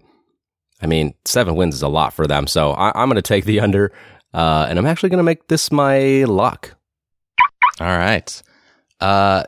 I 0.80 0.86
mean, 0.86 1.14
seven 1.24 1.54
wins 1.54 1.74
is 1.74 1.82
a 1.82 1.88
lot 1.88 2.12
for 2.14 2.26
them. 2.26 2.46
So 2.46 2.72
I, 2.72 3.02
am 3.02 3.08
going 3.08 3.16
to 3.16 3.22
take 3.22 3.44
the 3.44 3.60
under, 3.66 3.92
uh, 4.32 4.66
and 4.68 4.78
I'm 4.78 4.86
actually 4.86 5.10
going 5.10 5.18
to 5.18 5.24
make 5.24 5.48
this 5.48 5.70
my 5.70 6.24
lock. 6.24 6.74
All 7.80 7.86
right. 7.86 8.42
Uh, 9.00 9.44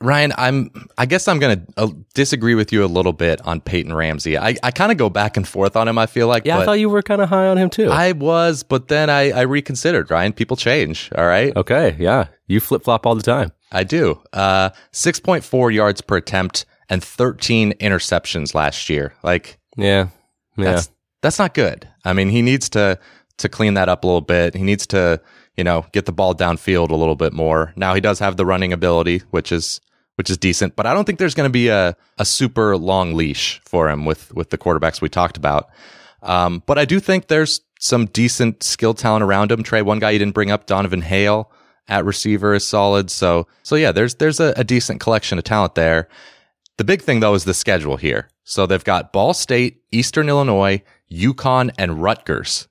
Ryan, 0.00 0.32
I'm. 0.38 0.70
I 0.96 1.06
guess 1.06 1.26
I'm 1.26 1.40
going 1.40 1.66
to 1.66 1.72
uh, 1.76 1.88
disagree 2.14 2.54
with 2.54 2.72
you 2.72 2.84
a 2.84 2.86
little 2.86 3.12
bit 3.12 3.40
on 3.44 3.60
Peyton 3.60 3.92
Ramsey. 3.92 4.38
I, 4.38 4.54
I 4.62 4.70
kind 4.70 4.92
of 4.92 4.98
go 4.98 5.10
back 5.10 5.36
and 5.36 5.46
forth 5.46 5.74
on 5.74 5.88
him. 5.88 5.98
I 5.98 6.06
feel 6.06 6.28
like. 6.28 6.44
Yeah, 6.44 6.58
I 6.58 6.64
thought 6.64 6.78
you 6.78 6.88
were 6.88 7.02
kind 7.02 7.20
of 7.20 7.28
high 7.28 7.48
on 7.48 7.58
him 7.58 7.68
too. 7.68 7.90
I 7.90 8.12
was, 8.12 8.62
but 8.62 8.86
then 8.86 9.10
I, 9.10 9.30
I 9.30 9.40
reconsidered. 9.42 10.10
Ryan, 10.10 10.32
people 10.32 10.56
change. 10.56 11.10
All 11.16 11.26
right. 11.26 11.54
Okay. 11.56 11.96
Yeah, 11.98 12.28
you 12.46 12.60
flip 12.60 12.84
flop 12.84 13.06
all 13.06 13.16
the 13.16 13.22
time. 13.22 13.50
I 13.72 13.82
do. 13.82 14.20
Uh, 14.32 14.70
six 14.92 15.18
point 15.18 15.42
four 15.42 15.70
yards 15.72 16.00
per 16.00 16.18
attempt 16.18 16.64
and 16.88 17.02
thirteen 17.02 17.72
interceptions 17.74 18.54
last 18.54 18.88
year. 18.88 19.14
Like, 19.24 19.58
yeah, 19.76 20.08
yeah, 20.56 20.72
that's 20.72 20.90
that's 21.22 21.38
not 21.40 21.54
good. 21.54 21.88
I 22.04 22.12
mean, 22.12 22.28
he 22.28 22.42
needs 22.42 22.68
to 22.70 23.00
to 23.38 23.48
clean 23.48 23.74
that 23.74 23.88
up 23.88 24.04
a 24.04 24.06
little 24.06 24.20
bit. 24.20 24.54
He 24.54 24.62
needs 24.62 24.86
to 24.88 25.20
you 25.56 25.64
know 25.64 25.86
get 25.90 26.06
the 26.06 26.12
ball 26.12 26.36
downfield 26.36 26.90
a 26.90 26.96
little 26.96 27.16
bit 27.16 27.32
more. 27.32 27.72
Now 27.74 27.94
he 27.94 28.00
does 28.00 28.20
have 28.20 28.36
the 28.36 28.46
running 28.46 28.72
ability, 28.72 29.22
which 29.30 29.50
is 29.50 29.80
which 30.18 30.28
is 30.28 30.36
decent. 30.36 30.74
But 30.74 30.84
I 30.84 30.92
don't 30.92 31.04
think 31.04 31.20
there's 31.20 31.34
going 31.34 31.48
to 31.48 31.52
be 31.52 31.68
a, 31.68 31.96
a 32.18 32.24
super 32.24 32.76
long 32.76 33.14
leash 33.14 33.60
for 33.64 33.88
him 33.88 34.04
with, 34.04 34.34
with 34.34 34.50
the 34.50 34.58
quarterbacks 34.58 35.00
we 35.00 35.08
talked 35.08 35.36
about. 35.36 35.70
Um, 36.24 36.64
but 36.66 36.76
I 36.76 36.84
do 36.84 36.98
think 36.98 37.28
there's 37.28 37.60
some 37.78 38.06
decent 38.06 38.64
skill 38.64 38.94
talent 38.94 39.22
around 39.22 39.52
him. 39.52 39.62
Trey, 39.62 39.80
one 39.80 40.00
guy 40.00 40.10
you 40.10 40.18
didn't 40.18 40.34
bring 40.34 40.50
up, 40.50 40.66
Donavan 40.66 41.04
Hale 41.04 41.52
at 41.86 42.04
receiver 42.04 42.52
is 42.52 42.66
solid. 42.66 43.12
So, 43.12 43.46
so 43.62 43.76
yeah, 43.76 43.92
there's, 43.92 44.16
there's 44.16 44.40
a, 44.40 44.52
a 44.56 44.64
decent 44.64 45.00
collection 45.00 45.38
of 45.38 45.44
talent 45.44 45.76
there. 45.76 46.08
The 46.78 46.84
big 46.84 47.00
thing 47.02 47.20
though 47.20 47.34
is 47.34 47.44
the 47.44 47.54
schedule 47.54 47.96
here. 47.96 48.28
So 48.42 48.66
they've 48.66 48.82
got 48.82 49.12
Ball 49.12 49.34
State, 49.34 49.82
Eastern 49.92 50.28
Illinois, 50.28 50.82
UConn, 51.12 51.70
and 51.78 52.02
Rutgers. 52.02 52.66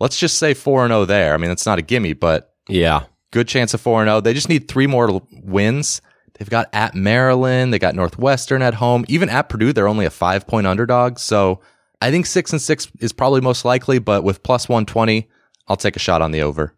Let's 0.00 0.18
just 0.18 0.38
say 0.38 0.54
4 0.54 0.88
0 0.88 1.04
there. 1.04 1.34
I 1.34 1.36
mean, 1.36 1.52
it's 1.52 1.66
not 1.66 1.78
a 1.78 1.82
gimme, 1.82 2.14
but 2.14 2.52
yeah, 2.68 3.04
good 3.30 3.46
chance 3.46 3.74
of 3.74 3.80
4 3.80 4.04
0. 4.04 4.20
They 4.22 4.34
just 4.34 4.48
need 4.48 4.66
three 4.66 4.88
more 4.88 5.22
wins 5.30 6.00
They've 6.40 6.48
got 6.48 6.70
at 6.72 6.94
Maryland, 6.94 7.70
they 7.70 7.78
got 7.78 7.94
Northwestern 7.94 8.62
at 8.62 8.72
home. 8.72 9.04
Even 9.08 9.28
at 9.28 9.50
Purdue, 9.50 9.74
they're 9.74 9.86
only 9.86 10.06
a 10.06 10.10
five 10.10 10.46
point 10.46 10.66
underdog. 10.66 11.18
So 11.18 11.60
I 12.00 12.10
think 12.10 12.24
six 12.24 12.50
and 12.50 12.62
six 12.62 12.88
is 12.98 13.12
probably 13.12 13.42
most 13.42 13.66
likely, 13.66 13.98
but 13.98 14.24
with 14.24 14.42
plus 14.42 14.66
120, 14.66 15.28
I'll 15.68 15.76
take 15.76 15.96
a 15.96 16.00
shot 16.00 16.22
on 16.22 16.32
the 16.32 16.40
over. 16.40 16.74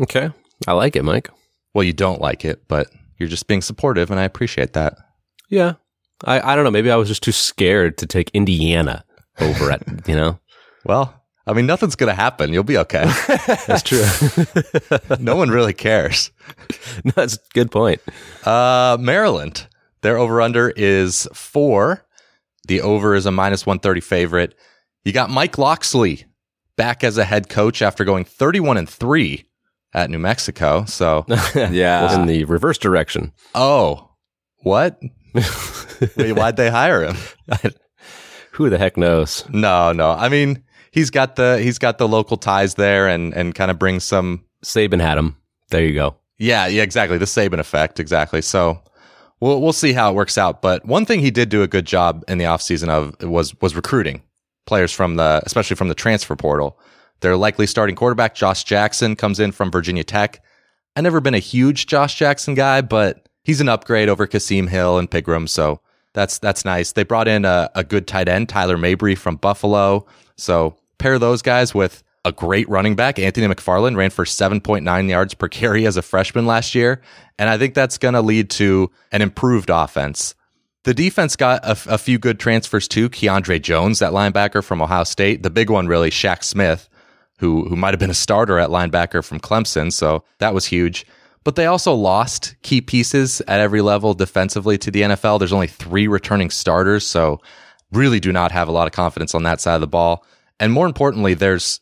Okay. 0.00 0.30
I 0.66 0.72
like 0.72 0.96
it, 0.96 1.04
Mike. 1.04 1.28
Well, 1.74 1.84
you 1.84 1.92
don't 1.92 2.22
like 2.22 2.46
it, 2.46 2.66
but 2.68 2.88
you're 3.18 3.28
just 3.28 3.48
being 3.48 3.60
supportive, 3.60 4.10
and 4.10 4.18
I 4.18 4.24
appreciate 4.24 4.72
that. 4.72 4.96
Yeah. 5.50 5.74
I, 6.24 6.52
I 6.52 6.54
don't 6.54 6.64
know. 6.64 6.70
Maybe 6.70 6.90
I 6.90 6.96
was 6.96 7.08
just 7.08 7.22
too 7.22 7.32
scared 7.32 7.98
to 7.98 8.06
take 8.06 8.30
Indiana 8.32 9.04
over 9.40 9.70
at, 9.70 9.82
you 10.08 10.16
know? 10.16 10.38
Well, 10.86 11.21
I 11.46 11.52
mean, 11.54 11.66
nothing's 11.66 11.96
going 11.96 12.08
to 12.08 12.14
happen. 12.14 12.52
You'll 12.52 12.62
be 12.62 12.78
okay. 12.78 13.04
That's 13.66 13.82
true. 13.82 14.04
no 15.18 15.36
one 15.36 15.50
really 15.50 15.74
cares. 15.74 16.30
No, 17.04 17.12
that's 17.16 17.34
a 17.34 17.40
good 17.54 17.70
point. 17.70 18.00
Uh, 18.44 18.96
Maryland, 19.00 19.66
their 20.02 20.18
over 20.18 20.40
under 20.40 20.70
is 20.70 21.26
four. 21.32 22.04
The 22.68 22.80
over 22.80 23.14
is 23.14 23.26
a 23.26 23.30
minus 23.30 23.66
130 23.66 24.00
favorite. 24.00 24.54
You 25.04 25.12
got 25.12 25.30
Mike 25.30 25.58
Locksley 25.58 26.24
back 26.76 27.02
as 27.02 27.18
a 27.18 27.24
head 27.24 27.48
coach 27.48 27.82
after 27.82 28.04
going 28.04 28.24
31 28.24 28.76
and 28.76 28.88
three 28.88 29.46
at 29.94 30.10
New 30.10 30.18
Mexico. 30.18 30.84
So, 30.84 31.24
yeah, 31.54 32.02
was 32.02 32.14
in 32.14 32.26
the 32.26 32.44
reverse 32.44 32.78
direction. 32.78 33.32
Oh, 33.54 34.10
what? 34.58 35.00
Wait, 36.16 36.32
why'd 36.32 36.56
they 36.56 36.70
hire 36.70 37.02
him? 37.02 37.16
Who 38.52 38.70
the 38.70 38.78
heck 38.78 38.96
knows? 38.96 39.44
No, 39.48 39.92
no. 39.92 40.10
I 40.10 40.28
mean, 40.28 40.62
he's 40.92 41.10
got 41.10 41.34
the 41.34 41.58
he's 41.60 41.78
got 41.78 41.98
the 41.98 42.06
local 42.06 42.36
ties 42.36 42.76
there 42.76 43.08
and 43.08 43.34
and 43.34 43.54
kind 43.54 43.70
of 43.70 43.78
brings 43.78 44.04
some 44.04 44.44
Saban 44.64 45.00
had 45.00 45.18
him. 45.18 45.36
There 45.70 45.82
you 45.82 45.94
go. 45.94 46.16
Yeah, 46.38 46.66
yeah, 46.68 46.82
exactly. 46.82 47.18
The 47.18 47.24
Saban 47.24 47.58
effect, 47.58 47.98
exactly. 47.98 48.42
So 48.42 48.80
we'll 49.40 49.60
we'll 49.60 49.72
see 49.72 49.92
how 49.92 50.10
it 50.10 50.14
works 50.14 50.38
out. 50.38 50.62
But 50.62 50.84
one 50.86 51.04
thing 51.04 51.20
he 51.20 51.30
did 51.30 51.48
do 51.48 51.62
a 51.62 51.68
good 51.68 51.86
job 51.86 52.24
in 52.28 52.38
the 52.38 52.44
offseason 52.44 52.88
of 52.88 53.28
was 53.28 53.58
was 53.60 53.74
recruiting 53.74 54.22
players 54.66 54.92
from 54.92 55.16
the 55.16 55.42
especially 55.44 55.76
from 55.76 55.88
the 55.88 55.94
transfer 55.94 56.36
portal. 56.36 56.78
Their 57.20 57.36
likely 57.36 57.66
starting 57.66 57.94
quarterback, 57.94 58.34
Josh 58.34 58.64
Jackson, 58.64 59.16
comes 59.16 59.38
in 59.38 59.52
from 59.52 59.70
Virginia 59.70 60.04
Tech. 60.04 60.42
I've 60.96 61.04
never 61.04 61.20
been 61.20 61.34
a 61.34 61.38
huge 61.38 61.86
Josh 61.86 62.16
Jackson 62.16 62.54
guy, 62.54 62.80
but 62.80 63.28
he's 63.44 63.60
an 63.60 63.68
upgrade 63.68 64.08
over 64.08 64.26
Kasim 64.26 64.66
Hill 64.66 64.98
and 64.98 65.10
Pigrome, 65.10 65.48
so 65.48 65.80
that's 66.14 66.38
that's 66.38 66.64
nice. 66.64 66.92
They 66.92 67.04
brought 67.04 67.28
in 67.28 67.44
a, 67.44 67.70
a 67.74 67.84
good 67.84 68.06
tight 68.06 68.28
end, 68.28 68.48
Tyler 68.48 68.76
Mabry 68.76 69.14
from 69.14 69.36
Buffalo. 69.36 70.06
So 70.36 70.76
pair 71.02 71.18
those 71.18 71.42
guys 71.42 71.74
with 71.74 72.04
a 72.24 72.30
great 72.30 72.68
running 72.68 72.94
back. 72.94 73.18
Anthony 73.18 73.52
McFarland 73.52 73.96
ran 73.96 74.10
for 74.10 74.24
7.9 74.24 75.08
yards 75.08 75.34
per 75.34 75.48
carry 75.48 75.84
as 75.84 75.96
a 75.96 76.02
freshman 76.02 76.46
last 76.46 76.74
year. 76.74 77.02
And 77.38 77.50
I 77.50 77.58
think 77.58 77.74
that's 77.74 77.98
going 77.98 78.14
to 78.14 78.22
lead 78.22 78.50
to 78.50 78.88
an 79.10 79.20
improved 79.20 79.68
offense. 79.68 80.36
The 80.84 80.94
defense 80.94 81.34
got 81.34 81.64
a, 81.64 81.94
a, 81.94 81.98
few 81.98 82.18
good 82.18 82.38
transfers 82.38 82.86
too. 82.86 83.08
Keandre 83.08 83.60
Jones, 83.60 83.98
that 83.98 84.12
linebacker 84.12 84.64
from 84.64 84.80
Ohio 84.80 85.04
State. 85.04 85.42
The 85.42 85.50
big 85.50 85.70
one, 85.70 85.86
really, 85.88 86.10
Shaq 86.10 86.44
Smith, 86.44 86.88
who, 87.38 87.68
who 87.68 87.76
might 87.76 87.94
have 87.94 88.00
been 88.00 88.10
a 88.10 88.14
starter 88.14 88.58
at 88.58 88.70
linebacker 88.70 89.24
from 89.24 89.40
Clemson. 89.40 89.92
So 89.92 90.24
that 90.38 90.54
was 90.54 90.66
huge. 90.66 91.04
But 91.44 91.56
they 91.56 91.66
also 91.66 91.94
lost 91.94 92.54
key 92.62 92.80
pieces 92.80 93.42
at 93.48 93.60
every 93.60 93.80
level 93.80 94.14
defensively 94.14 94.78
to 94.78 94.90
the 94.90 95.02
NFL. 95.02 95.40
There's 95.40 95.52
only 95.52 95.66
three 95.66 96.06
returning 96.06 96.50
starters. 96.50 97.04
So 97.04 97.40
really 97.90 98.20
do 98.20 98.32
not 98.32 98.52
have 98.52 98.68
a 98.68 98.72
lot 98.72 98.86
of 98.86 98.92
confidence 98.92 99.34
on 99.34 99.42
that 99.44 99.60
side 99.60 99.74
of 99.74 99.80
the 99.80 99.88
ball. 99.88 100.24
And 100.62 100.72
more 100.72 100.86
importantly, 100.86 101.34
there's 101.34 101.80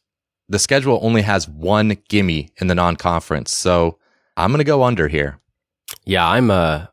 the 0.49 0.59
schedule 0.59 0.99
only 1.03 1.21
has 1.21 1.47
one 1.47 1.99
gimme 2.09 2.49
in 2.63 2.67
the 2.67 2.75
non-conference. 2.75 3.55
So 3.55 3.99
I'm 4.39 4.51
going 4.51 4.59
to 4.59 4.65
go 4.65 4.85
under 4.85 5.07
here. 5.07 5.39
Yeah, 6.07 6.27
I'm 6.27 6.51
uh 6.51 6.87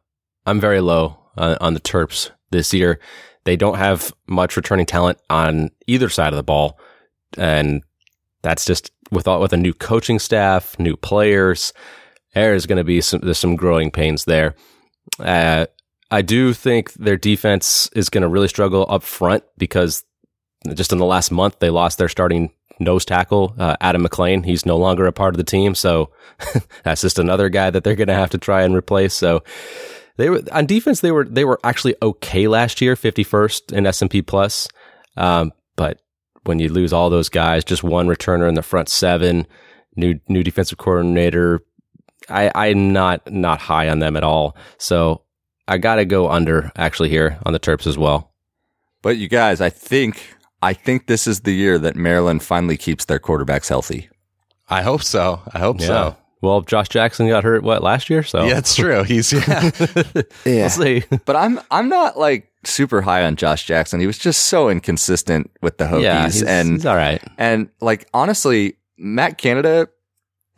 I'm 0.45 0.59
very 0.59 0.81
low 0.81 1.17
uh, 1.37 1.55
on 1.61 1.75
the 1.75 1.79
Terps 1.79 2.31
this 2.51 2.73
year. 2.73 2.99
They 3.45 3.55
don't 3.55 3.77
have 3.77 4.11
much 4.27 4.57
returning 4.57 4.85
talent 4.85 5.19
on 5.29 5.69
either 5.87 6.09
side 6.09 6.33
of 6.33 6.37
the 6.37 6.43
ball, 6.43 6.77
and 7.37 7.83
that's 8.41 8.65
just 8.65 8.91
with 9.09 9.25
all, 9.25 9.39
with 9.39 9.53
a 9.53 9.57
new 9.57 9.73
coaching 9.73 10.19
staff, 10.19 10.77
new 10.79 10.97
players. 10.97 11.71
There 12.33 12.53
is 12.53 12.65
going 12.65 12.79
to 12.79 12.83
be 12.83 12.99
some 12.99 13.21
there's 13.21 13.37
some 13.37 13.55
growing 13.55 13.91
pains 13.91 14.25
there. 14.25 14.55
Uh, 15.19 15.67
I 16.11 16.21
do 16.21 16.53
think 16.53 16.91
their 16.95 17.15
defense 17.15 17.89
is 17.95 18.09
going 18.09 18.23
to 18.23 18.27
really 18.27 18.49
struggle 18.49 18.85
up 18.89 19.03
front 19.03 19.45
because 19.57 20.03
just 20.73 20.91
in 20.91 20.97
the 20.97 21.05
last 21.05 21.31
month, 21.31 21.59
they 21.59 21.69
lost 21.69 21.97
their 21.97 22.09
starting 22.09 22.51
nose 22.79 23.05
tackle, 23.05 23.55
uh, 23.57 23.75
Adam 23.81 24.03
McLean. 24.03 24.43
He's 24.43 24.65
no 24.65 24.77
longer 24.77 25.07
a 25.07 25.11
part 25.11 25.33
of 25.33 25.37
the 25.37 25.43
team. 25.43 25.75
So 25.75 26.11
that's 26.83 27.01
just 27.01 27.19
another 27.19 27.49
guy 27.49 27.69
that 27.69 27.83
they're 27.83 27.95
going 27.95 28.07
to 28.07 28.13
have 28.13 28.29
to 28.31 28.37
try 28.37 28.63
and 28.63 28.75
replace. 28.75 29.13
So 29.13 29.43
they 30.17 30.29
were 30.29 30.41
on 30.51 30.65
defense. 30.65 31.01
They 31.01 31.11
were, 31.11 31.25
they 31.25 31.45
were 31.45 31.59
actually 31.63 31.95
okay 32.01 32.47
last 32.47 32.81
year, 32.81 32.95
51st 32.95 33.73
in 33.73 33.85
S&P 33.85 34.21
plus. 34.21 34.67
Um, 35.15 35.53
but 35.75 36.01
when 36.43 36.59
you 36.59 36.69
lose 36.69 36.93
all 36.93 37.09
those 37.09 37.29
guys, 37.29 37.63
just 37.63 37.83
one 37.83 38.07
returner 38.07 38.47
in 38.47 38.55
the 38.55 38.61
front 38.61 38.89
seven, 38.89 39.47
new, 39.95 40.19
new 40.27 40.43
defensive 40.43 40.77
coordinator, 40.77 41.61
I, 42.29 42.51
I'm 42.53 42.93
not, 42.93 43.31
not 43.31 43.59
high 43.59 43.89
on 43.89 43.99
them 43.99 44.17
at 44.17 44.23
all. 44.23 44.55
So 44.77 45.23
I 45.67 45.77
got 45.77 45.95
to 45.95 46.05
go 46.05 46.29
under 46.29 46.71
actually 46.75 47.09
here 47.09 47.39
on 47.45 47.53
the 47.53 47.59
Terps 47.59 47.87
as 47.87 47.97
well. 47.97 48.33
But 49.01 49.17
you 49.17 49.27
guys, 49.27 49.61
I 49.61 49.69
think 49.69 50.35
I 50.61 50.73
think 50.73 51.07
this 51.07 51.27
is 51.27 51.41
the 51.41 51.53
year 51.53 51.77
that 51.79 51.95
Maryland 51.95 52.43
finally 52.43 52.77
keeps 52.77 53.05
their 53.05 53.19
quarterbacks 53.19 53.69
healthy. 53.69 54.09
I 54.69 54.81
hope 54.81 55.03
so. 55.03 55.41
I 55.53 55.59
hope 55.59 55.79
yeah. 55.79 55.87
so. 55.87 56.17
Well, 56.41 56.61
Josh 56.61 56.89
Jackson 56.89 57.27
got 57.27 57.43
hurt 57.43 57.63
what 57.63 57.81
last 57.81 58.09
year, 58.09 58.21
so 58.21 58.45
yeah, 58.45 58.59
it's 58.59 58.75
true. 58.75 59.03
He's 59.03 59.33
yeah, 59.33 59.71
yeah. 59.75 60.23
We'll 60.45 60.69
see. 60.69 61.03
But 61.25 61.35
I'm 61.35 61.59
I'm 61.71 61.89
not 61.89 62.17
like 62.17 62.51
super 62.63 63.01
high 63.01 63.23
on 63.23 63.35
Josh 63.35 63.65
Jackson. 63.65 63.99
He 63.99 64.07
was 64.07 64.17
just 64.17 64.43
so 64.43 64.69
inconsistent 64.69 65.49
with 65.61 65.77
the 65.77 65.85
Hokies. 65.85 66.03
yeah, 66.03 66.23
he's, 66.25 66.43
and 66.43 66.73
he's 66.73 66.85
all 66.85 66.95
right. 66.95 67.21
and 67.37 67.69
like 67.81 68.07
honestly, 68.13 68.77
Matt 68.97 69.37
Canada 69.39 69.89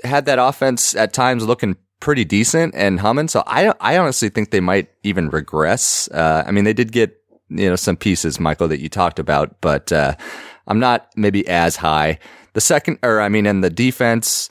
had 0.03 0.25
that 0.25 0.39
offense 0.39 0.95
at 0.95 1.13
times 1.13 1.45
looking 1.45 1.77
pretty 2.01 2.25
decent 2.25 2.75
and 2.75 2.99
humming. 2.99 3.29
So 3.29 3.43
I 3.47 3.73
I 3.79 3.97
honestly 3.97 4.29
think 4.29 4.51
they 4.51 4.59
might 4.59 4.89
even 5.03 5.29
regress. 5.29 6.09
Uh, 6.09 6.43
I 6.45 6.51
mean, 6.51 6.65
they 6.65 6.73
did 6.73 6.91
get 6.91 7.18
you 7.49 7.69
know 7.69 7.75
some 7.75 7.97
pieces, 7.97 8.39
Michael, 8.39 8.67
that 8.67 8.79
you 8.79 8.89
talked 8.89 9.19
about, 9.19 9.59
but 9.61 9.91
uh, 9.91 10.15
I'm 10.67 10.79
not 10.79 11.09
maybe 11.15 11.47
as 11.47 11.75
high. 11.77 12.19
The 12.53 12.61
second, 12.61 12.99
or 13.03 13.21
I 13.21 13.29
mean, 13.29 13.45
in 13.45 13.61
the 13.61 13.69
defense. 13.69 14.49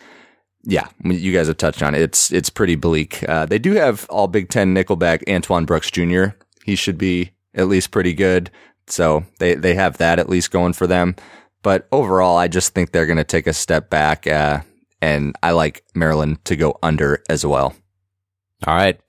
Yeah, 0.64 0.88
you 1.03 1.32
guys 1.32 1.46
have 1.46 1.57
touched 1.57 1.82
on 1.82 1.94
it. 1.94 2.03
It's 2.03 2.32
it's 2.32 2.51
pretty 2.51 2.74
bleak. 2.74 3.26
Uh, 3.26 3.46
they 3.46 3.59
do 3.59 3.72
have 3.74 4.07
all 4.11 4.26
Big 4.26 4.51
Ten 4.51 4.74
nickelback 4.74 5.22
Antoine 5.32 5.64
Brooks 5.64 5.90
Jr. 5.90 6.26
He 6.64 6.74
should 6.74 6.99
be 6.99 7.30
at 7.55 7.68
least 7.68 7.90
pretty 7.90 8.12
good. 8.12 8.51
So 8.86 9.24
they 9.38 9.55
they 9.55 9.74
have 9.74 9.99
that 9.99 10.18
at 10.18 10.28
least 10.28 10.51
going 10.51 10.72
for 10.74 10.86
them. 10.86 11.16
But 11.62 11.88
overall, 11.92 12.36
I 12.36 12.49
just 12.49 12.74
think 12.74 12.92
they're 12.92 13.07
going 13.07 13.18
to 13.18 13.24
take 13.24 13.46
a 13.46 13.53
step 13.53 13.88
back. 13.88 14.26
Uh, 14.26 14.61
and 15.01 15.34
I 15.42 15.53
like 15.53 15.84
Maryland 15.94 16.44
to 16.46 16.57
go 16.57 16.78
under 16.82 17.22
as 17.28 17.44
well. 17.46 17.74
All 18.66 18.74
right. 18.74 19.01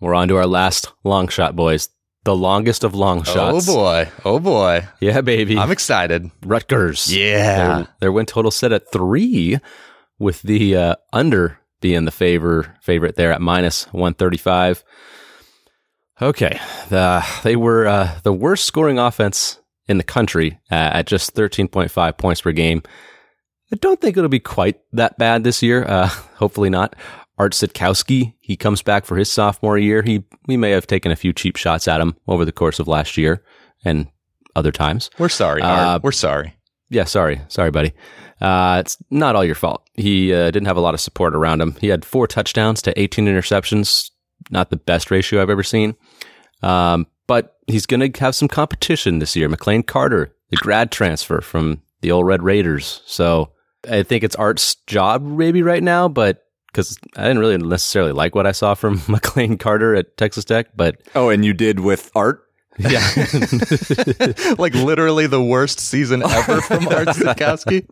We're 0.00 0.14
on 0.14 0.28
to 0.28 0.36
our 0.36 0.46
last 0.46 0.92
long 1.04 1.28
shot, 1.28 1.56
boys. 1.56 1.88
The 2.26 2.34
longest 2.34 2.82
of 2.82 2.92
long 2.92 3.22
shots. 3.22 3.68
Oh 3.68 3.74
boy. 3.74 4.08
Oh 4.24 4.40
boy. 4.40 4.88
Yeah, 4.98 5.20
baby. 5.20 5.56
I'm 5.56 5.70
excited. 5.70 6.28
Rutgers. 6.44 7.14
Yeah. 7.16 7.56
Their, 7.56 7.88
their 8.00 8.12
win 8.12 8.26
total 8.26 8.50
set 8.50 8.72
at 8.72 8.90
three, 8.90 9.60
with 10.18 10.42
the 10.42 10.76
uh, 10.76 10.94
under 11.12 11.60
being 11.80 12.04
the 12.04 12.10
favor 12.10 12.74
favorite 12.80 13.14
there 13.14 13.32
at 13.32 13.40
minus 13.40 13.84
135. 13.92 14.82
Okay. 16.20 16.58
The, 16.88 17.24
they 17.44 17.54
were 17.54 17.86
uh, 17.86 18.18
the 18.24 18.32
worst 18.32 18.64
scoring 18.64 18.98
offense 18.98 19.60
in 19.86 19.98
the 19.98 20.02
country 20.02 20.58
uh, 20.70 20.74
at 20.94 21.06
just 21.06 21.34
13.5 21.36 22.18
points 22.18 22.40
per 22.40 22.50
game. 22.50 22.82
I 23.72 23.76
don't 23.76 24.00
think 24.00 24.16
it'll 24.16 24.28
be 24.28 24.40
quite 24.40 24.80
that 24.94 25.16
bad 25.16 25.44
this 25.44 25.62
year. 25.62 25.84
Uh, 25.86 26.08
hopefully 26.34 26.70
not. 26.70 26.96
Art 27.38 27.52
Sitkowski, 27.52 28.34
he 28.40 28.56
comes 28.56 28.82
back 28.82 29.04
for 29.04 29.16
his 29.16 29.30
sophomore 29.30 29.76
year. 29.78 30.02
He 30.02 30.24
we 30.46 30.56
may 30.56 30.70
have 30.70 30.86
taken 30.86 31.12
a 31.12 31.16
few 31.16 31.32
cheap 31.32 31.56
shots 31.56 31.86
at 31.86 32.00
him 32.00 32.16
over 32.26 32.44
the 32.44 32.52
course 32.52 32.78
of 32.78 32.88
last 32.88 33.16
year 33.16 33.42
and 33.84 34.08
other 34.54 34.72
times. 34.72 35.10
We're 35.18 35.28
sorry, 35.28 35.60
Uh, 35.62 35.94
Art. 35.94 36.02
We're 36.02 36.12
sorry. 36.12 36.54
Yeah, 36.88 37.04
sorry, 37.04 37.40
sorry, 37.48 37.70
buddy. 37.70 37.92
Uh, 38.40 38.78
it's 38.84 38.96
not 39.10 39.34
all 39.36 39.44
your 39.44 39.54
fault. 39.54 39.88
He 39.94 40.32
uh, 40.32 40.50
didn't 40.50 40.66
have 40.66 40.76
a 40.76 40.80
lot 40.80 40.94
of 40.94 41.00
support 41.00 41.34
around 41.34 41.60
him. 41.60 41.72
He 41.80 41.88
had 41.88 42.04
four 42.04 42.26
touchdowns 42.26 42.80
to 42.82 42.98
18 43.00 43.26
interceptions. 43.26 44.10
Not 44.50 44.70
the 44.70 44.76
best 44.76 45.10
ratio 45.10 45.42
I've 45.42 45.50
ever 45.50 45.62
seen. 45.64 45.94
Um, 46.62 47.06
but 47.26 47.56
he's 47.66 47.86
going 47.86 48.12
to 48.12 48.20
have 48.20 48.34
some 48.34 48.48
competition 48.48 49.18
this 49.18 49.34
year. 49.34 49.48
McLane 49.48 49.84
Carter, 49.86 50.32
the 50.50 50.56
grad 50.56 50.90
transfer 50.92 51.40
from 51.40 51.82
the 52.02 52.12
old 52.12 52.26
Red 52.26 52.42
Raiders. 52.42 53.02
So 53.06 53.52
I 53.90 54.02
think 54.04 54.22
it's 54.22 54.36
Art's 54.36 54.76
job 54.86 55.22
maybe 55.22 55.62
right 55.62 55.82
now, 55.82 56.06
but 56.08 56.44
because 56.76 56.98
I 57.16 57.22
didn't 57.22 57.38
really 57.38 57.56
necessarily 57.56 58.12
like 58.12 58.34
what 58.34 58.46
I 58.46 58.52
saw 58.52 58.74
from 58.74 58.98
McLane 59.08 59.58
Carter 59.58 59.94
at 59.94 60.16
Texas 60.18 60.44
Tech, 60.44 60.76
but 60.76 61.00
Oh, 61.14 61.30
and 61.30 61.42
you 61.44 61.54
did 61.54 61.80
with 61.80 62.10
Art? 62.14 62.42
yeah, 62.78 63.00
like 64.58 64.74
literally 64.74 65.26
the 65.26 65.42
worst 65.42 65.80
season 65.80 66.22
ever 66.22 66.60
from 66.60 66.86
Art 66.88 67.08
Sitkowski. 67.08 67.88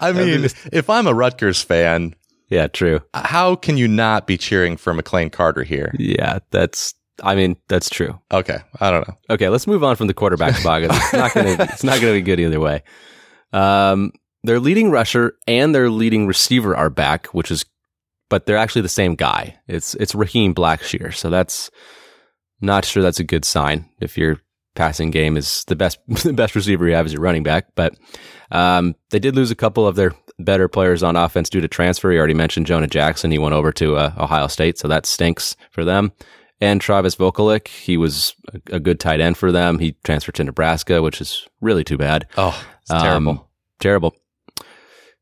I 0.00 0.10
mean, 0.10 0.48
if 0.72 0.90
I'm 0.90 1.06
a 1.06 1.14
Rutgers 1.14 1.62
fan, 1.62 2.16
yeah, 2.48 2.66
true. 2.66 2.98
how 3.14 3.54
can 3.54 3.76
you 3.76 3.86
not 3.86 4.26
be 4.26 4.36
cheering 4.36 4.76
for 4.76 4.92
McLane 4.92 5.30
Carter 5.30 5.62
here? 5.62 5.94
Yeah, 5.96 6.40
that's, 6.50 6.92
I 7.22 7.36
mean, 7.36 7.56
that's 7.68 7.88
true. 7.88 8.18
Okay, 8.32 8.58
I 8.80 8.90
don't 8.90 9.06
know. 9.06 9.14
Okay, 9.30 9.48
let's 9.48 9.68
move 9.68 9.84
on 9.84 9.94
from 9.94 10.08
the 10.08 10.14
quarterback 10.14 10.54
It's 10.56 10.64
not 10.64 11.32
going 11.32 11.56
to 11.56 11.62
it's 11.62 11.84
not 11.84 12.00
going 12.00 12.14
to 12.14 12.18
be 12.18 12.22
good 12.22 12.40
either 12.40 12.58
way. 12.58 12.82
Um, 13.52 14.10
their 14.44 14.60
leading 14.60 14.90
rusher 14.90 15.34
and 15.46 15.74
their 15.74 15.90
leading 15.90 16.26
receiver 16.26 16.76
are 16.76 16.90
back, 16.90 17.26
which 17.28 17.50
is, 17.50 17.64
but 18.28 18.46
they're 18.46 18.56
actually 18.56 18.82
the 18.82 18.88
same 18.88 19.14
guy. 19.14 19.58
It's 19.68 19.94
it's 19.94 20.14
Raheem 20.14 20.54
Blackshear, 20.54 21.14
so 21.14 21.30
that's 21.30 21.70
not 22.60 22.84
sure 22.84 23.02
that's 23.02 23.20
a 23.20 23.24
good 23.24 23.44
sign 23.44 23.88
if 24.00 24.16
your 24.16 24.38
passing 24.74 25.10
game 25.10 25.36
is 25.36 25.64
the 25.66 25.76
best 25.76 25.98
the 26.24 26.32
best 26.32 26.54
receiver 26.54 26.88
you 26.88 26.94
have 26.94 27.06
is 27.06 27.12
your 27.12 27.22
running 27.22 27.42
back. 27.42 27.66
But 27.74 27.94
um, 28.50 28.94
they 29.10 29.18
did 29.18 29.36
lose 29.36 29.50
a 29.50 29.56
couple 29.56 29.86
of 29.86 29.96
their 29.96 30.12
better 30.38 30.66
players 30.68 31.02
on 31.02 31.14
offense 31.16 31.50
due 31.50 31.60
to 31.60 31.68
transfer. 31.68 32.10
You 32.10 32.18
already 32.18 32.34
mentioned 32.34 32.66
Jonah 32.66 32.86
Jackson; 32.86 33.30
he 33.30 33.38
went 33.38 33.54
over 33.54 33.70
to 33.72 33.96
uh, 33.96 34.12
Ohio 34.18 34.46
State, 34.48 34.78
so 34.78 34.88
that 34.88 35.06
stinks 35.06 35.56
for 35.70 35.84
them 35.84 36.12
and 36.60 36.80
Travis 36.80 37.16
Vokolek. 37.16 37.66
He 37.68 37.96
was 37.96 38.34
a, 38.54 38.76
a 38.76 38.80
good 38.80 38.98
tight 39.00 39.20
end 39.20 39.36
for 39.36 39.50
them. 39.52 39.78
He 39.80 39.96
transferred 40.04 40.36
to 40.36 40.44
Nebraska, 40.44 41.02
which 41.02 41.20
is 41.20 41.46
really 41.60 41.82
too 41.84 41.98
bad. 41.98 42.26
Oh, 42.38 42.64
Um, 42.88 43.02
terrible. 43.02 43.50
Terrible. 43.80 44.14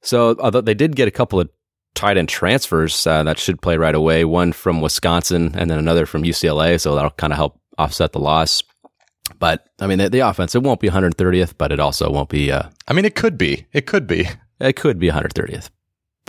So, 0.02 0.36
although 0.38 0.60
they 0.60 0.74
did 0.74 0.96
get 0.96 1.08
a 1.08 1.12
couple 1.12 1.40
of 1.40 1.50
tight 1.94 2.16
end 2.16 2.28
transfers 2.28 3.06
uh, 3.06 3.22
that 3.24 3.38
should 3.38 3.60
play 3.60 3.76
right 3.76 3.94
away, 3.94 4.24
one 4.24 4.52
from 4.52 4.80
Wisconsin 4.80 5.54
and 5.54 5.70
then 5.70 5.78
another 5.78 6.06
from 6.06 6.22
UCLA. 6.22 6.80
So 6.80 6.94
that'll 6.94 7.10
kind 7.10 7.32
of 7.32 7.36
help 7.36 7.60
offset 7.78 8.12
the 8.12 8.20
loss. 8.20 8.62
But 9.38 9.66
I 9.78 9.86
mean, 9.86 9.98
the, 9.98 10.08
the 10.08 10.20
offense, 10.20 10.54
it 10.54 10.62
won't 10.62 10.80
be 10.80 10.88
130th, 10.88 11.54
but 11.56 11.72
it 11.72 11.80
also 11.80 12.10
won't 12.10 12.28
be, 12.28 12.50
uh, 12.50 12.64
I 12.88 12.92
mean, 12.92 13.04
it 13.04 13.14
could 13.14 13.38
be. 13.38 13.66
It 13.72 13.86
could 13.86 14.06
be. 14.06 14.28
it 14.60 14.76
could 14.76 14.98
be 14.98 15.08
130th. 15.08 15.70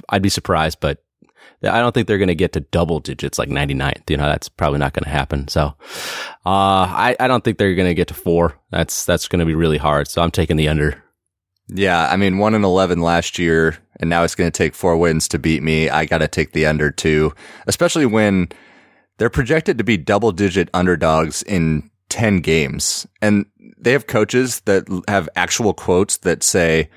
I'd 0.09 0.21
be 0.21 0.29
surprised, 0.29 0.79
but 0.79 1.03
I 1.63 1.79
don't 1.79 1.93
think 1.93 2.07
they're 2.07 2.17
going 2.17 2.27
to 2.27 2.35
get 2.35 2.53
to 2.53 2.61
double 2.61 2.99
digits 2.99 3.37
like 3.37 3.49
99th. 3.49 4.09
You 4.09 4.17
know, 4.17 4.27
that's 4.27 4.49
probably 4.49 4.79
not 4.79 4.93
going 4.93 5.03
to 5.03 5.09
happen. 5.09 5.47
So, 5.47 5.75
uh, 6.45 6.87
I, 6.89 7.15
I 7.19 7.27
don't 7.27 7.43
think 7.43 7.57
they're 7.57 7.75
going 7.75 7.87
to 7.87 7.93
get 7.93 8.07
to 8.07 8.13
four. 8.13 8.59
That's, 8.71 9.05
that's 9.05 9.27
going 9.27 9.41
to 9.41 9.45
be 9.45 9.55
really 9.55 9.77
hard. 9.77 10.07
So 10.07 10.21
I'm 10.21 10.31
taking 10.31 10.57
the 10.57 10.69
under. 10.69 11.03
Yeah, 11.73 12.09
I 12.09 12.17
mean, 12.17 12.37
one 12.37 12.53
and 12.53 12.65
eleven 12.65 12.99
last 13.01 13.39
year, 13.39 13.77
and 13.99 14.09
now 14.09 14.23
it's 14.23 14.35
going 14.35 14.51
to 14.51 14.57
take 14.57 14.75
four 14.75 14.97
wins 14.97 15.27
to 15.29 15.39
beat 15.39 15.63
me. 15.63 15.89
I 15.89 16.05
got 16.05 16.17
to 16.17 16.27
take 16.27 16.51
the 16.51 16.65
under 16.65 16.91
too, 16.91 17.33
especially 17.65 18.05
when 18.05 18.49
they're 19.17 19.29
projected 19.29 19.77
to 19.77 19.83
be 19.83 19.95
double 19.97 20.33
digit 20.33 20.69
underdogs 20.73 21.43
in 21.43 21.89
ten 22.09 22.41
games, 22.41 23.07
and 23.21 23.45
they 23.77 23.93
have 23.93 24.07
coaches 24.07 24.59
that 24.61 24.85
have 25.07 25.29
actual 25.35 25.73
quotes 25.73 26.17
that 26.17 26.43
say, 26.43 26.89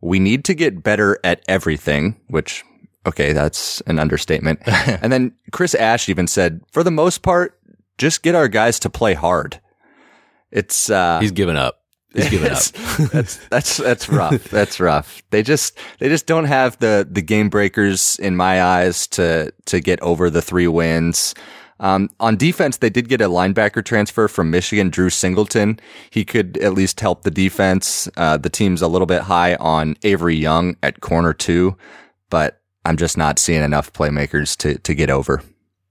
"We 0.00 0.18
need 0.18 0.44
to 0.46 0.54
get 0.54 0.82
better 0.82 1.18
at 1.22 1.42
everything," 1.48 2.20
which. 2.28 2.64
Okay, 3.04 3.32
that's 3.32 3.80
an 3.88 3.98
understatement. 3.98 4.60
and 4.66 5.12
then 5.12 5.32
Chris 5.50 5.74
Ash 5.74 6.08
even 6.08 6.28
said, 6.28 6.60
for 6.70 6.84
the 6.84 6.92
most 6.92 7.22
part, 7.22 7.58
just 7.98 8.22
get 8.22 8.36
our 8.36 8.46
guys 8.46 8.78
to 8.78 8.88
play 8.88 9.14
hard. 9.14 9.60
It's, 10.52 10.88
uh, 10.88 11.18
He's 11.18 11.32
given 11.32 11.56
up. 11.56 11.81
He's 12.14 12.28
given 12.30 12.52
up. 12.52 12.62
That's 13.12 13.36
that's 13.48 13.76
that's 13.78 14.08
rough. 14.08 14.44
That's 14.44 14.78
rough. 14.80 15.22
They 15.30 15.42
just 15.42 15.78
they 15.98 16.08
just 16.08 16.26
don't 16.26 16.44
have 16.44 16.78
the 16.78 17.06
the 17.10 17.22
game 17.22 17.48
breakers 17.48 18.18
in 18.18 18.36
my 18.36 18.62
eyes 18.62 19.06
to 19.08 19.52
to 19.66 19.80
get 19.80 20.00
over 20.02 20.28
the 20.30 20.42
three 20.42 20.68
wins. 20.68 21.34
Um, 21.80 22.10
on 22.20 22.36
defense, 22.36 22.76
they 22.76 22.90
did 22.90 23.08
get 23.08 23.20
a 23.20 23.28
linebacker 23.28 23.84
transfer 23.84 24.28
from 24.28 24.50
Michigan, 24.52 24.88
Drew 24.88 25.10
Singleton. 25.10 25.80
He 26.10 26.24
could 26.24 26.56
at 26.58 26.74
least 26.74 27.00
help 27.00 27.22
the 27.24 27.30
defense. 27.30 28.08
Uh, 28.16 28.36
the 28.36 28.50
team's 28.50 28.82
a 28.82 28.88
little 28.88 29.06
bit 29.06 29.22
high 29.22 29.56
on 29.56 29.96
Avery 30.04 30.36
Young 30.36 30.76
at 30.84 31.00
corner 31.00 31.32
two, 31.32 31.76
but 32.30 32.60
I'm 32.84 32.96
just 32.96 33.16
not 33.16 33.38
seeing 33.40 33.62
enough 33.62 33.92
playmakers 33.92 34.56
to 34.58 34.78
to 34.78 34.94
get 34.94 35.10
over. 35.10 35.42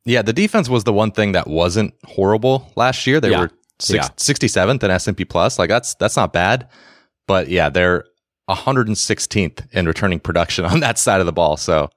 Yeah, 0.05 0.22
the 0.22 0.34
defense 0.34 0.69
was 0.69 0.84
the 0.86 0.93
one 0.93 1.11
thing 1.11 1.34
that 1.34 1.45
wasn't 1.47 1.93
horrible 2.05 2.72
last 2.76 3.05
year. 3.05 3.19
They 3.19 3.32
Yeah. 3.32 3.41
were 3.41 3.51
six, 3.82 4.05
Yeah. 4.05 4.09
67th 4.15 4.84
in 4.84 4.91
S&P 4.91 5.25
plus. 5.25 5.59
Like 5.59 5.69
that's 5.69 5.95
that's 5.95 6.15
not 6.15 6.34
bad. 6.34 6.69
But 7.27 7.47
yeah, 7.49 7.69
they're 7.69 8.05
116th 8.49 9.67
in 9.71 9.86
returning 9.86 10.19
production 10.19 10.65
on 10.73 10.79
that 10.82 10.97
side 10.97 11.19
of 11.19 11.25
the 11.25 11.32
ball. 11.34 11.57
So 11.57 11.89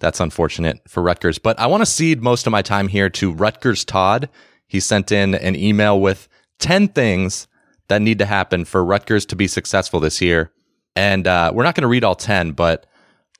that's 0.00 0.20
unfortunate 0.20 0.80
for 0.88 1.02
Rutgers. 1.02 1.38
But 1.38 1.58
I 1.58 1.66
want 1.66 1.82
to 1.82 1.86
cede 1.86 2.22
most 2.22 2.46
of 2.46 2.50
my 2.50 2.62
time 2.62 2.88
here 2.88 3.10
to 3.10 3.32
Rutgers 3.32 3.84
Todd. 3.84 4.28
He 4.66 4.80
sent 4.80 5.12
in 5.12 5.34
an 5.34 5.56
email 5.56 6.00
with 6.00 6.28
10 6.60 6.88
things 6.88 7.48
that 7.88 8.00
need 8.00 8.18
to 8.20 8.26
happen 8.26 8.64
for 8.64 8.84
Rutgers 8.84 9.26
to 9.26 9.36
be 9.36 9.46
successful 9.48 10.00
this 10.00 10.20
year. 10.20 10.52
And 10.96 11.26
uh, 11.26 11.50
we're 11.54 11.64
not 11.64 11.74
going 11.74 11.82
to 11.82 11.88
read 11.88 12.04
all 12.04 12.14
10, 12.14 12.52
but 12.52 12.86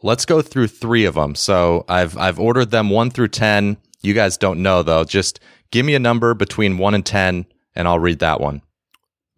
let's 0.02 0.24
go 0.26 0.42
through 0.42 0.66
three 0.68 1.04
of 1.04 1.14
them. 1.14 1.34
So 1.34 1.84
I've, 1.88 2.16
I've 2.18 2.38
ordered 2.40 2.70
them 2.70 2.90
one 2.90 3.11
through 3.11 3.28
10. 3.28 3.76
You 4.02 4.14
guys 4.14 4.36
don't 4.36 4.62
know 4.62 4.82
though. 4.82 5.04
Just 5.04 5.40
give 5.71 5.87
me 5.87 5.95
a 5.95 6.01
number 6.01 6.35
between 6.35 6.79
one 6.79 6.95
and 6.95 7.05
10 7.05 7.47
and 7.75 7.89
I'll 7.89 7.99
read 7.99 8.18
that 8.21 8.41
one. 8.41 8.62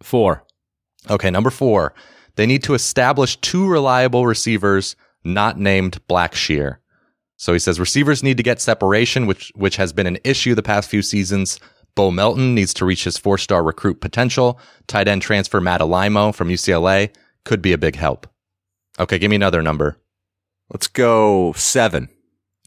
Four. 0.02 0.44
Okay, 1.10 1.30
number 1.30 1.50
four. 1.50 1.94
They 2.36 2.46
need 2.46 2.62
to 2.64 2.74
establish 2.74 3.36
two 3.36 3.68
reliable 3.68 4.26
receivers 4.26 4.96
not 5.24 5.58
named 5.58 6.00
Blackshear. 6.08 6.78
So 7.36 7.52
he 7.52 7.58
says 7.58 7.80
receivers 7.80 8.22
need 8.22 8.36
to 8.36 8.42
get 8.42 8.60
separation, 8.60 9.26
which 9.26 9.52
which 9.54 9.76
has 9.76 9.92
been 9.92 10.06
an 10.06 10.18
issue 10.24 10.54
the 10.54 10.62
past 10.62 10.88
few 10.88 11.02
seasons. 11.02 11.58
Bo 11.94 12.10
Melton 12.10 12.54
needs 12.54 12.72
to 12.74 12.84
reach 12.84 13.04
his 13.04 13.18
four 13.18 13.36
star 13.36 13.62
recruit 13.62 14.00
potential. 14.00 14.58
Tight 14.86 15.08
end 15.08 15.22
transfer 15.22 15.60
Matt 15.60 15.80
Alaimo 15.80 16.34
from 16.34 16.48
UCLA 16.48 17.10
could 17.44 17.60
be 17.60 17.72
a 17.72 17.78
big 17.78 17.96
help. 17.96 18.26
Okay, 18.98 19.18
give 19.18 19.30
me 19.30 19.36
another 19.36 19.62
number. 19.62 19.96
Let's 20.70 20.86
go 20.86 21.52
seven. 21.54 22.08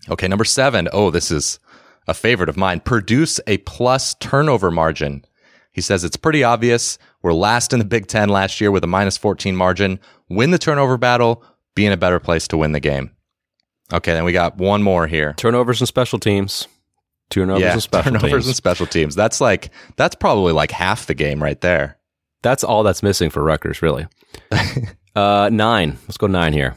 Okay, 0.09 0.27
number 0.27 0.45
seven. 0.45 0.87
Oh, 0.91 1.09
this 1.09 1.31
is 1.31 1.59
a 2.07 2.13
favorite 2.13 2.49
of 2.49 2.57
mine. 2.57 2.79
Produce 2.79 3.39
a 3.47 3.57
plus 3.59 4.15
turnover 4.15 4.71
margin. 4.71 5.25
He 5.71 5.81
says 5.81 6.03
it's 6.03 6.17
pretty 6.17 6.43
obvious. 6.43 6.97
We're 7.21 7.33
last 7.33 7.73
in 7.73 7.79
the 7.79 7.85
Big 7.85 8.07
Ten 8.07 8.29
last 8.29 8.61
year 8.61 8.71
with 8.71 8.83
a 8.83 8.87
minus 8.87 9.17
14 9.17 9.55
margin. 9.55 9.99
Win 10.29 10.51
the 10.51 10.57
turnover 10.57 10.97
battle, 10.97 11.43
be 11.75 11.85
in 11.85 11.91
a 11.91 11.97
better 11.97 12.19
place 12.19 12.47
to 12.49 12.57
win 12.57 12.71
the 12.71 12.79
game. 12.79 13.11
Okay, 13.93 14.13
then 14.13 14.23
we 14.23 14.31
got 14.31 14.57
one 14.57 14.81
more 14.81 15.05
here. 15.05 15.33
Turnovers 15.33 15.81
and 15.81 15.87
special 15.87 16.17
teams. 16.17 16.67
Turnovers 17.29 17.61
yeah, 17.61 17.73
and 17.73 17.83
special 17.83 18.11
turnovers 18.11 18.31
teams. 18.31 18.47
and 18.47 18.55
special 18.55 18.85
teams. 18.85 19.15
That's 19.15 19.41
like 19.41 19.69
that's 19.95 20.15
probably 20.15 20.53
like 20.53 20.71
half 20.71 21.07
the 21.07 21.13
game 21.13 21.41
right 21.41 21.59
there. 21.59 21.97
That's 22.41 22.63
all 22.63 22.83
that's 22.83 23.03
missing 23.03 23.29
for 23.29 23.43
Rutgers, 23.43 23.81
really. 23.81 24.07
uh, 25.15 25.49
nine. 25.51 25.97
Let's 26.03 26.17
go 26.17 26.27
nine 26.27 26.53
here. 26.53 26.75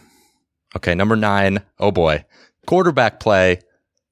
Okay, 0.77 0.95
number 0.95 1.17
nine. 1.17 1.61
Oh 1.79 1.91
boy, 1.91 2.25
quarterback 2.67 3.21
play 3.21 3.61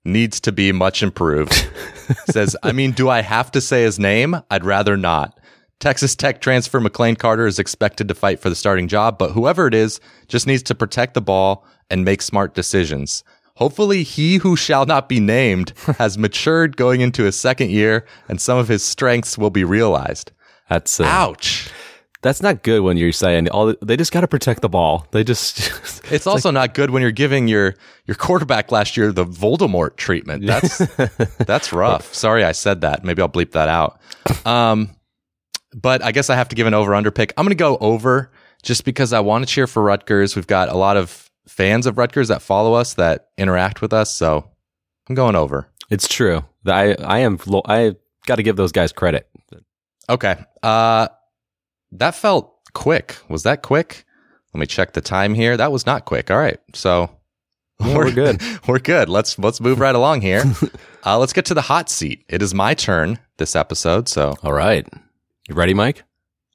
needs 0.07 0.40
to 0.40 0.52
be 0.52 0.72
much 0.72 1.02
improved. 1.02 1.52
Says, 2.30 2.57
I 2.62 2.72
mean, 2.72 2.92
do 2.92 3.09
I 3.09 3.20
have 3.20 3.50
to 3.52 3.61
say 3.61 3.82
his 3.82 3.98
name? 3.98 4.36
I'd 4.50 4.64
rather 4.64 4.96
not. 4.96 5.38
Texas 5.78 6.16
Tech 6.16 6.40
transfer 6.40 6.80
McLane 6.80 7.18
Carter 7.18 7.46
is 7.46 7.59
expected 7.59 8.09
to 8.09 8.14
fight 8.14 8.40
for 8.40 8.48
the 8.48 8.54
starting 8.54 8.88
job, 8.88 9.18
but 9.18 9.32
whoever 9.32 9.66
it 9.66 9.74
is 9.74 10.00
just 10.26 10.46
needs 10.46 10.62
to 10.64 10.74
protect 10.74 11.14
the 11.14 11.20
ball 11.20 11.66
and 11.90 12.04
make 12.04 12.22
smart 12.22 12.54
decisions. 12.54 13.22
Hopefully, 13.57 14.02
he 14.02 14.36
who 14.36 14.57
shall 14.57 14.86
not 14.86 15.09
be 15.09 15.20
named 15.20 15.72
has 15.98 16.16
matured 16.16 16.76
going 16.76 17.00
into 17.00 17.24
his 17.24 17.36
second 17.36 17.70
year 17.70 18.07
and 18.28 18.40
some 18.40 18.59
of 18.59 18.68
his 18.68 18.82
strengths 18.82 19.36
will 19.36 19.50
be 19.50 19.64
realized. 19.64 20.32
That's 20.68 20.98
uh, 21.00 21.04
Ouch. 21.04 21.70
That's 22.27 22.43
not 22.43 22.62
good 22.62 22.81
when 22.81 22.97
you're 22.97 23.12
saying 23.12 23.49
all 23.49 23.74
they 23.83 23.97
just 23.97 24.12
got 24.12 24.22
to 24.22 24.29
protect 24.29 24.61
the 24.62 24.68
ball. 24.68 25.07
They 25.12 25.24
just 25.24 25.70
It's 26.12 26.27
also 26.27 26.51
not 26.51 26.74
good 26.74 26.91
when 26.91 27.03
you're 27.03 27.11
giving 27.12 27.49
your 27.49 27.74
your 28.05 28.14
quarterback 28.14 28.70
last 28.72 28.97
year 28.97 29.12
the 29.12 29.24
Voldemort 29.24 29.97
treatment. 29.97 30.47
That's 30.47 30.79
that's 31.39 31.72
rough. 31.72 32.12
Sorry 32.14 32.45
I 32.45 32.53
said 32.53 32.81
that. 32.83 33.05
Maybe 33.05 33.22
I'll 33.22 33.29
bleep 33.29 33.53
that 33.53 33.68
out. 33.68 34.01
Um, 34.45 34.91
but 35.74 36.03
I 36.03 36.12
guess 36.12 36.31
I 36.31 36.37
have 36.37 36.49
to 36.49 36.57
give 36.57 36.66
an 36.66 36.74
over 36.74 36.95
under 36.95 37.11
pick. 37.11 37.33
I'm 37.37 37.45
going 37.45 37.51
to 37.51 37.55
go 37.57 37.77
over 37.79 38.31
just 38.62 38.85
because 38.85 39.12
I 39.12 39.20
want 39.20 39.47
to 39.47 39.53
cheer 39.53 39.66
for 39.66 39.83
Rutgers. 39.83 40.35
We've 40.37 40.47
got 40.47 40.68
a 40.68 40.77
lot 40.77 40.97
of 40.97 41.31
fans 41.49 41.87
of 41.87 41.99
Rutgers 41.99 42.29
that 42.29 42.43
follow 42.43 42.74
us 42.74 42.95
that 42.95 43.29
interact 43.39 43.81
with 43.83 43.93
us, 43.93 44.12
so 44.12 44.51
I'm 45.09 45.14
going 45.14 45.37
over. 45.37 45.68
it's 45.91 46.09
true. 46.09 46.45
I 46.66 46.95
I 46.95 47.18
am 47.20 47.39
I 47.66 47.95
got 48.27 48.37
to 48.37 48.43
give 48.43 48.57
those 48.57 48.72
guys 48.72 48.93
credit. 48.93 49.29
Okay. 50.09 50.37
Uh, 50.62 51.09
that 51.99 52.14
felt 52.14 52.53
quick. 52.72 53.16
Was 53.28 53.42
that 53.44 53.62
quick? 53.62 54.05
Let 54.55 54.61
me 54.61 54.66
check 54.66 54.92
the 54.92 55.01
time 55.01 55.34
here. 55.34 55.57
That 55.57 55.72
was 55.72 55.86
not 55.86 56.05
quick. 56.05 56.30
All 56.30 56.38
right. 56.38 56.59
So 56.74 57.11
Yeah, 57.80 57.97
we're 57.97 58.12
good. 58.12 58.40
we're 58.68 58.78
good. 58.78 59.09
Let's 59.09 59.38
let's 59.38 59.61
move 59.61 59.80
right 59.80 59.94
along 59.94 60.20
here. 60.22 60.44
Uh, 61.09 61.16
let's 61.16 61.32
get 61.32 61.44
to 61.44 61.55
the 61.55 61.62
hot 61.62 61.88
seat. 61.88 62.24
It 62.28 62.42
is 62.42 62.53
my 62.53 62.74
turn 62.74 63.20
this 63.36 63.55
episode, 63.55 64.09
so 64.09 64.34
All 64.42 64.53
right, 64.53 64.84
you 65.49 65.55
ready, 65.55 65.72
Mike? 65.72 66.03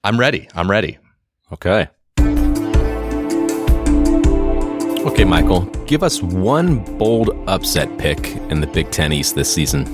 I'm 0.04 0.20
ready. 0.20 0.50
I'm 0.54 0.70
ready. 0.70 0.98
Okay. 1.54 1.88
Okay, 5.08 5.24
Michael, 5.24 5.62
give 5.86 6.04
us 6.04 6.22
one 6.22 6.84
bold 6.98 7.30
upset 7.48 7.98
pick 7.98 8.36
in 8.50 8.60
the 8.60 8.68
Big 8.68 8.92
Ten 8.92 9.14
East 9.14 9.36
this 9.36 9.54
season. 9.54 9.86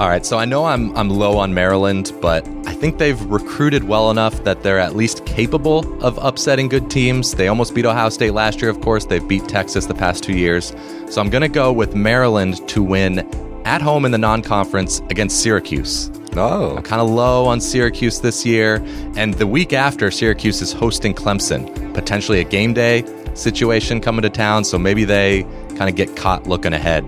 All 0.00 0.08
right. 0.08 0.24
So 0.24 0.38
I 0.38 0.46
know 0.46 0.64
I'm 0.64 0.96
I'm 0.96 1.10
low 1.10 1.36
on 1.36 1.52
Maryland, 1.52 2.10
but 2.22 2.48
I 2.66 2.72
think 2.72 2.96
they've 2.96 3.20
recruited 3.26 3.84
well 3.84 4.10
enough 4.10 4.44
that 4.44 4.62
they're 4.62 4.78
at 4.78 4.96
least 4.96 5.26
capable 5.26 5.80
of 6.02 6.18
upsetting 6.22 6.68
good 6.68 6.90
teams. 6.90 7.32
They 7.34 7.48
almost 7.48 7.74
beat 7.74 7.84
Ohio 7.84 8.08
State 8.08 8.32
last 8.32 8.62
year, 8.62 8.70
of 8.70 8.80
course. 8.80 9.04
They've 9.04 9.28
beat 9.28 9.46
Texas 9.46 9.84
the 9.84 9.94
past 9.94 10.24
two 10.24 10.32
years. 10.32 10.74
So 11.10 11.20
I'm 11.20 11.28
going 11.28 11.42
to 11.42 11.48
go 11.48 11.70
with 11.70 11.94
Maryland 11.94 12.66
to 12.70 12.82
win 12.82 13.28
at 13.66 13.82
home 13.82 14.06
in 14.06 14.10
the 14.10 14.16
non-conference 14.16 15.00
against 15.10 15.42
Syracuse. 15.42 16.10
Oh, 16.34 16.78
I'm 16.78 16.82
kind 16.82 17.02
of 17.02 17.10
low 17.10 17.44
on 17.44 17.60
Syracuse 17.60 18.22
this 18.22 18.46
year. 18.46 18.82
And 19.16 19.34
the 19.34 19.46
week 19.46 19.74
after, 19.74 20.10
Syracuse 20.10 20.62
is 20.62 20.72
hosting 20.72 21.12
Clemson, 21.12 21.92
potentially 21.92 22.40
a 22.40 22.44
game 22.44 22.72
day 22.72 23.04
situation 23.34 24.00
coming 24.00 24.22
to 24.22 24.30
town. 24.30 24.64
So 24.64 24.78
maybe 24.78 25.04
they 25.04 25.42
kind 25.76 25.90
of 25.90 25.94
get 25.94 26.16
caught 26.16 26.46
looking 26.46 26.72
ahead. 26.72 27.04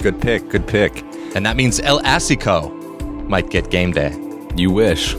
good 0.00 0.18
pick. 0.22 0.48
Good 0.48 0.66
pick. 0.66 1.04
And 1.34 1.44
that 1.44 1.56
means 1.56 1.80
El 1.80 2.00
Assico 2.00 2.70
might 3.28 3.50
get 3.50 3.70
game 3.70 3.92
day. 3.92 4.16
You 4.56 4.70
wish. 4.70 5.14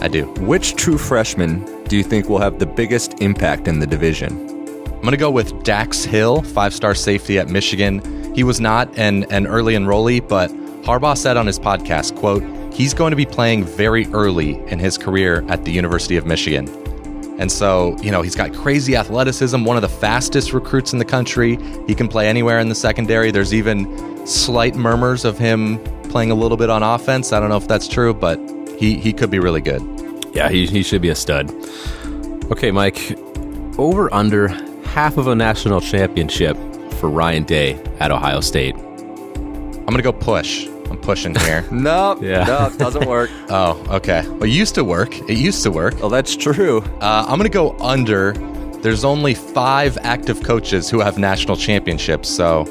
I 0.00 0.08
do. 0.08 0.26
Which 0.40 0.74
true 0.74 0.98
freshman 0.98 1.64
do 1.84 1.96
you 1.96 2.02
think 2.02 2.28
will 2.28 2.38
have 2.38 2.58
the 2.58 2.66
biggest 2.66 3.20
impact 3.20 3.68
in 3.68 3.78
the 3.78 3.86
division? 3.86 4.48
I'm 4.86 5.02
going 5.02 5.12
to 5.12 5.16
go 5.16 5.30
with 5.30 5.62
Dax 5.62 6.04
Hill, 6.04 6.42
five 6.42 6.74
star 6.74 6.94
safety 6.94 7.38
at 7.38 7.48
Michigan. 7.48 8.34
He 8.34 8.44
was 8.44 8.60
not 8.60 8.98
an, 8.98 9.24
an 9.30 9.46
early 9.46 9.74
enrollee, 9.74 10.26
but 10.26 10.50
Harbaugh 10.82 11.16
said 11.16 11.36
on 11.36 11.46
his 11.46 11.58
podcast, 11.58 12.16
quote, 12.16 12.42
he's 12.74 12.94
going 12.94 13.10
to 13.10 13.16
be 13.16 13.26
playing 13.26 13.64
very 13.64 14.06
early 14.08 14.56
in 14.68 14.78
his 14.78 14.98
career 14.98 15.44
at 15.48 15.64
the 15.64 15.72
University 15.72 16.16
of 16.16 16.26
Michigan. 16.26 16.68
And 17.38 17.50
so, 17.50 17.96
you 18.02 18.10
know, 18.10 18.20
he's 18.20 18.36
got 18.36 18.52
crazy 18.52 18.96
athleticism, 18.96 19.64
one 19.64 19.76
of 19.76 19.82
the 19.82 19.88
fastest 19.88 20.52
recruits 20.52 20.92
in 20.92 20.98
the 20.98 21.04
country. 21.04 21.58
He 21.86 21.94
can 21.94 22.06
play 22.06 22.28
anywhere 22.28 22.58
in 22.58 22.68
the 22.68 22.74
secondary. 22.74 23.30
There's 23.30 23.54
even 23.54 24.19
slight 24.30 24.74
murmurs 24.76 25.24
of 25.24 25.38
him 25.38 25.78
playing 26.04 26.30
a 26.30 26.34
little 26.34 26.56
bit 26.56 26.70
on 26.70 26.82
offense. 26.82 27.32
I 27.32 27.40
don't 27.40 27.48
know 27.48 27.56
if 27.56 27.68
that's 27.68 27.88
true, 27.88 28.14
but 28.14 28.38
he, 28.78 28.98
he 28.98 29.12
could 29.12 29.30
be 29.30 29.38
really 29.38 29.60
good. 29.60 29.82
Yeah, 30.34 30.48
he, 30.48 30.66
he 30.66 30.82
should 30.82 31.02
be 31.02 31.08
a 31.08 31.14
stud. 31.14 31.52
Okay, 32.52 32.70
Mike, 32.70 33.16
over 33.78 34.12
under 34.14 34.48
half 34.84 35.16
of 35.18 35.26
a 35.28 35.34
national 35.34 35.80
championship 35.80 36.56
for 36.94 37.08
Ryan 37.10 37.44
Day 37.44 37.74
at 38.00 38.10
Ohio 38.10 38.40
State. 38.40 38.74
I'm 38.76 39.86
going 39.86 39.96
to 39.96 40.02
go 40.02 40.12
push. 40.12 40.66
I'm 40.88 40.98
pushing 40.98 41.34
here. 41.34 41.64
No, 41.70 42.18
Yeah. 42.20 42.44
no, 42.44 42.70
doesn't 42.76 43.06
work. 43.08 43.30
oh, 43.48 43.84
okay. 43.96 44.22
Well, 44.28 44.44
it 44.44 44.48
used 44.50 44.74
to 44.76 44.84
work. 44.84 45.16
It 45.28 45.38
used 45.38 45.62
to 45.64 45.70
work. 45.70 45.98
well, 46.00 46.08
that's 46.10 46.36
true. 46.36 46.78
Uh, 47.00 47.24
I'm 47.26 47.38
going 47.38 47.42
to 47.42 47.48
go 47.48 47.76
under. 47.78 48.32
There's 48.82 49.04
only 49.04 49.34
five 49.34 49.96
active 50.02 50.42
coaches 50.42 50.88
who 50.90 51.00
have 51.00 51.18
national 51.18 51.56
championships. 51.56 52.28
So 52.28 52.64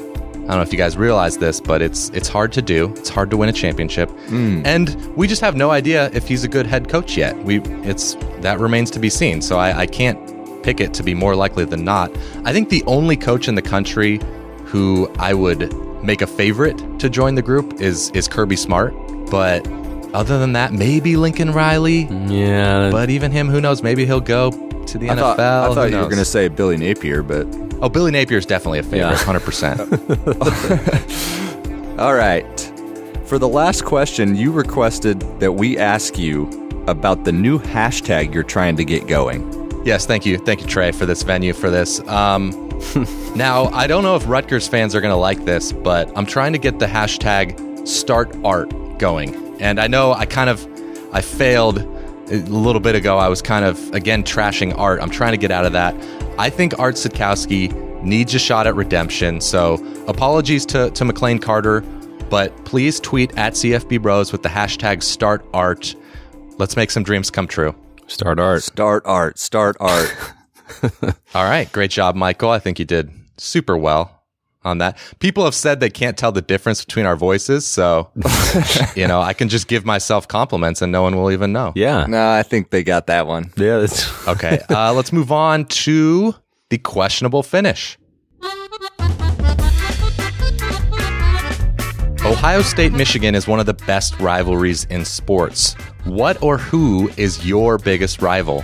I 0.44 0.54
don't 0.54 0.56
know 0.56 0.62
if 0.62 0.72
you 0.72 0.78
guys 0.78 0.96
realize 0.96 1.38
this, 1.38 1.60
but 1.60 1.80
it's 1.82 2.10
it's 2.10 2.28
hard 2.28 2.52
to 2.52 2.62
do. 2.62 2.92
It's 2.96 3.08
hard 3.08 3.30
to 3.30 3.36
win 3.36 3.48
a 3.48 3.52
championship, 3.52 4.10
hmm. 4.28 4.62
and 4.64 4.96
we 5.16 5.28
just 5.28 5.40
have 5.40 5.54
no 5.54 5.70
idea 5.70 6.10
if 6.12 6.26
he's 6.26 6.44
a 6.44 6.48
good 6.48 6.66
head 6.66 6.88
coach 6.88 7.16
yet. 7.16 7.36
We 7.44 7.60
it's 7.84 8.16
that 8.40 8.58
remains 8.58 8.90
to 8.92 8.98
be 8.98 9.10
seen. 9.10 9.42
So 9.42 9.58
I, 9.58 9.80
I 9.80 9.86
can't 9.86 10.18
pick 10.62 10.80
it 10.80 10.92
to 10.94 11.02
be 11.02 11.14
more 11.14 11.36
likely 11.36 11.64
than 11.64 11.84
not. 11.84 12.10
I 12.44 12.52
think 12.52 12.68
the 12.68 12.82
only 12.86 13.16
coach 13.16 13.48
in 13.48 13.54
the 13.54 13.62
country 13.62 14.20
who 14.64 15.12
I 15.18 15.34
would 15.34 15.72
make 16.02 16.22
a 16.22 16.26
favorite 16.26 16.78
to 17.00 17.08
join 17.08 17.34
the 17.34 17.42
group 17.42 17.80
is 17.80 18.10
is 18.10 18.28
Kirby 18.28 18.56
Smart, 18.56 18.94
but. 19.30 19.66
Other 20.12 20.40
than 20.40 20.54
that, 20.54 20.72
maybe 20.72 21.16
Lincoln 21.16 21.52
Riley, 21.52 22.08
Yeah, 22.26 22.90
but 22.90 23.10
even 23.10 23.30
him, 23.30 23.48
who 23.48 23.60
knows? 23.60 23.80
Maybe 23.80 24.04
he'll 24.04 24.20
go 24.20 24.50
to 24.90 24.98
the 24.98 25.10
I 25.10 25.14
NFL. 25.14 25.36
thought, 25.36 25.70
I 25.70 25.74
thought 25.74 25.90
you 25.90 25.96
were 25.96 26.04
going 26.04 26.16
to 26.18 26.24
say 26.24 26.48
Billy 26.48 26.76
Napier, 26.76 27.22
but 27.22 27.46
Oh, 27.82 27.88
Billy 27.88 28.10
Napier 28.10 28.38
is 28.38 28.46
definitely 28.46 28.80
a 28.80 28.82
favorite, 28.82 28.98
Yeah. 29.00 29.16
hundred 29.16 29.40
percent. 29.40 29.80
all 31.98 32.14
right. 32.14 32.72
For 33.26 33.38
the 33.38 33.48
last 33.48 33.84
question, 33.84 34.34
you 34.36 34.52
requested 34.52 35.20
that 35.40 35.52
we 35.52 35.78
ask 35.78 36.18
you 36.18 36.48
about 36.88 37.24
the 37.24 37.32
new 37.32 37.58
hashtag 37.58 38.34
you're 38.34 38.42
trying 38.42 38.76
to 38.76 38.84
get 38.84 39.06
going. 39.06 39.48
Yes, 39.84 40.06
thank 40.06 40.26
you, 40.26 40.38
thank 40.38 40.60
you, 40.60 40.66
Trey, 40.66 40.92
for 40.92 41.06
this 41.06 41.22
venue 41.22 41.52
for 41.52 41.70
this. 41.70 42.00
Um, 42.08 42.50
now, 43.36 43.66
I 43.66 43.86
don't 43.86 44.02
know 44.02 44.16
if 44.16 44.26
Rutgers 44.28 44.66
fans 44.68 44.94
are 44.94 45.00
going 45.00 45.12
to 45.12 45.16
like 45.16 45.44
this, 45.44 45.72
but 45.72 46.10
I'm 46.16 46.26
trying 46.26 46.52
to 46.52 46.58
get 46.58 46.78
the 46.78 46.86
hashtag 46.86 47.86
Start 47.86 48.34
Art 48.44 48.70
going, 48.98 49.34
and 49.60 49.80
I 49.80 49.86
know 49.86 50.12
I 50.12 50.26
kind 50.26 50.50
of 50.50 50.66
I 51.14 51.20
failed 51.22 51.86
a 52.30 52.36
little 52.36 52.80
bit 52.80 52.94
ago. 52.94 53.18
I 53.18 53.28
was 53.28 53.42
kind 53.42 53.64
of 53.64 53.92
again 53.94 54.22
trashing 54.22 54.76
Art. 54.78 55.00
I'm 55.00 55.10
trying 55.10 55.32
to 55.32 55.38
get 55.38 55.50
out 55.50 55.64
of 55.64 55.72
that. 55.72 55.94
I 56.38 56.50
think 56.50 56.78
Art 56.78 56.94
Sitkowski 56.94 58.02
needs 58.02 58.34
a 58.34 58.38
shot 58.38 58.66
at 58.66 58.74
redemption. 58.74 59.40
So 59.40 59.74
apologies 60.06 60.64
to 60.66 60.90
to 60.90 61.04
McLane 61.04 61.40
Carter, 61.40 61.80
but 62.30 62.64
please 62.64 63.00
tweet 63.00 63.36
at 63.36 63.54
CFB 63.54 64.00
Bros 64.02 64.32
with 64.32 64.42
the 64.42 64.48
hashtag 64.48 65.02
Start 65.02 65.44
Art. 65.52 65.94
Let's 66.58 66.76
make 66.76 66.90
some 66.90 67.02
dreams 67.02 67.30
come 67.30 67.46
true. 67.46 67.74
start 68.06 68.38
art. 68.38 68.62
Start 68.62 69.02
art, 69.06 69.38
start 69.38 69.76
art. 69.80 70.14
All 71.34 71.44
right. 71.44 71.70
Great 71.72 71.90
job, 71.90 72.14
Michael. 72.14 72.50
I 72.50 72.58
think 72.58 72.78
you 72.78 72.84
did 72.84 73.10
super 73.38 73.76
well 73.76 74.19
on 74.62 74.78
that. 74.78 74.98
People 75.20 75.44
have 75.44 75.54
said 75.54 75.80
they 75.80 75.90
can't 75.90 76.16
tell 76.18 76.32
the 76.32 76.42
difference 76.42 76.84
between 76.84 77.06
our 77.06 77.16
voices. 77.16 77.66
So, 77.66 78.10
you 78.94 79.06
know, 79.08 79.20
I 79.20 79.32
can 79.32 79.48
just 79.48 79.68
give 79.68 79.84
myself 79.84 80.28
compliments 80.28 80.82
and 80.82 80.92
no 80.92 81.02
one 81.02 81.16
will 81.16 81.30
even 81.30 81.52
know. 81.52 81.72
Yeah, 81.74 82.06
no, 82.06 82.30
I 82.30 82.42
think 82.42 82.70
they 82.70 82.82
got 82.82 83.06
that 83.06 83.26
one. 83.26 83.52
yeah. 83.56 83.78
That's, 83.78 84.28
Okay. 84.28 84.60
Uh, 84.68 84.92
let's 84.92 85.12
move 85.12 85.32
on 85.32 85.64
to 85.66 86.34
the 86.68 86.78
questionable 86.78 87.42
finish. 87.42 87.98
Ohio 92.22 92.60
State 92.62 92.92
Michigan 92.92 93.34
is 93.34 93.48
one 93.48 93.60
of 93.60 93.66
the 93.66 93.74
best 93.74 94.18
rivalries 94.20 94.84
in 94.84 95.04
sports. 95.04 95.74
What 96.04 96.40
or 96.42 96.58
who 96.58 97.10
is 97.16 97.46
your 97.46 97.78
biggest 97.78 98.20
rival? 98.22 98.62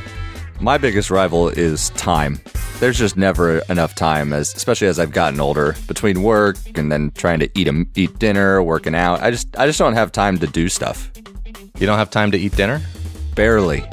My 0.61 0.79
biggest 0.79 1.11
rival 1.11 1.49
is 1.49 1.91
time. 1.91 2.41
There's 2.81 2.99
just 2.99 3.17
never 3.17 3.59
enough 3.69 3.95
time, 3.95 4.33
as 4.33 4.55
especially 4.55 4.89
as 4.89 4.99
I've 4.99 5.13
gotten 5.13 5.41
older, 5.41 5.77
between 5.87 6.23
work 6.23 6.57
and 6.75 6.91
then 6.91 7.11
trying 7.13 7.41
to 7.41 7.51
eat 7.59 7.69
a, 7.69 7.87
eat 7.95 8.19
dinner, 8.19 8.63
working 8.63 8.95
out. 8.95 9.23
I 9.23 9.31
just 9.31 9.57
I 9.59 9.67
just 9.67 9.79
don't 9.79 9.95
have 9.95 10.13
time 10.13 10.39
to 10.39 10.47
do 10.47 10.69
stuff. 10.69 11.11
You 11.79 11.87
don't 11.87 11.99
have 11.99 12.11
time 12.11 12.31
to 12.31 12.39
eat 12.39 12.57
dinner? 12.57 12.81
Barely. 13.35 13.85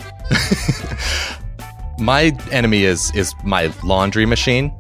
My 2.00 2.38
enemy 2.52 2.86
is 2.86 3.14
is 3.16 3.34
my 3.44 3.72
laundry 3.84 4.26
machine 4.26 4.72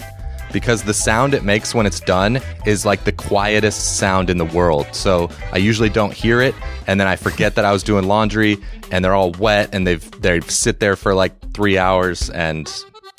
because 0.53 0.83
the 0.83 0.93
sound 0.93 1.33
it 1.33 1.43
makes 1.43 1.75
when 1.75 1.85
it's 1.85 1.99
done 1.99 2.39
is 2.65 2.85
like 2.85 3.03
the 3.03 3.11
quietest 3.11 3.97
sound 3.97 4.29
in 4.29 4.37
the 4.37 4.45
world. 4.45 4.87
So 4.93 5.29
I 5.51 5.57
usually 5.57 5.89
don't 5.89 6.13
hear 6.13 6.41
it 6.41 6.55
and 6.87 6.99
then 6.99 7.07
I 7.07 7.15
forget 7.17 7.55
that 7.55 7.65
I 7.65 7.73
was 7.73 7.83
doing 7.83 8.07
laundry 8.07 8.57
and 8.91 9.03
they're 9.03 9.15
all 9.15 9.31
wet 9.31 9.73
and 9.73 9.85
they've 9.85 10.21
they 10.21 10.39
sit 10.41 10.79
there 10.79 10.95
for 10.95 11.13
like 11.13 11.33
3 11.53 11.77
hours 11.77 12.29
and 12.29 12.71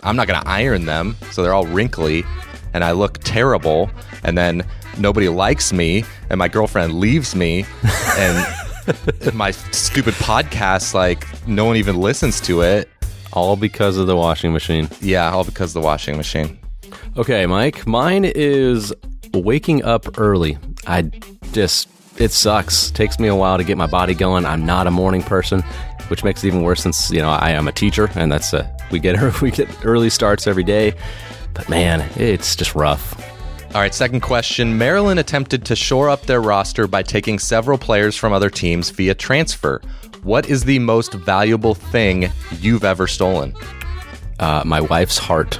I'm 0.03 0.16
not 0.16 0.28
to 0.28 0.43
iron 0.47 0.87
them, 0.87 1.16
so 1.30 1.43
they're 1.43 1.55
all 1.55 1.66
wrinkly 1.66 2.24
and 2.72 2.85
I 2.85 2.93
look 2.93 3.18
terrible 3.18 3.91
and 4.22 4.37
then 4.37 4.66
nobody 4.99 5.28
likes 5.28 5.72
me 5.72 6.05
and 6.30 6.39
my 6.39 6.49
girlfriend 6.49 6.95
leaves 6.95 7.35
me 7.35 7.64
and 8.18 8.47
my 9.35 9.51
stupid 9.51 10.14
podcast 10.14 10.95
like 10.95 11.26
no 11.47 11.64
one 11.64 11.76
even 11.76 11.97
listens 11.97 12.41
to 12.43 12.62
it. 12.62 12.89
All 13.32 13.57
because 13.57 13.97
of 13.97 14.07
the 14.07 14.14
washing 14.16 14.53
machine. 14.53 14.89
Yeah, 15.01 15.32
all 15.32 15.43
because 15.43 15.74
of 15.74 15.82
the 15.82 15.87
washing 15.87 16.16
machine. 16.16 16.57
Okay, 17.16 17.47
Mike. 17.47 17.86
Mine 17.86 18.24
is 18.24 18.92
waking 19.32 19.84
up 19.84 20.18
early. 20.18 20.59
I 20.86 21.03
just 21.53 21.88
it 22.18 22.30
sucks. 22.30 22.90
Takes 22.90 23.18
me 23.18 23.28
a 23.28 23.34
while 23.34 23.59
to 23.59 23.64
get 23.64 23.76
my 23.76 23.86
body 23.86 24.14
going. 24.14 24.47
I'm 24.47 24.64
not 24.64 24.86
a 24.86 24.90
morning 24.90 25.22
person, 25.22 25.62
which 26.09 26.22
makes 26.22 26.45
it 26.45 26.49
even 26.49 26.62
worse 26.62 26.82
since 26.82 27.11
you 27.11 27.20
know 27.20 27.30
I 27.30 27.51
am 27.51 27.68
a 27.68 27.72
teacher, 27.72 28.11
and 28.14 28.30
that's 28.30 28.53
a, 28.53 28.70
we 28.90 29.01
get 29.01 29.40
we 29.42 29.51
get 29.51 29.68
early 29.84 30.11
starts 30.11 30.47
every 30.47 30.64
day. 30.64 30.95
But 31.55 31.68
man, 31.68 32.09
it's 32.16 32.57
just 32.57 32.74
rough. 32.74 33.20
All 33.74 33.80
right, 33.80 33.92
second 33.92 34.20
question. 34.20 34.78
Maryland 34.78 35.18
attempted 35.18 35.64
to 35.64 35.74
shore 35.74 36.09
up 36.09 36.22
their 36.26 36.40
roster 36.40 36.86
by 36.86 37.03
taking 37.03 37.40
several 37.40 37.76
players 37.76 38.16
from 38.16 38.32
other 38.32 38.49
teams 38.49 38.90
via 38.90 39.16
transfer. 39.16 39.80
What 40.22 40.49
is 40.49 40.64
the 40.64 40.78
most 40.78 41.12
valuable 41.12 41.74
thing 41.74 42.30
you've 42.61 42.84
ever 42.84 43.09
stolen? 43.09 43.53
Uh, 44.38 44.62
my 44.64 44.80
wife's 44.80 45.18
heart. 45.18 45.59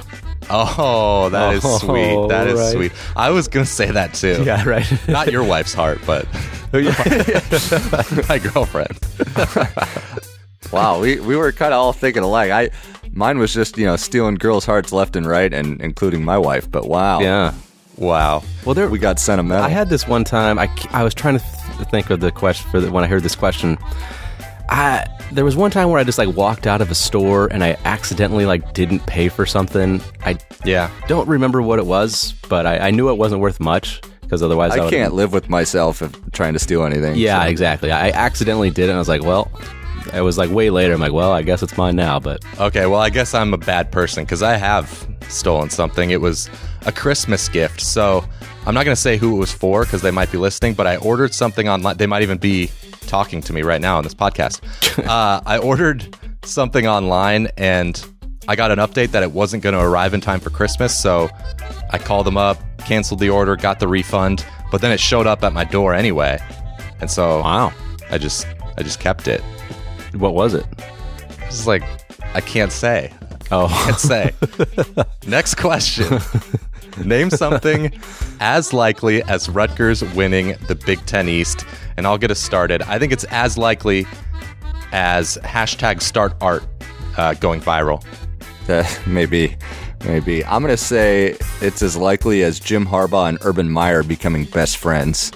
Oh, 0.49 1.29
that 1.29 1.53
is 1.55 1.63
Oh, 1.65 1.77
sweet. 1.77 2.29
That 2.29 2.47
is 2.47 2.59
right. 2.59 2.73
sweet. 2.73 2.91
I 3.15 3.31
was 3.31 3.47
going 3.47 3.65
to 3.65 3.71
say 3.71 3.91
that 3.91 4.13
too. 4.13 4.43
Yeah, 4.45 4.63
right. 4.67 4.85
Not 5.07 5.31
your 5.31 5.43
wife's 5.43 5.73
heart, 5.73 5.99
but 6.05 6.27
oh, 6.73 8.25
my 8.29 8.39
girlfriend. 8.39 8.99
Wow, 10.71 10.99
we, 10.99 11.19
we 11.19 11.35
were 11.35 11.51
kind 11.51 11.73
of 11.73 11.79
all 11.79 11.93
thinking 11.93 12.23
alike. 12.23 12.51
I 12.51 12.69
mine 13.11 13.37
was 13.37 13.53
just 13.53 13.77
you 13.77 13.85
know 13.85 13.95
stealing 13.95 14.35
girls' 14.35 14.65
hearts 14.65 14.91
left 14.91 15.15
and 15.15 15.25
right, 15.25 15.53
and 15.53 15.79
including 15.79 16.25
my 16.25 16.37
wife. 16.39 16.69
But 16.69 16.87
wow, 16.87 17.19
yeah. 17.19 17.53
Wow. 17.97 18.43
Well, 18.65 18.73
there 18.73 18.89
we 18.89 18.99
got 18.99 19.19
sentimental. 19.19 19.63
I 19.63 19.69
had 19.69 19.89
this 19.89 20.07
one 20.07 20.23
time. 20.23 20.59
I, 20.59 20.69
I 20.89 21.03
was 21.03 21.13
trying 21.13 21.37
to 21.37 21.45
th- 21.77 21.87
think 21.89 22.09
of 22.09 22.19
the 22.19 22.31
question 22.31 22.69
for 22.71 22.81
the, 22.81 22.91
when 22.91 23.03
I 23.03 23.07
heard 23.07 23.23
this 23.23 23.35
question. 23.35 23.77
I 24.67 25.05
there 25.31 25.43
was 25.45 25.55
one 25.55 25.71
time 25.71 25.89
where 25.89 25.99
I 25.99 26.03
just 26.03 26.17
like 26.17 26.35
walked 26.35 26.67
out 26.67 26.81
of 26.81 26.91
a 26.91 26.95
store 26.95 27.47
and 27.51 27.63
I 27.63 27.77
accidentally 27.85 28.45
like 28.45 28.73
didn't 28.73 29.05
pay 29.05 29.27
for 29.29 29.45
something. 29.45 30.01
I 30.25 30.37
Yeah. 30.63 30.89
don't 31.07 31.27
remember 31.27 31.61
what 31.61 31.79
it 31.79 31.85
was, 31.85 32.33
but 32.49 32.65
I, 32.65 32.77
I 32.87 32.91
knew 32.91 33.09
it 33.09 33.15
wasn't 33.17 33.41
worth 33.41 33.59
much 33.59 34.01
because 34.21 34.41
otherwise 34.41 34.73
I, 34.73 34.85
I 34.85 34.89
can't 34.89 35.13
live 35.13 35.33
with 35.33 35.49
myself 35.49 36.01
if 36.01 36.13
trying 36.31 36.53
to 36.53 36.59
steal 36.59 36.83
anything. 36.85 37.15
Yeah, 37.15 37.41
so. 37.43 37.47
exactly. 37.49 37.91
I 37.91 38.09
accidentally 38.11 38.69
did 38.69 38.83
it. 38.85 38.89
and 38.89 38.95
I 38.95 38.99
was 38.99 39.07
like, 39.09 39.23
well, 39.23 39.51
it 40.13 40.21
was 40.21 40.37
like 40.37 40.49
way 40.51 40.69
later. 40.69 40.93
I'm 40.93 41.01
like, 41.01 41.11
well, 41.13 41.31
I 41.31 41.41
guess 41.41 41.61
it's 41.63 41.77
mine 41.77 41.95
now. 41.95 42.19
But 42.19 42.43
Okay, 42.59 42.85
well, 42.85 42.99
I 43.01 43.09
guess 43.09 43.33
I'm 43.33 43.53
a 43.53 43.57
bad 43.57 43.91
person 43.91 44.23
because 44.23 44.41
I 44.43 44.55
have 44.57 45.07
stolen 45.27 45.69
something. 45.69 46.11
It 46.11 46.21
was 46.21 46.49
a 46.85 46.91
Christmas 46.91 47.49
gift. 47.49 47.81
So 47.81 48.23
I'm 48.65 48.73
not 48.73 48.85
going 48.85 48.95
to 48.95 49.01
say 49.01 49.17
who 49.17 49.35
it 49.35 49.39
was 49.39 49.51
for 49.51 49.83
because 49.83 50.01
they 50.01 50.11
might 50.11 50.31
be 50.31 50.37
listening, 50.37 50.75
but 50.75 50.87
I 50.87 50.97
ordered 50.97 51.33
something 51.33 51.67
online. 51.67 51.97
They 51.97 52.07
might 52.07 52.21
even 52.21 52.37
be 52.37 52.69
talking 53.05 53.41
to 53.41 53.53
me 53.53 53.61
right 53.61 53.81
now 53.81 53.97
on 53.97 54.03
this 54.03 54.13
podcast. 54.13 54.61
uh, 55.07 55.41
I 55.45 55.57
ordered 55.57 56.15
something 56.43 56.87
online 56.87 57.47
and 57.57 58.03
I 58.47 58.55
got 58.55 58.71
an 58.71 58.79
update 58.79 59.11
that 59.11 59.23
it 59.23 59.31
wasn't 59.31 59.63
going 59.63 59.73
to 59.73 59.81
arrive 59.81 60.13
in 60.13 60.21
time 60.21 60.39
for 60.39 60.49
Christmas. 60.49 60.97
So 60.97 61.29
I 61.91 61.97
called 61.97 62.25
them 62.25 62.37
up, 62.37 62.57
canceled 62.79 63.19
the 63.19 63.29
order, 63.29 63.55
got 63.55 63.79
the 63.79 63.87
refund, 63.87 64.45
but 64.71 64.81
then 64.81 64.91
it 64.91 64.99
showed 64.99 65.27
up 65.27 65.43
at 65.43 65.53
my 65.53 65.63
door 65.63 65.93
anyway. 65.93 66.39
And 67.01 67.09
so 67.09 67.39
wow, 67.41 67.73
I 68.09 68.17
just 68.17 68.47
I 68.77 68.83
just 68.83 68.99
kept 68.99 69.27
it. 69.27 69.41
what 70.13 70.33
was 70.33 70.53
it? 70.53 70.65
It's 71.41 71.67
like 71.67 71.83
I 72.33 72.41
can't 72.41 72.71
say. 72.71 73.11
Oh, 73.51 73.67
Can't 73.85 73.99
say. 73.99 74.33
Next 75.27 75.55
question. 75.55 76.19
Name 77.03 77.29
something 77.29 77.91
as 78.39 78.73
likely 78.73 79.21
as 79.23 79.49
Rutgers 79.49 80.03
winning 80.13 80.55
the 80.67 80.75
Big 80.75 81.03
Ten 81.05 81.27
East, 81.27 81.65
and 81.97 82.07
I'll 82.07 82.17
get 82.17 82.31
us 82.31 82.39
started. 82.39 82.81
I 82.83 82.99
think 82.99 83.11
it's 83.11 83.25
as 83.25 83.57
likely 83.57 84.07
as 84.91 85.37
hashtag 85.43 86.01
start 86.01 86.33
art 86.41 86.63
uh, 87.17 87.33
going 87.35 87.61
viral. 87.61 88.03
That 88.67 88.99
maybe, 89.07 89.57
maybe. 90.05 90.45
I'm 90.45 90.61
gonna 90.61 90.77
say 90.77 91.37
it's 91.61 91.81
as 91.81 91.97
likely 91.97 92.43
as 92.43 92.59
Jim 92.59 92.85
Harbaugh 92.85 93.29
and 93.29 93.37
Urban 93.41 93.69
Meyer 93.69 94.03
becoming 94.03 94.45
best 94.45 94.77
friends. 94.77 95.31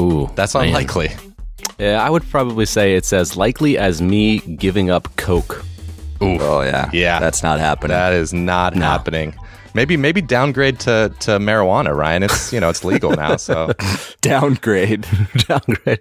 ooh, 0.00 0.30
That's 0.34 0.54
man. 0.54 0.66
unlikely. 0.66 1.10
Yeah, 1.78 2.02
I 2.04 2.10
would 2.10 2.28
probably 2.30 2.66
say 2.66 2.94
it's 2.94 3.12
as 3.12 3.36
likely 3.36 3.78
as 3.78 4.00
me 4.02 4.38
giving 4.40 4.90
up 4.90 5.08
Coke. 5.16 5.64
Ooh, 6.22 6.38
Oh 6.40 6.60
yeah, 6.62 6.88
Yeah. 6.92 7.18
That's 7.18 7.42
not 7.42 7.58
happening. 7.58 7.96
that 7.96 8.12
is 8.12 8.32
not 8.32 8.76
happening. 8.76 9.34
Maybe 9.74 9.96
maybe 9.96 10.20
downgrade 10.20 10.80
to, 10.80 11.14
to 11.20 11.30
marijuana, 11.38 11.96
Ryan. 11.96 12.24
It's 12.24 12.52
you 12.52 12.60
know 12.60 12.68
it's 12.68 12.84
legal 12.84 13.10
now. 13.12 13.36
So 13.36 13.72
Downgrade. 14.20 15.06
Downgrade. 15.48 16.00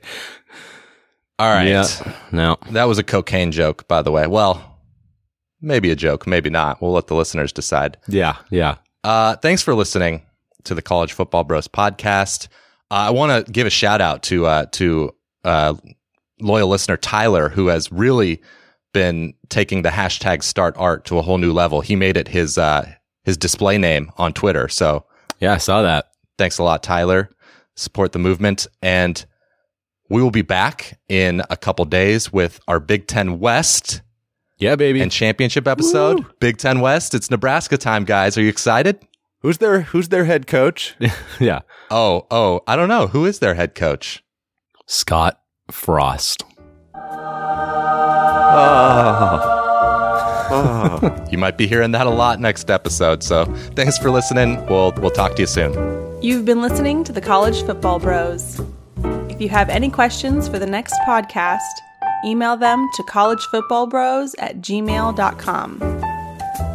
all 1.39 1.53
right. 1.53 1.67
Yeah. 1.67 1.88
No. 2.32 2.57
That 2.72 2.86
was 2.86 2.97
a 2.97 3.03
cocaine 3.03 3.51
joke, 3.51 3.88
by 3.88 4.01
the 4.01 4.11
way. 4.11 4.28
Well, 4.28 4.80
maybe 5.61 5.89
a 5.91 5.95
joke, 5.95 6.28
maybe 6.28 6.49
not. 6.49 6.82
We'll 6.82 6.91
let 6.91 7.07
the 7.07 7.15
listeners 7.15 7.51
decide. 7.51 7.97
Yeah. 8.07 8.38
Yeah. 8.49 8.76
Uh, 9.03 9.36
thanks 9.38 9.61
for 9.61 9.74
listening 9.74 10.22
to 10.65 10.76
the 10.76 10.82
College 10.82 11.13
Football 11.13 11.43
Bros 11.43 11.67
podcast. 11.67 12.47
Uh, 12.91 13.07
I 13.07 13.09
want 13.11 13.45
to 13.45 13.51
give 13.51 13.65
a 13.67 13.72
shout 13.72 14.01
out 14.01 14.24
to 14.24 14.45
uh, 14.45 14.65
to 14.74 15.15
uh, 15.43 15.76
loyal 16.41 16.67
listener 16.67 16.97
Tyler, 16.97 17.49
who 17.49 17.67
has 17.67 17.91
really 17.91 18.41
been 18.93 19.34
taking 19.49 19.82
the 19.82 19.89
hashtag 19.89 20.43
Start 20.43 20.76
Art 20.78 21.05
to 21.05 21.17
a 21.17 21.22
whole 21.22 21.38
new 21.38 21.53
level. 21.53 21.82
He 21.82 21.95
made 21.95 22.17
it 22.17 22.28
his 22.28 22.57
uh, 22.57 22.91
his 23.24 23.38
display 23.38 23.78
name 23.78 24.11
on 24.17 24.34
Twitter. 24.34 24.67
So 24.67 25.05
Yeah. 25.39 25.53
I 25.53 25.57
saw 25.57 25.82
that. 25.82 26.05
thanks 26.38 26.57
a 26.57 26.63
lot, 26.63 26.82
Tyler. 26.84 27.30
Support 27.76 28.11
the 28.11 28.19
movement, 28.19 28.67
and 28.82 29.24
we 30.09 30.22
will 30.22 30.32
be 30.32 30.41
back 30.41 30.99
in 31.07 31.41
a 31.49 31.55
couple 31.57 31.86
days 31.86 32.32
with 32.34 32.59
our 32.67 32.80
Big 32.80 33.07
Ten 33.07 33.39
West 33.39 34.01
Yeah, 34.59 34.76
baby. 34.76 35.01
and 35.01 35.11
championship 35.11 35.67
episode. 35.67 36.26
Big 36.39 36.57
Ten 36.57 36.80
West. 36.82 37.13
It's 37.13 37.32
Nebraska 37.32 37.78
time, 37.78 38.03
guys. 38.03 38.38
Are 38.38 38.41
you 38.41 38.49
excited? 38.49 38.99
who's 39.41 39.57
their 39.59 39.82
Who's 39.82 40.09
their 40.09 40.26
head 40.26 40.45
coach? 40.47 40.95
yeah. 41.39 41.61
Oh, 41.89 42.28
oh, 42.30 42.61
I 42.67 42.76
don't 42.76 42.89
know. 42.89 43.07
Who 43.07 43.26
is 43.26 43.39
their 43.39 43.55
head 43.55 43.74
coach? 43.74 44.24
Scott 44.86 45.39
Frost. 45.72 46.43
Ah. 48.53 49.57
You 51.32 51.38
might 51.38 51.58
be 51.58 51.66
hearing 51.66 51.91
that 51.91 52.08
a 52.08 52.10
lot 52.10 52.39
next 52.41 52.70
episode. 52.70 53.24
So 53.24 53.45
thanks 53.76 53.97
for 53.97 54.12
listening. 54.12 54.66
We'll 54.66 54.91
we'll 54.97 55.12
talk 55.12 55.36
to 55.36 55.41
you 55.43 55.47
soon. 55.47 55.74
You've 56.22 56.45
been 56.45 56.62
listening 56.62 57.04
to 57.06 57.14
the 57.14 57.22
College 57.22 57.64
Football 57.64 57.99
Bros. 57.99 58.60
If 59.30 59.41
you 59.41 59.49
have 59.49 59.70
any 59.70 59.89
questions 59.89 60.47
for 60.47 60.60
the 60.60 60.66
next 60.66 60.93
podcast, 61.08 61.62
email 62.26 62.58
them 62.58 62.88
to 62.95 63.04
collegefootballbros 63.04 64.36
at 64.39 64.58
gmail.com. 64.58 65.80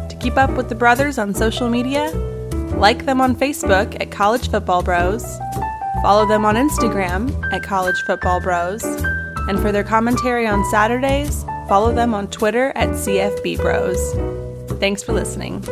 To 0.09 0.17
keep 0.19 0.37
up 0.37 0.49
with 0.51 0.69
the 0.69 0.75
brothers 0.75 1.17
on 1.17 1.33
social 1.33 1.69
media, 1.69 2.09
like 2.75 3.05
them 3.05 3.21
on 3.21 3.35
Facebook 3.35 3.95
at 4.01 4.11
College 4.11 4.49
Football 4.49 4.83
Bros, 4.83 5.23
follow 6.01 6.27
them 6.27 6.45
on 6.45 6.55
Instagram 6.55 7.31
at 7.53 7.63
College 7.63 8.01
Football 8.01 8.41
Bros, 8.41 8.83
and 9.47 9.59
for 9.59 9.71
their 9.71 9.83
commentary 9.83 10.47
on 10.47 10.63
Saturdays, 10.65 11.43
follow 11.67 11.93
them 11.93 12.13
on 12.13 12.27
Twitter 12.29 12.71
at 12.75 12.89
CFB 12.89 13.57
Bros. 13.57 14.79
Thanks 14.79 15.03
for 15.03 15.13
listening. 15.13 15.63